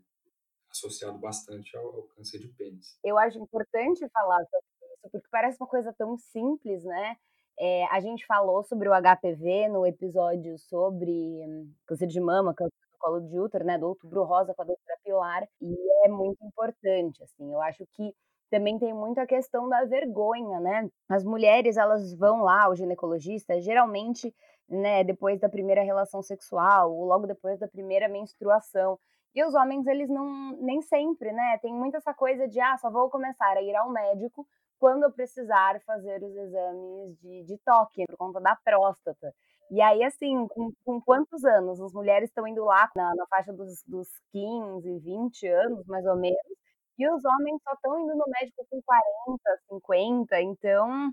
associado 0.70 1.18
bastante 1.18 1.76
ao, 1.76 1.86
ao, 1.86 2.03
câncer 2.03 2.39
de 2.39 2.49
pênis. 2.49 2.97
Eu 3.03 3.18
acho 3.18 3.39
importante 3.39 4.07
falar 4.09 4.43
sobre 4.45 4.93
isso, 4.93 5.09
porque 5.12 5.28
parece 5.32 5.57
uma 5.59 5.68
coisa 5.68 5.91
tão 5.93 6.18
simples, 6.18 6.84
né? 6.84 7.18
É, 7.59 7.86
a 7.88 7.99
gente 7.99 8.26
falou 8.26 8.64
sobre 8.64 8.88
o 8.88 8.93
HPV 8.93 9.70
no 9.70 9.86
episódio 9.86 10.57
sobre 10.57 11.12
hum, 11.12 11.74
câncer 11.86 12.07
de 12.07 12.20
mama, 12.20 12.53
câncer 12.53 12.74
colo 13.01 13.20
de 13.20 13.39
útero, 13.39 13.66
né, 13.66 13.78
do 13.78 13.88
outubro 13.88 14.24
rosa 14.24 14.53
com 14.53 14.62
a 14.62 14.66
doutora 14.66 14.97
Pilar, 15.03 15.47
e 15.59 16.05
é 16.05 16.07
muito 16.07 16.45
importante, 16.45 17.24
assim, 17.24 17.51
eu 17.51 17.59
acho 17.59 17.86
que 17.93 18.14
também 18.52 18.78
tem 18.78 18.93
muito 18.93 19.18
a 19.20 19.26
questão 19.26 19.68
da 19.70 19.86
vergonha, 19.86 20.60
né? 20.60 20.89
As 21.10 21.24
mulheres, 21.24 21.78
elas 21.78 22.14
vão 22.14 22.43
lá 22.43 22.66
ao 22.66 22.76
ginecologista, 22.76 23.60
geralmente, 23.62 24.36
né, 24.70 25.04
depois 25.04 25.39
da 25.39 25.49
primeira 25.49 25.82
relação 25.82 26.22
sexual, 26.22 26.93
ou 26.93 27.06
logo 27.06 27.26
depois 27.26 27.58
da 27.58 27.68
primeira 27.68 28.10
menstruação. 28.10 28.99
E 29.34 29.43
os 29.43 29.56
homens, 29.56 29.88
eles 29.88 30.10
não, 30.10 30.52
nem 30.62 30.82
sempre, 30.82 31.32
né? 31.32 31.58
Tem 31.62 31.74
muito 31.74 31.95
essa 31.95 32.14
coisa 32.14 32.47
de, 32.47 32.60
ah, 32.60 32.78
só 32.78 32.91
vou 32.91 33.10
começar 33.10 33.56
a 33.58 33.62
ir 33.62 33.76
ao 33.76 33.89
médico 33.89 34.45
quando 34.78 35.04
eu 35.04 35.12
precisar 35.12 35.80
fazer 35.86 36.22
os 36.22 36.36
exames 36.36 37.18
de, 37.22 37.43
de 37.45 37.58
toque, 37.60 38.06
por 38.08 38.18
conta 38.18 38.41
da 38.41 38.56
próstata. 38.58 39.34
E 39.70 39.80
aí, 39.82 40.04
assim, 40.04 40.47
com, 40.49 40.74
com 40.84 40.99
quantos 41.02 41.45
anos? 41.45 41.80
As 41.80 41.93
mulheres 41.93 42.30
estão 42.30 42.45
indo 42.45 42.66
lá 42.66 42.89
na, 42.93 43.16
na 43.16 43.26
faixa 43.28 43.54
dos, 43.54 43.82
dos 43.88 44.10
15, 44.34 44.99
20 44.99 45.47
anos, 45.47 45.86
mais 45.88 46.06
ou 46.06 46.18
menos, 46.18 46.61
e 47.02 47.10
os 47.10 47.24
homens 47.26 47.62
só 47.64 47.74
estão 47.74 47.99
indo 47.99 48.16
no 48.16 48.26
médico 48.28 48.66
com 48.70 48.82
40, 48.82 49.41
50, 49.70 50.41
então 50.41 51.12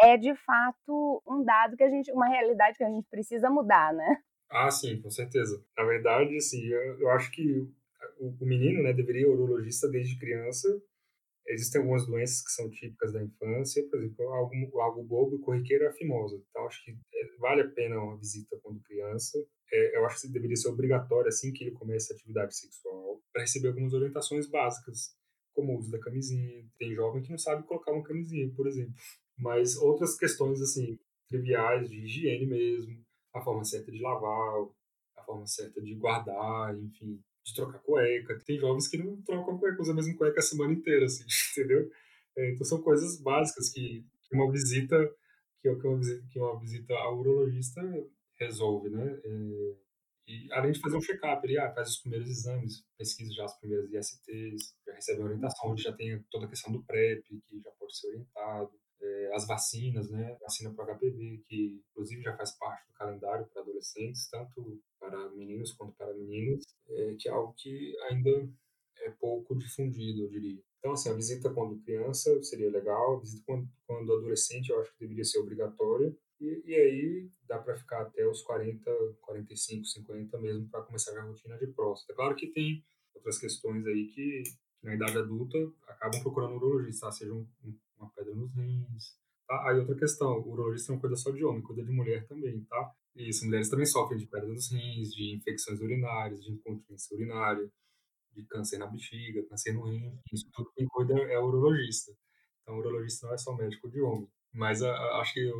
é 0.00 0.16
de 0.16 0.34
fato 0.34 1.22
um 1.26 1.44
dado 1.44 1.76
que 1.76 1.82
a 1.82 1.90
gente, 1.90 2.10
uma 2.12 2.28
realidade 2.28 2.76
que 2.76 2.84
a 2.84 2.88
gente 2.88 3.08
precisa 3.10 3.50
mudar, 3.50 3.92
né? 3.92 4.18
Ah, 4.50 4.70
sim, 4.70 5.00
com 5.00 5.10
certeza. 5.10 5.62
Na 5.76 5.84
verdade, 5.84 6.36
assim, 6.36 6.64
eu, 6.66 7.00
eu 7.00 7.10
acho 7.10 7.30
que 7.30 7.60
o, 8.18 8.28
o 8.40 8.46
menino, 8.46 8.82
né, 8.82 8.92
deveria 8.92 9.22
ir 9.22 9.26
ao 9.26 9.32
urologista 9.32 9.88
desde 9.88 10.18
criança 10.18 10.68
Existem 11.50 11.80
algumas 11.80 12.06
doenças 12.06 12.42
que 12.42 12.52
são 12.52 12.70
típicas 12.70 13.12
da 13.12 13.22
infância, 13.22 13.84
por 13.88 13.98
exemplo, 13.98 14.28
algo, 14.28 14.80
algo 14.80 15.02
bobo 15.02 15.36
e 15.36 15.40
corriqueiro 15.40 15.84
é 15.84 15.88
a. 15.88 16.40
Então, 16.48 16.64
acho 16.66 16.84
que 16.84 16.92
é, 16.92 17.36
vale 17.38 17.62
a 17.62 17.68
pena 17.68 17.98
uma 17.98 18.16
visita 18.16 18.56
quando 18.62 18.80
criança. 18.82 19.36
É, 19.72 19.96
eu 19.96 20.06
acho 20.06 20.20
que 20.20 20.28
deveria 20.28 20.54
ser 20.54 20.68
obrigatório, 20.68 21.28
assim 21.28 21.52
que 21.52 21.64
ele 21.64 21.72
começa 21.72 22.12
a 22.12 22.16
atividade 22.16 22.56
sexual, 22.56 23.20
para 23.32 23.42
receber 23.42 23.68
algumas 23.68 23.92
orientações 23.92 24.48
básicas, 24.48 25.16
como 25.54 25.74
o 25.74 25.78
uso 25.78 25.90
da 25.90 25.98
camisinha. 25.98 26.64
Tem 26.78 26.94
jovem 26.94 27.22
que 27.22 27.30
não 27.30 27.38
sabe 27.38 27.66
colocar 27.66 27.92
uma 27.92 28.02
camisinha, 28.02 28.50
por 28.54 28.66
exemplo. 28.66 28.94
Mas 29.38 29.76
outras 29.76 30.16
questões, 30.16 30.60
assim, 30.60 30.98
triviais, 31.28 31.88
de 31.88 31.96
higiene 32.04 32.46
mesmo, 32.46 33.04
a 33.34 33.40
forma 33.40 33.64
certa 33.64 33.90
de 33.90 34.00
lavar, 34.00 34.66
a 35.16 35.22
forma 35.22 35.46
certa 35.46 35.80
de 35.80 35.94
guardar, 35.94 36.76
enfim 36.76 37.20
de 37.44 37.54
trocar 37.54 37.78
cueca. 37.80 38.38
Tem 38.44 38.58
jovens 38.58 38.88
que 38.88 38.98
não 38.98 39.20
trocam 39.22 39.58
cueca, 39.58 39.80
usam 39.80 39.92
a 39.94 39.96
mesma 39.96 40.16
cueca 40.16 40.38
a 40.38 40.42
semana 40.42 40.72
inteira, 40.72 41.06
assim, 41.06 41.24
entendeu? 41.52 41.90
É, 42.36 42.52
então 42.52 42.64
são 42.64 42.80
coisas 42.80 43.20
básicas 43.20 43.70
que, 43.70 44.04
uma 44.32 44.50
visita 44.50 44.96
que, 45.60 45.68
uma 45.68 45.98
visita 45.98 46.26
que 46.30 46.38
uma 46.38 46.58
visita 46.58 46.94
ao 46.94 47.18
urologista 47.18 47.80
resolve, 48.38 48.88
né? 48.90 49.20
E 50.30 50.52
além 50.52 50.70
de 50.70 50.78
fazer 50.78 50.96
um 50.96 51.00
check-up, 51.00 51.44
ele 51.44 51.58
ah, 51.58 51.72
faz 51.74 51.88
os 51.88 51.98
primeiros 51.98 52.30
exames, 52.30 52.84
pesquisa 52.96 53.32
já 53.34 53.44
as 53.44 53.58
primeiras 53.58 53.92
ISTs, 53.92 54.76
já 54.86 54.94
recebe 54.94 55.22
orientação, 55.22 55.76
já 55.76 55.92
tem 55.92 56.22
toda 56.30 56.46
a 56.46 56.48
questão 56.48 56.72
do 56.72 56.84
PrEP, 56.84 57.24
que 57.48 57.60
já 57.60 57.70
pode 57.72 57.98
ser 57.98 58.06
orientado 58.06 58.70
é, 59.02 59.30
as 59.34 59.44
vacinas, 59.44 60.08
né? 60.08 60.36
Vacina 60.40 60.72
para 60.72 60.94
HPV, 60.94 61.42
que 61.48 61.82
inclusive 61.90 62.22
já 62.22 62.36
faz 62.36 62.56
parte 62.56 62.86
do 62.86 62.92
calendário 62.92 63.44
para 63.46 63.62
adolescentes, 63.62 64.28
tanto 64.30 64.80
para 65.00 65.30
meninos 65.30 65.72
quanto 65.72 65.96
para 65.96 66.14
meninas, 66.14 66.64
é, 66.88 67.16
que 67.18 67.28
é 67.28 67.32
algo 67.32 67.52
que 67.56 67.96
ainda 68.08 68.48
é 69.00 69.10
pouco 69.10 69.58
difundido, 69.58 70.22
eu 70.22 70.28
diria. 70.28 70.62
Então, 70.78 70.92
assim, 70.92 71.10
a 71.10 71.14
visita 71.14 71.50
quando 71.50 71.82
criança 71.82 72.40
seria 72.44 72.70
legal, 72.70 73.16
a 73.16 73.20
visita 73.20 73.42
quando, 73.44 73.68
quando 73.84 74.12
adolescente 74.12 74.70
eu 74.70 74.80
acho 74.80 74.92
que 74.92 75.00
deveria 75.00 75.24
ser 75.24 75.38
obrigatória, 75.40 76.14
e, 76.40 76.62
e 76.64 76.74
aí 76.74 77.30
dá 77.46 77.58
para 77.58 77.76
ficar 77.76 78.02
até 78.02 78.26
os 78.26 78.42
40, 78.42 78.90
45, 79.20 79.84
50 79.84 80.38
mesmo 80.38 80.68
para 80.68 80.82
começar 80.82 81.18
a 81.18 81.22
rotina 81.22 81.58
de 81.58 81.66
próstata. 81.68 82.14
Claro 82.14 82.34
que 82.34 82.46
tem 82.48 82.84
outras 83.14 83.38
questões 83.38 83.86
aí 83.86 84.06
que, 84.08 84.42
na 84.82 84.94
idade 84.94 85.18
adulta 85.18 85.58
acabam 85.86 86.22
procurando 86.22 86.56
urologista, 86.56 87.06
tá? 87.06 87.12
seja 87.12 87.34
um, 87.34 87.46
um 87.62 87.74
uma 88.00 88.10
pedra 88.10 88.34
nos 88.34 88.52
rins. 88.54 89.16
Tá? 89.46 89.68
Aí 89.68 89.78
outra 89.78 89.94
questão, 89.94 90.38
o 90.38 90.52
urologista 90.52 90.92
não 90.92 90.98
cuida 90.98 91.16
só 91.16 91.30
de 91.30 91.44
homem, 91.44 91.62
cuida 91.62 91.84
de 91.84 91.90
mulher 91.90 92.26
também, 92.26 92.64
tá? 92.64 92.92
Isso, 93.14 93.44
mulheres 93.44 93.68
também 93.68 93.86
sofrem 93.86 94.18
de 94.18 94.26
pedra 94.26 94.48
nos 94.48 94.70
rins, 94.70 95.12
de 95.12 95.34
infecções 95.34 95.80
urinárias, 95.80 96.42
de 96.42 96.52
incontinência 96.52 97.14
urinária, 97.14 97.70
de 98.32 98.44
câncer 98.44 98.78
na 98.78 98.86
bexiga, 98.86 99.44
câncer 99.46 99.72
no 99.72 99.82
rim, 99.82 100.18
isso 100.32 100.48
tudo 100.52 100.72
quem 100.74 100.86
cuida 100.86 101.14
é 101.14 101.38
o 101.38 101.46
urologista. 101.46 102.12
Então, 102.62 102.76
o 102.76 102.78
urologista 102.78 103.26
não 103.26 103.34
é 103.34 103.38
só 103.38 103.54
médico 103.54 103.90
de 103.90 104.00
homem. 104.00 104.28
Mas 104.52 104.82
a, 104.82 104.90
a, 104.90 105.20
acho 105.20 105.34
que 105.34 105.52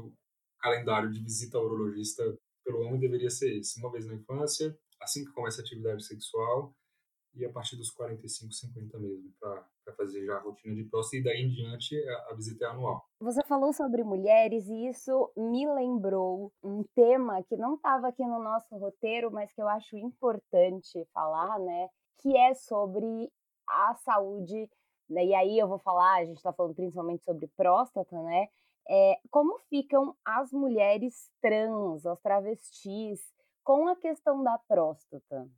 calendário 0.61 1.11
de 1.11 1.21
visita 1.21 1.59
ao 1.59 1.65
urologista 1.65 2.23
pelo 2.65 2.83
homem 2.83 3.01
deveria 3.01 3.31
ser 3.31 3.57
esse. 3.57 3.81
Uma 3.81 3.91
vez 3.91 4.07
na 4.07 4.15
infância, 4.15 4.77
assim 5.01 5.25
que 5.25 5.33
começa 5.33 5.61
a 5.61 5.65
atividade 5.65 6.05
sexual, 6.05 6.75
e 7.35 7.45
a 7.45 7.53
partir 7.53 7.77
dos 7.77 7.91
45, 7.91 8.53
50 8.53 8.99
mesmo, 8.99 9.33
para 9.39 9.65
fazer 9.97 10.25
já 10.25 10.37
a 10.37 10.41
rotina 10.41 10.75
de 10.75 10.85
próstata 10.85 11.17
e 11.17 11.23
daí 11.23 11.43
em 11.43 11.49
diante 11.49 11.97
a, 12.09 12.31
a 12.31 12.35
visita 12.35 12.65
é 12.65 12.69
anual. 12.69 13.05
Você 13.21 13.43
falou 13.45 13.73
sobre 13.73 14.03
mulheres 14.03 14.67
e 14.69 14.89
isso 14.89 15.33
me 15.37 15.67
lembrou 15.73 16.53
um 16.63 16.83
tema 16.95 17.43
que 17.45 17.57
não 17.57 17.75
estava 17.75 18.09
aqui 18.09 18.25
no 18.25 18.43
nosso 18.43 18.77
roteiro, 18.77 19.31
mas 19.31 19.53
que 19.53 19.61
eu 19.61 19.69
acho 19.69 19.97
importante 19.97 21.05
falar, 21.13 21.59
né? 21.61 21.89
Que 22.21 22.37
é 22.37 22.55
sobre 22.55 23.31
a 23.69 23.95
saúde, 23.95 24.69
né? 25.09 25.25
e 25.25 25.35
aí 25.35 25.59
eu 25.59 25.69
vou 25.69 25.79
falar, 25.79 26.19
a 26.19 26.25
gente 26.25 26.39
está 26.39 26.53
falando 26.53 26.75
principalmente 26.75 27.25
sobre 27.25 27.47
próstata, 27.57 28.21
né? 28.23 28.49
É, 28.93 29.21
como 29.31 29.57
ficam 29.69 30.17
as 30.25 30.51
mulheres 30.51 31.31
trans, 31.41 32.05
as 32.05 32.21
travestis, 32.21 33.21
com 33.63 33.87
a 33.87 33.95
questão 33.95 34.43
da 34.43 34.59
próstata? 34.59 35.49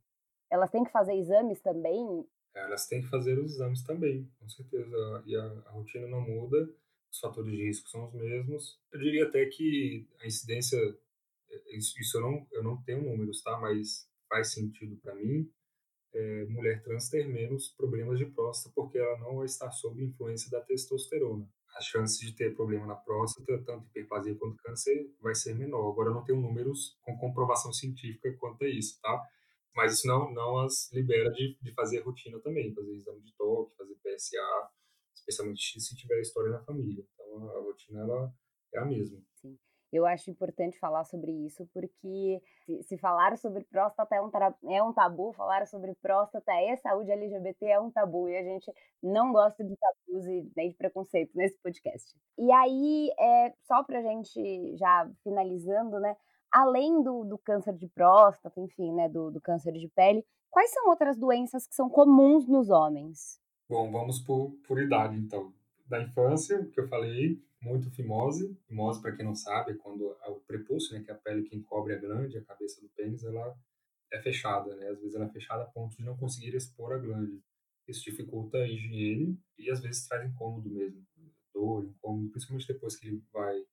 Elas 0.51 0.69
têm 0.69 0.83
que 0.83 0.91
fazer 0.91 1.15
exames 1.15 1.59
também? 1.59 2.27
Elas 2.53 2.85
têm 2.85 3.01
que 3.01 3.09
fazer 3.09 3.39
os 3.39 3.55
exames 3.55 3.83
também, 3.83 4.31
com 4.39 4.47
certeza. 4.47 5.23
E 5.25 5.35
a, 5.35 5.45
a 5.65 5.71
rotina 5.71 6.07
não 6.07 6.21
muda, 6.21 6.69
os 7.11 7.19
fatores 7.19 7.51
de 7.51 7.65
risco 7.65 7.89
são 7.89 8.05
os 8.05 8.13
mesmos. 8.13 8.79
Eu 8.91 8.99
diria 8.99 9.27
até 9.27 9.47
que 9.47 10.07
a 10.21 10.27
incidência, 10.27 10.77
é, 11.49 11.75
isso, 11.75 11.99
isso 11.99 12.17
eu, 12.17 12.21
não, 12.21 12.47
eu 12.51 12.61
não 12.61 12.83
tenho 12.83 13.01
números, 13.01 13.41
tá? 13.41 13.59
Mas 13.59 14.07
faz 14.29 14.53
sentido 14.53 14.95
para 14.97 15.15
mim. 15.15 15.51
É, 16.13 16.45
mulher 16.45 16.83
trans 16.83 17.09
ter 17.09 17.27
menos 17.27 17.69
problemas 17.69 18.19
de 18.19 18.27
próstata 18.27 18.71
porque 18.75 18.99
ela 18.99 19.17
não 19.17 19.37
vai 19.37 19.47
estar 19.47 19.71
sob 19.71 20.03
influência 20.03 20.51
da 20.51 20.61
testosterona. 20.61 21.49
As 21.75 21.85
chances 21.85 22.19
de 22.19 22.35
ter 22.35 22.55
problema 22.55 22.85
na 22.85 22.95
próstata, 22.95 23.61
tanto 23.65 23.87
hiperplasia 23.87 24.35
quanto 24.35 24.57
câncer, 24.57 25.11
vai 25.19 25.33
ser 25.33 25.55
menor. 25.55 25.91
Agora, 25.91 26.09
eu 26.09 26.13
não 26.13 26.23
tenho 26.23 26.39
números 26.39 26.97
com 27.01 27.17
comprovação 27.17 27.73
científica 27.73 28.31
quanto 28.39 28.63
a 28.63 28.67
isso, 28.67 28.99
tá? 29.01 29.21
Mas 29.75 29.93
isso 29.93 30.07
não, 30.07 30.31
não 30.31 30.59
as 30.59 30.91
libera 30.91 31.31
de, 31.31 31.57
de 31.59 31.73
fazer 31.73 32.01
rotina 32.01 32.39
também, 32.39 32.73
fazer 32.73 32.93
exame 32.93 33.21
de 33.21 33.33
toque, 33.35 33.75
fazer 33.75 33.95
PSA, 33.95 34.69
especialmente 35.15 35.81
se 35.81 35.95
tiver 35.95 36.21
história 36.21 36.51
na 36.51 36.63
família. 36.63 37.03
Então 37.13 37.49
a, 37.49 37.57
a 37.57 37.61
rotina 37.61 38.01
ela 38.01 38.33
é 38.73 38.79
a 38.79 38.85
mesma. 38.85 39.19
Sim. 39.33 39.57
Eu 39.93 40.05
acho 40.05 40.31
importante 40.31 40.79
falar 40.79 41.05
sobre 41.05 41.31
isso, 41.31 41.69
porque 41.71 42.41
se, 42.65 42.83
se 42.83 42.97
falar 42.97 43.37
sobre 43.37 43.63
próstata 43.63 44.15
é 44.15 44.21
um, 44.21 44.31
é 44.71 44.83
um 44.83 44.91
tabu, 44.91 45.31
falar 45.33 45.67
sobre 45.67 45.93
próstata 46.01 46.51
e 46.51 46.75
saúde 46.77 47.11
LGBT 47.11 47.65
é 47.67 47.79
um 47.79 47.91
tabu, 47.91 48.27
e 48.27 48.35
a 48.35 48.43
gente 48.43 48.73
não 49.01 49.31
gosta 49.31 49.63
de 49.63 49.75
tabus 49.77 50.25
e 50.25 50.51
nem 50.55 50.69
de 50.69 50.75
preconceito 50.75 51.31
nesse 51.35 51.57
podcast. 51.59 52.19
E 52.39 52.51
aí, 52.51 53.11
é, 53.19 53.53
só 53.61 53.83
pra 53.83 54.01
gente 54.01 54.75
já 54.75 55.07
finalizando, 55.23 55.99
né? 55.99 56.17
além 56.53 57.01
do, 57.01 57.25
do 57.25 57.37
câncer 57.37 57.75
de 57.75 57.87
próstata, 57.87 58.59
enfim, 58.61 58.93
né, 58.93 59.09
do, 59.09 59.31
do 59.31 59.41
câncer 59.41 59.73
de 59.73 59.87
pele, 59.89 60.23
quais 60.51 60.71
são 60.71 60.87
outras 60.87 61.17
doenças 61.17 61.65
que 61.65 61.73
são 61.73 61.89
comuns 61.89 62.47
nos 62.47 62.69
homens? 62.69 63.41
Bom, 63.67 63.91
vamos 63.91 64.19
por, 64.19 64.51
por 64.67 64.79
idade, 64.79 65.17
então. 65.17 65.51
Da 65.85 66.01
infância, 66.01 66.65
que 66.65 66.79
eu 66.79 66.87
falei, 66.87 67.41
muito 67.61 67.91
fimose. 67.91 68.57
Fimose, 68.67 69.01
para 69.01 69.15
quem 69.15 69.25
não 69.25 69.35
sabe, 69.35 69.71
é 69.71 69.75
quando 69.75 70.05
o 70.27 70.39
prepúcio, 70.47 70.93
né, 70.93 71.03
que 71.03 71.11
é 71.11 71.13
a 71.13 71.17
pele 71.17 71.43
que 71.43 71.55
encobre 71.55 71.93
a 71.93 71.99
glande, 71.99 72.37
a 72.37 72.43
cabeça 72.43 72.81
do 72.81 72.89
pênis, 72.89 73.23
ela 73.23 73.55
é 74.11 74.21
fechada, 74.21 74.75
né? 74.75 74.89
Às 74.89 74.99
vezes 74.99 75.15
ela 75.15 75.25
é 75.25 75.29
fechada 75.29 75.63
a 75.63 75.67
ponto 75.67 75.95
de 75.97 76.03
não 76.03 76.15
conseguir 76.17 76.55
expor 76.55 76.93
a 76.93 76.97
glande. 76.97 77.41
Isso 77.87 78.03
dificulta 78.03 78.57
a 78.57 78.67
higiene 78.67 79.37
e 79.57 79.69
às 79.69 79.81
vezes 79.81 80.07
traz 80.07 80.29
incômodo 80.29 80.69
mesmo, 80.69 81.05
dor, 81.53 81.83
incômodo, 81.85 82.29
principalmente 82.29 82.67
depois 82.67 82.95
que 82.95 83.07
ele 83.07 83.23
vai 83.31 83.63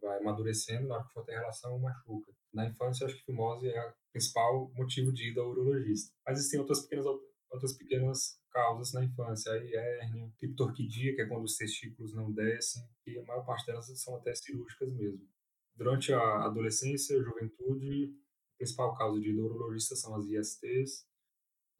vai 0.00 0.18
amadurecendo, 0.18 0.88
na 0.88 0.94
hora 0.94 1.04
que 1.04 1.12
for 1.12 1.24
ter 1.24 1.32
relação, 1.32 1.78
machuca. 1.78 2.32
Na 2.54 2.66
infância, 2.66 3.06
acho 3.06 3.16
que 3.16 3.24
fimose 3.24 3.68
é 3.68 3.88
o 3.88 3.92
principal 4.10 4.70
motivo 4.74 5.12
de 5.12 5.30
ir 5.30 5.38
ao 5.38 5.50
urologista. 5.50 6.10
Mas 6.26 6.38
existem 6.38 6.58
outras 6.58 6.80
pequenas, 6.80 7.04
outras 7.50 7.76
pequenas 7.76 8.38
causas 8.50 8.92
na 8.92 9.04
infância, 9.04 9.52
aí 9.52 9.74
hérnia, 9.74 10.32
criptorquidia, 10.38 11.14
que 11.14 11.22
é 11.22 11.26
quando 11.26 11.44
os 11.44 11.56
testículos 11.56 12.14
não 12.14 12.32
descem, 12.32 12.82
e 13.06 13.18
a 13.18 13.24
maior 13.24 13.44
parte 13.44 13.66
delas 13.66 13.86
são 14.00 14.16
até 14.16 14.34
cirúrgicas 14.34 14.92
mesmo. 14.92 15.28
Durante 15.74 16.12
a 16.12 16.44
adolescência, 16.44 17.22
juventude, 17.22 18.14
a 18.54 18.58
principal 18.58 18.94
causa 18.96 19.20
de 19.20 19.30
ir 19.30 19.40
ao 19.40 19.46
urologista 19.46 19.96
são 19.96 20.14
as 20.16 20.26
ISTs, 20.26 21.06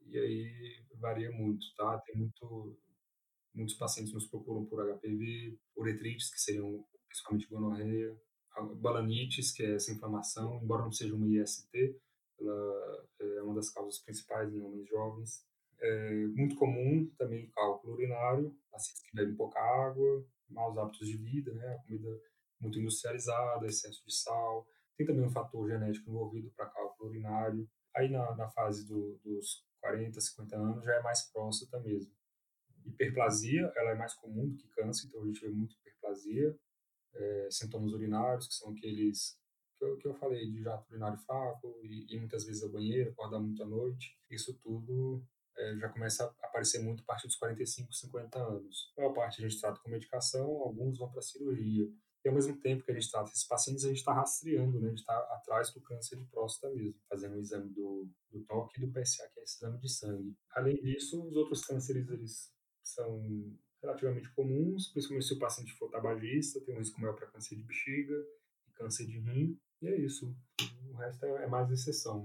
e 0.07 0.19
aí 0.19 0.85
varia 0.95 1.31
muito, 1.31 1.67
tá? 1.77 1.99
Tem 2.07 2.17
muito, 2.17 2.79
muitos 3.55 3.75
pacientes 3.75 4.13
nos 4.13 4.27
procuram 4.27 4.65
por 4.67 4.85
HPV, 4.85 5.59
uretrites, 5.77 6.31
que 6.31 6.41
seriam 6.41 6.85
principalmente 7.09 7.49
gonorreia, 7.49 8.17
balanites, 8.77 9.53
que 9.53 9.63
é 9.63 9.75
essa 9.75 9.93
inflamação, 9.93 10.61
embora 10.63 10.83
não 10.83 10.93
seja 10.93 11.15
uma 11.15 11.29
IST, 11.29 11.69
ela 12.41 13.07
é 13.21 13.43
uma 13.43 13.55
das 13.55 13.71
causas 13.71 13.99
principais 14.03 14.53
em 14.53 14.61
homens 14.61 14.89
jovens. 14.89 15.45
É 15.83 16.27
muito 16.29 16.57
comum 16.57 17.11
também 17.19 17.49
cálculo 17.51 17.95
urinário, 17.95 18.55
pacientes 18.71 19.03
que 19.03 19.17
bebem 19.17 19.35
pouca 19.35 19.59
água, 19.59 20.27
maus 20.49 20.77
hábitos 20.77 21.09
de 21.09 21.17
vida, 21.17 21.53
né, 21.55 21.79
comida 21.87 22.21
muito 22.61 22.79
industrializada, 22.79 23.67
excesso 23.67 24.05
de 24.05 24.15
sal. 24.15 24.67
Tem 24.97 25.07
também 25.07 25.25
um 25.25 25.31
fator 25.31 25.69
genético 25.69 26.11
envolvido 26.11 26.51
para 26.51 26.67
cálculo 26.67 27.09
urinário. 27.09 27.69
Aí 27.97 28.11
na, 28.11 28.37
na 28.37 28.49
fase 28.51 28.87
do, 28.87 29.19
dos 29.25 29.65
40, 29.81 30.21
50 30.21 30.57
anos 30.57 30.85
já 30.85 30.95
é 30.95 31.03
mais 31.03 31.31
próstata 31.33 31.81
mesmo. 31.81 32.13
Hiperplasia, 32.85 33.73
ela 33.77 33.93
é 33.93 33.95
mais 33.95 34.15
comum 34.15 34.49
do 34.49 34.57
que 34.57 34.69
câncer, 34.69 35.07
então 35.07 35.23
a 35.23 35.27
gente 35.27 35.41
vê 35.41 35.49
muito 35.49 35.75
hiperplasia, 35.77 36.59
é, 37.15 37.49
sintomas 37.51 37.93
urinários, 37.93 38.47
que 38.49 38.55
são 38.55 38.71
aqueles 38.71 39.39
que 39.79 39.85
eu, 39.85 39.97
que 39.97 40.09
eu 40.09 40.15
falei, 40.15 40.47
de 40.51 40.63
jato 40.63 40.91
urinário 40.91 41.19
fraco 41.19 41.81
e, 41.83 42.15
e 42.15 42.19
muitas 42.19 42.45
vezes 42.45 42.63
ao 42.63 42.71
banheiro, 42.71 43.11
acordar 43.11 43.41
muito 43.41 43.63
à 43.63 43.67
noite. 43.67 44.15
Isso 44.31 44.55
tudo 44.63 45.25
é, 45.61 45.77
já 45.77 45.89
começa 45.89 46.25
a 46.25 46.47
aparecer 46.47 46.81
muito 46.81 47.03
a 47.03 47.07
partir 47.07 47.27
dos 47.27 47.37
45, 47.37 47.93
50 47.93 48.39
anos. 48.39 48.93
A 48.97 49.01
maior 49.01 49.13
parte 49.13 49.45
a 49.45 49.49
gente 49.49 49.61
trata 49.61 49.79
com 49.81 49.91
medicação, 49.91 50.47
alguns 50.63 50.99
vão 50.99 51.11
para 51.11 51.21
cirurgia. 51.21 51.89
E 52.25 52.29
ao 52.29 52.35
mesmo 52.35 52.57
tempo 52.61 52.85
que 52.85 52.91
a 52.91 52.95
gente 52.95 53.11
trata 53.11 53.31
esses 53.31 53.45
pacientes, 53.45 53.85
a 53.85 53.89
gente 53.89 53.99
está 53.99 54.13
rastreando, 54.13 54.79
né? 54.79 54.87
a 54.87 54.91
gente 54.91 55.01
está 55.01 55.17
atrás 55.35 55.73
do 55.73 55.81
câncer 55.81 56.19
de 56.19 56.25
próstata 56.27 56.75
mesmo, 56.75 57.01
fazendo 57.09 57.37
o 57.37 57.41
exame 57.41 57.71
do, 57.71 58.09
do 58.31 58.41
toque 58.45 58.79
e 58.79 58.87
do 58.87 58.93
PSA, 58.93 59.29
que 59.33 59.41
é 59.41 59.43
esse 59.43 59.57
exame 59.57 59.79
de 59.79 59.89
sangue. 59.89 60.37
Além 60.51 60.77
disso, 60.77 61.23
os 61.27 61.37
outros 61.37 61.65
cânceres 61.65 62.09
eles 62.11 62.53
são 62.83 63.57
relativamente 63.83 64.31
comuns, 64.35 64.89
principalmente 64.89 65.27
se 65.27 65.35
o 65.35 65.39
paciente 65.39 65.73
for 65.75 65.91
tabagista, 65.91 66.61
tem 66.61 66.75
um 66.75 66.79
risco 66.79 67.01
maior 67.01 67.15
para 67.15 67.27
câncer 67.27 67.57
de 67.57 67.63
bexiga 67.63 68.15
e 68.69 68.73
câncer 68.73 69.07
de 69.07 69.19
rim, 69.19 69.59
e 69.83 69.89
é 69.89 69.97
isso. 69.97 70.35
O 70.91 70.97
resto 70.97 71.25
é, 71.25 71.45
é 71.45 71.47
mais 71.47 71.71
exceção, 71.71 72.23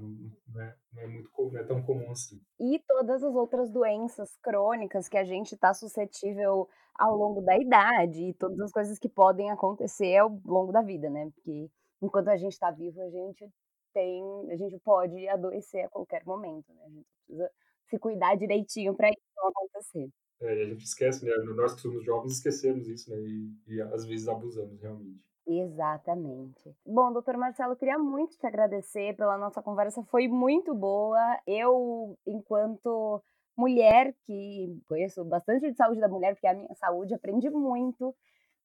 não 0.47 0.62
é, 0.62 0.76
não 0.93 1.01
é, 1.01 1.08
muito, 1.08 1.30
não 1.38 1.58
é 1.58 1.64
tão 1.64 1.82
comum 1.84 2.12
assim. 2.12 2.41
E 2.60 2.80
todas 2.88 3.24
as 3.24 3.36
outras 3.36 3.72
doenças 3.72 4.36
crônicas 4.38 5.08
que 5.08 5.18
a 5.18 5.24
gente 5.24 5.53
está 5.53 5.74
suscetível 5.74 6.68
ao 6.95 7.16
longo 7.16 7.41
da 7.41 7.58
idade, 7.58 8.30
e 8.30 8.34
todas 8.34 8.60
as 8.60 8.72
coisas 8.72 8.97
que 8.97 9.10
podem 9.10 9.51
acontecer 9.51 10.18
ao 10.18 10.30
longo 10.45 10.72
da 10.72 10.82
vida, 10.82 11.10
né? 11.10 11.30
Porque 11.34 11.70
enquanto 12.01 12.30
a 12.30 12.38
gente 12.38 12.53
está 12.53 12.72
vivo, 12.72 13.01
a 13.01 13.10
gente 13.10 13.49
tem, 13.93 14.24
a 14.51 14.56
gente 14.58 14.78
pode 14.80 15.28
adoecer 15.28 15.86
a 15.86 15.89
qualquer 15.89 16.24
momento, 16.26 16.74
né? 16.74 16.84
A 16.86 16.89
gente 16.89 17.08
precisa 17.26 17.51
se 17.88 17.99
cuidar 17.99 18.36
direitinho 18.36 18.95
para 18.95 19.10
isso 19.10 19.22
não 19.38 19.47
acontecer. 19.49 20.10
É, 20.42 20.64
a 20.64 20.66
gente 20.66 20.84
esquece, 20.84 21.26
né? 21.26 21.32
Nós 21.56 21.74
que 21.74 21.82
somos 21.82 22.04
jovens 22.04 22.34
esquecemos 22.34 22.88
isso, 22.88 23.10
né? 23.10 23.18
E, 23.18 23.52
e 23.68 23.82
às 23.82 24.06
vezes 24.06 24.28
abusamos 24.28 24.82
realmente. 24.82 25.24
Exatamente. 25.48 26.76
Bom, 26.86 27.14
doutor 27.14 27.38
Marcelo, 27.38 27.76
queria 27.76 28.00
muito 28.00 28.36
te 28.38 28.48
agradecer 28.48 29.16
pela 29.16 29.38
nossa 29.38 29.62
conversa, 29.62 30.04
foi 30.06 30.28
muito 30.28 30.74
boa. 30.74 31.20
Eu, 31.46 32.18
enquanto 32.26 33.22
mulher 33.56 34.14
que 34.26 34.82
conheço 34.88 35.24
bastante 35.24 35.70
de 35.70 35.78
saúde 35.78 36.02
da 36.02 36.10
mulher, 36.10 36.34
porque 36.34 36.48
é 36.48 36.52
a 36.52 36.56
minha 36.56 36.74
saúde, 36.76 37.14
aprendi 37.14 37.50
muito 37.50 38.14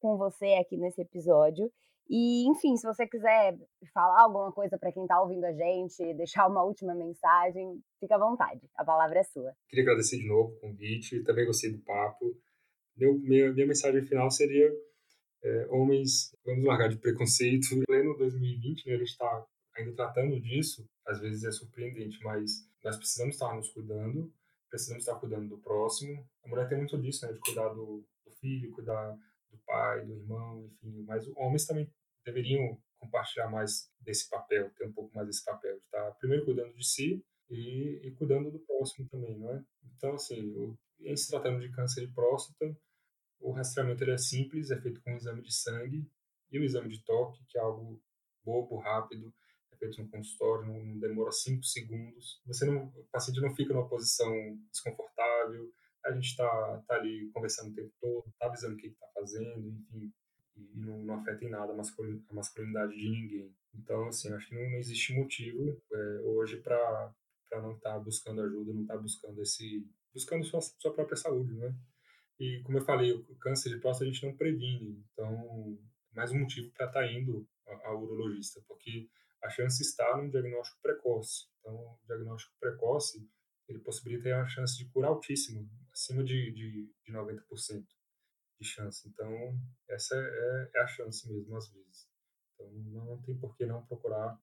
com 0.01 0.16
você 0.16 0.55
aqui 0.55 0.77
nesse 0.77 1.03
episódio. 1.03 1.71
E, 2.11 2.44
enfim, 2.48 2.76
se 2.76 2.84
você 2.84 3.06
quiser 3.06 3.56
falar 3.94 4.22
alguma 4.22 4.50
coisa 4.50 4.76
para 4.76 4.90
quem 4.90 5.04
está 5.04 5.22
ouvindo 5.22 5.44
a 5.44 5.52
gente, 5.52 6.12
deixar 6.14 6.48
uma 6.48 6.64
última 6.64 6.92
mensagem, 6.92 7.80
fica 8.00 8.16
à 8.16 8.18
vontade. 8.18 8.68
A 8.74 8.84
palavra 8.84 9.20
é 9.20 9.22
sua. 9.22 9.54
Queria 9.68 9.84
agradecer 9.84 10.18
de 10.18 10.26
novo 10.26 10.52
o 10.52 10.61
convite, 10.61 11.22
também 11.22 11.46
gostei 11.46 11.70
do 11.70 11.78
papo. 11.78 12.36
Meu, 12.96 13.16
minha, 13.16 13.52
minha 13.52 13.66
mensagem 13.68 14.02
final 14.02 14.28
seria: 14.28 14.68
é, 15.44 15.68
homens, 15.70 16.34
vamos 16.44 16.64
largar 16.64 16.88
de 16.88 16.98
preconceito. 16.98 17.72
Em 17.72 17.84
pleno 17.84 18.16
2020, 18.18 18.88
né, 18.88 18.94
a 18.94 18.98
gente 18.98 19.06
está 19.06 19.46
ainda 19.76 19.94
tratando 19.94 20.40
disso, 20.40 20.84
às 21.06 21.20
vezes 21.20 21.44
é 21.44 21.52
surpreendente, 21.52 22.18
mas 22.24 22.68
nós 22.82 22.96
precisamos 22.96 23.36
estar 23.36 23.54
nos 23.54 23.68
cuidando, 23.68 24.32
precisamos 24.68 25.04
estar 25.04 25.14
cuidando 25.20 25.48
do 25.48 25.58
próximo. 25.58 26.26
A 26.44 26.48
mulher 26.48 26.68
tem 26.68 26.76
muito 26.76 27.00
disso, 27.00 27.24
né, 27.24 27.32
de 27.32 27.38
cuidar 27.38 27.68
do, 27.68 28.04
do 28.26 28.32
filho, 28.40 28.72
cuidar 28.72 29.16
do 29.48 29.58
pai, 29.64 30.04
do 30.04 30.12
irmão, 30.12 30.64
enfim. 30.64 31.04
Mas 31.06 31.24
homens 31.36 31.66
também 31.66 31.88
deveriam 32.25 32.81
compartilhar 32.99 33.49
mais 33.49 33.91
desse 34.01 34.29
papel, 34.29 34.71
ter 34.77 34.87
um 34.87 34.93
pouco 34.93 35.14
mais 35.14 35.27
desse 35.27 35.45
papel, 35.45 35.77
de 35.77 35.85
estar 35.85 36.11
primeiro 36.12 36.45
cuidando 36.45 36.75
de 36.75 36.87
si 36.87 37.25
e, 37.49 38.01
e 38.05 38.11
cuidando 38.12 38.51
do 38.51 38.61
próximo 38.61 39.09
também, 39.09 39.39
não 39.39 39.53
é? 39.53 39.64
Então, 39.97 40.14
assim, 40.14 40.55
o, 40.55 40.79
em 41.01 41.16
se 41.16 41.31
tratando 41.31 41.61
de 41.61 41.71
câncer 41.71 42.07
de 42.07 42.12
próstata, 42.12 42.77
o 43.41 43.53
rastreamento 43.53 44.05
é 44.05 44.18
simples, 44.18 44.71
é 44.71 44.81
feito 44.81 45.01
com 45.03 45.12
um 45.12 45.16
exame 45.16 45.43
de 45.43 45.53
sangue 45.53 46.07
e 46.51 46.59
o 46.59 46.64
exame 46.64 46.89
de 46.89 47.03
toque, 47.03 47.45
que 47.49 47.59
é 47.59 47.61
algo 47.61 48.01
bobo, 48.45 48.77
rápido, 48.77 49.33
é 49.73 49.77
feito 49.77 50.03
no 50.03 50.11
consultório, 50.11 50.66
não, 50.66 50.85
não 50.85 50.99
demora 50.99 51.33
cinco 51.33 51.64
segundos. 51.64 52.41
Você 52.45 52.66
não, 52.66 52.87
o 52.87 53.05
paciente 53.11 53.41
não 53.41 53.55
fica 53.55 53.73
numa 53.73 53.89
posição 53.89 54.31
desconfortável, 54.71 55.73
a 56.05 56.12
gente 56.12 56.29
está 56.29 56.83
tá 56.87 56.95
ali 56.97 57.31
conversando 57.33 57.73
o 57.73 57.75
tempo 57.75 57.93
todo, 58.01 58.29
está 58.29 58.47
avisando 58.47 58.75
o 58.75 58.77
que 58.77 58.89
está 58.89 59.07
fazendo, 59.14 59.68
enfim, 59.68 60.12
e 60.74 60.78
não, 60.78 60.98
não 61.02 61.14
afeta 61.14 61.44
em 61.44 61.50
nada 61.50 61.72
a, 61.72 61.76
masculin, 61.76 62.24
a 62.28 62.34
masculinidade 62.34 62.96
de 62.96 63.08
ninguém. 63.08 63.54
Então, 63.74 64.08
assim, 64.08 64.32
acho 64.32 64.48
que 64.48 64.54
não, 64.54 64.70
não 64.70 64.78
existe 64.78 65.12
motivo 65.14 65.80
é, 65.92 66.20
hoje 66.24 66.58
para 66.58 67.12
não 67.52 67.72
estar 67.72 67.94
tá 67.94 67.98
buscando 67.98 68.42
ajuda, 68.42 68.72
não 68.72 68.82
estar 68.82 68.94
tá 68.94 69.00
buscando 69.00 69.40
esse 69.42 69.86
buscando 70.12 70.44
sua, 70.44 70.61
sua 70.61 70.92
própria 70.92 71.16
saúde, 71.16 71.54
né? 71.54 71.72
E 72.38 72.61
como 72.64 72.78
eu 72.78 72.82
falei, 72.82 73.12
o 73.12 73.36
câncer 73.36 73.68
de 73.68 73.78
próstata 73.80 74.08
a 74.08 74.12
gente 74.12 74.26
não 74.26 74.36
previne, 74.36 75.04
então 75.12 75.78
mais 76.12 76.32
um 76.32 76.40
motivo 76.40 76.70
para 76.72 76.86
estar 76.86 77.00
tá 77.00 77.12
indo 77.12 77.46
ao 77.84 78.02
urologista, 78.02 78.61
porque 78.66 79.08
a 79.42 79.48
chance 79.48 79.80
está 79.82 80.16
no 80.16 80.30
diagnóstico 80.30 80.82
precoce. 80.82 81.46
Então, 81.61 81.74
o 81.74 81.98
diagnóstico 82.06 82.54
precoce 82.58 83.28
ele 83.68 83.78
possibilita 83.78 84.28
uma 84.34 84.48
chance 84.48 84.76
de 84.76 84.90
cura 84.90 85.06
altíssima, 85.06 85.64
acima 85.92 86.24
de, 86.24 86.50
de, 86.52 86.90
de 87.06 87.12
90% 87.12 87.84
de 88.61 88.66
chance. 88.68 89.08
Então, 89.08 89.30
essa 89.88 90.14
é, 90.14 90.70
é, 90.74 90.80
a 90.82 90.86
chance 90.86 91.30
mesmo, 91.32 91.56
às 91.56 91.68
vezes. 91.70 92.08
Então, 92.54 92.70
não, 92.70 93.22
tem 93.22 93.36
por 93.38 93.56
que 93.56 93.64
não 93.64 93.84
procurar 93.86 94.38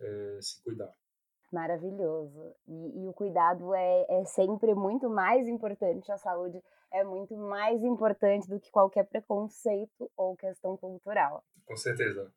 é, 0.00 0.38
se 0.40 0.62
cuidar. 0.62 0.92
Maravilhoso. 1.52 2.54
E, 2.66 3.02
e 3.02 3.08
o 3.08 3.12
cuidado 3.12 3.74
é, 3.74 4.06
é, 4.08 4.24
sempre 4.24 4.74
muito 4.74 5.10
mais 5.10 5.46
importante, 5.46 6.10
a 6.10 6.16
saúde 6.16 6.62
é 6.92 7.04
muito 7.04 7.36
mais 7.36 7.82
importante 7.82 8.48
do 8.48 8.58
que 8.58 8.70
qualquer 8.70 9.04
preconceito 9.04 10.10
ou 10.16 10.36
questão 10.36 10.76
cultural. 10.76 11.44
Com 11.66 11.76
certeza. 11.76 12.32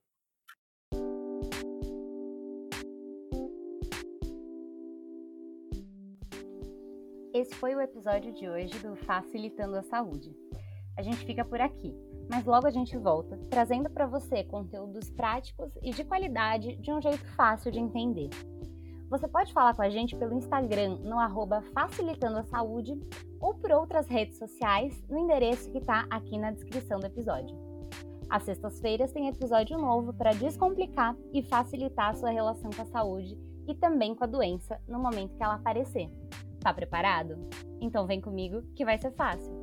Esse 7.33 7.55
foi 7.55 7.73
o 7.73 7.81
episódio 7.81 8.31
de 8.31 8.47
hoje 8.47 8.77
do 8.79 8.95
Facilitando 8.95 9.75
a 9.75 9.81
Saúde. 9.81 10.35
A 10.95 11.01
gente 11.01 11.25
fica 11.25 11.43
por 11.43 11.59
aqui, 11.59 11.95
mas 12.29 12.45
logo 12.45 12.67
a 12.67 12.71
gente 12.71 12.97
volta 12.97 13.37
trazendo 13.49 13.89
para 13.89 14.05
você 14.05 14.43
conteúdos 14.43 15.09
práticos 15.09 15.71
e 15.81 15.91
de 15.91 16.03
qualidade 16.03 16.75
de 16.77 16.91
um 16.91 17.01
jeito 17.01 17.25
fácil 17.35 17.71
de 17.71 17.79
entender. 17.79 18.29
Você 19.09 19.27
pode 19.27 19.53
falar 19.53 19.75
com 19.75 19.81
a 19.81 19.89
gente 19.89 20.15
pelo 20.15 20.33
Instagram 20.33 20.97
no 21.03 21.19
arroba 21.19 21.61
Facilitando 21.73 22.39
a 22.39 22.43
Saúde 22.43 22.99
ou 23.39 23.53
por 23.53 23.71
outras 23.71 24.07
redes 24.07 24.37
sociais 24.37 25.03
no 25.07 25.17
endereço 25.17 25.69
que 25.71 25.77
está 25.77 26.05
aqui 26.09 26.37
na 26.37 26.51
descrição 26.51 26.99
do 26.99 27.05
episódio. 27.05 27.55
Às 28.29 28.43
sextas-feiras 28.43 29.11
tem 29.11 29.27
episódio 29.27 29.77
novo 29.77 30.13
para 30.13 30.33
descomplicar 30.33 31.15
e 31.31 31.43
facilitar 31.43 32.09
a 32.09 32.13
sua 32.15 32.31
relação 32.31 32.71
com 32.75 32.81
a 32.81 32.85
saúde 32.85 33.37
e 33.67 33.75
também 33.75 34.15
com 34.15 34.23
a 34.23 34.27
doença 34.27 34.81
no 34.87 34.97
momento 34.97 35.35
que 35.35 35.43
ela 35.43 35.55
aparecer. 35.55 36.09
Tá 36.59 36.73
preparado? 36.73 37.37
Então 37.79 38.07
vem 38.07 38.19
comigo 38.19 38.63
que 38.75 38.85
vai 38.85 38.97
ser 38.97 39.11
fácil. 39.11 39.62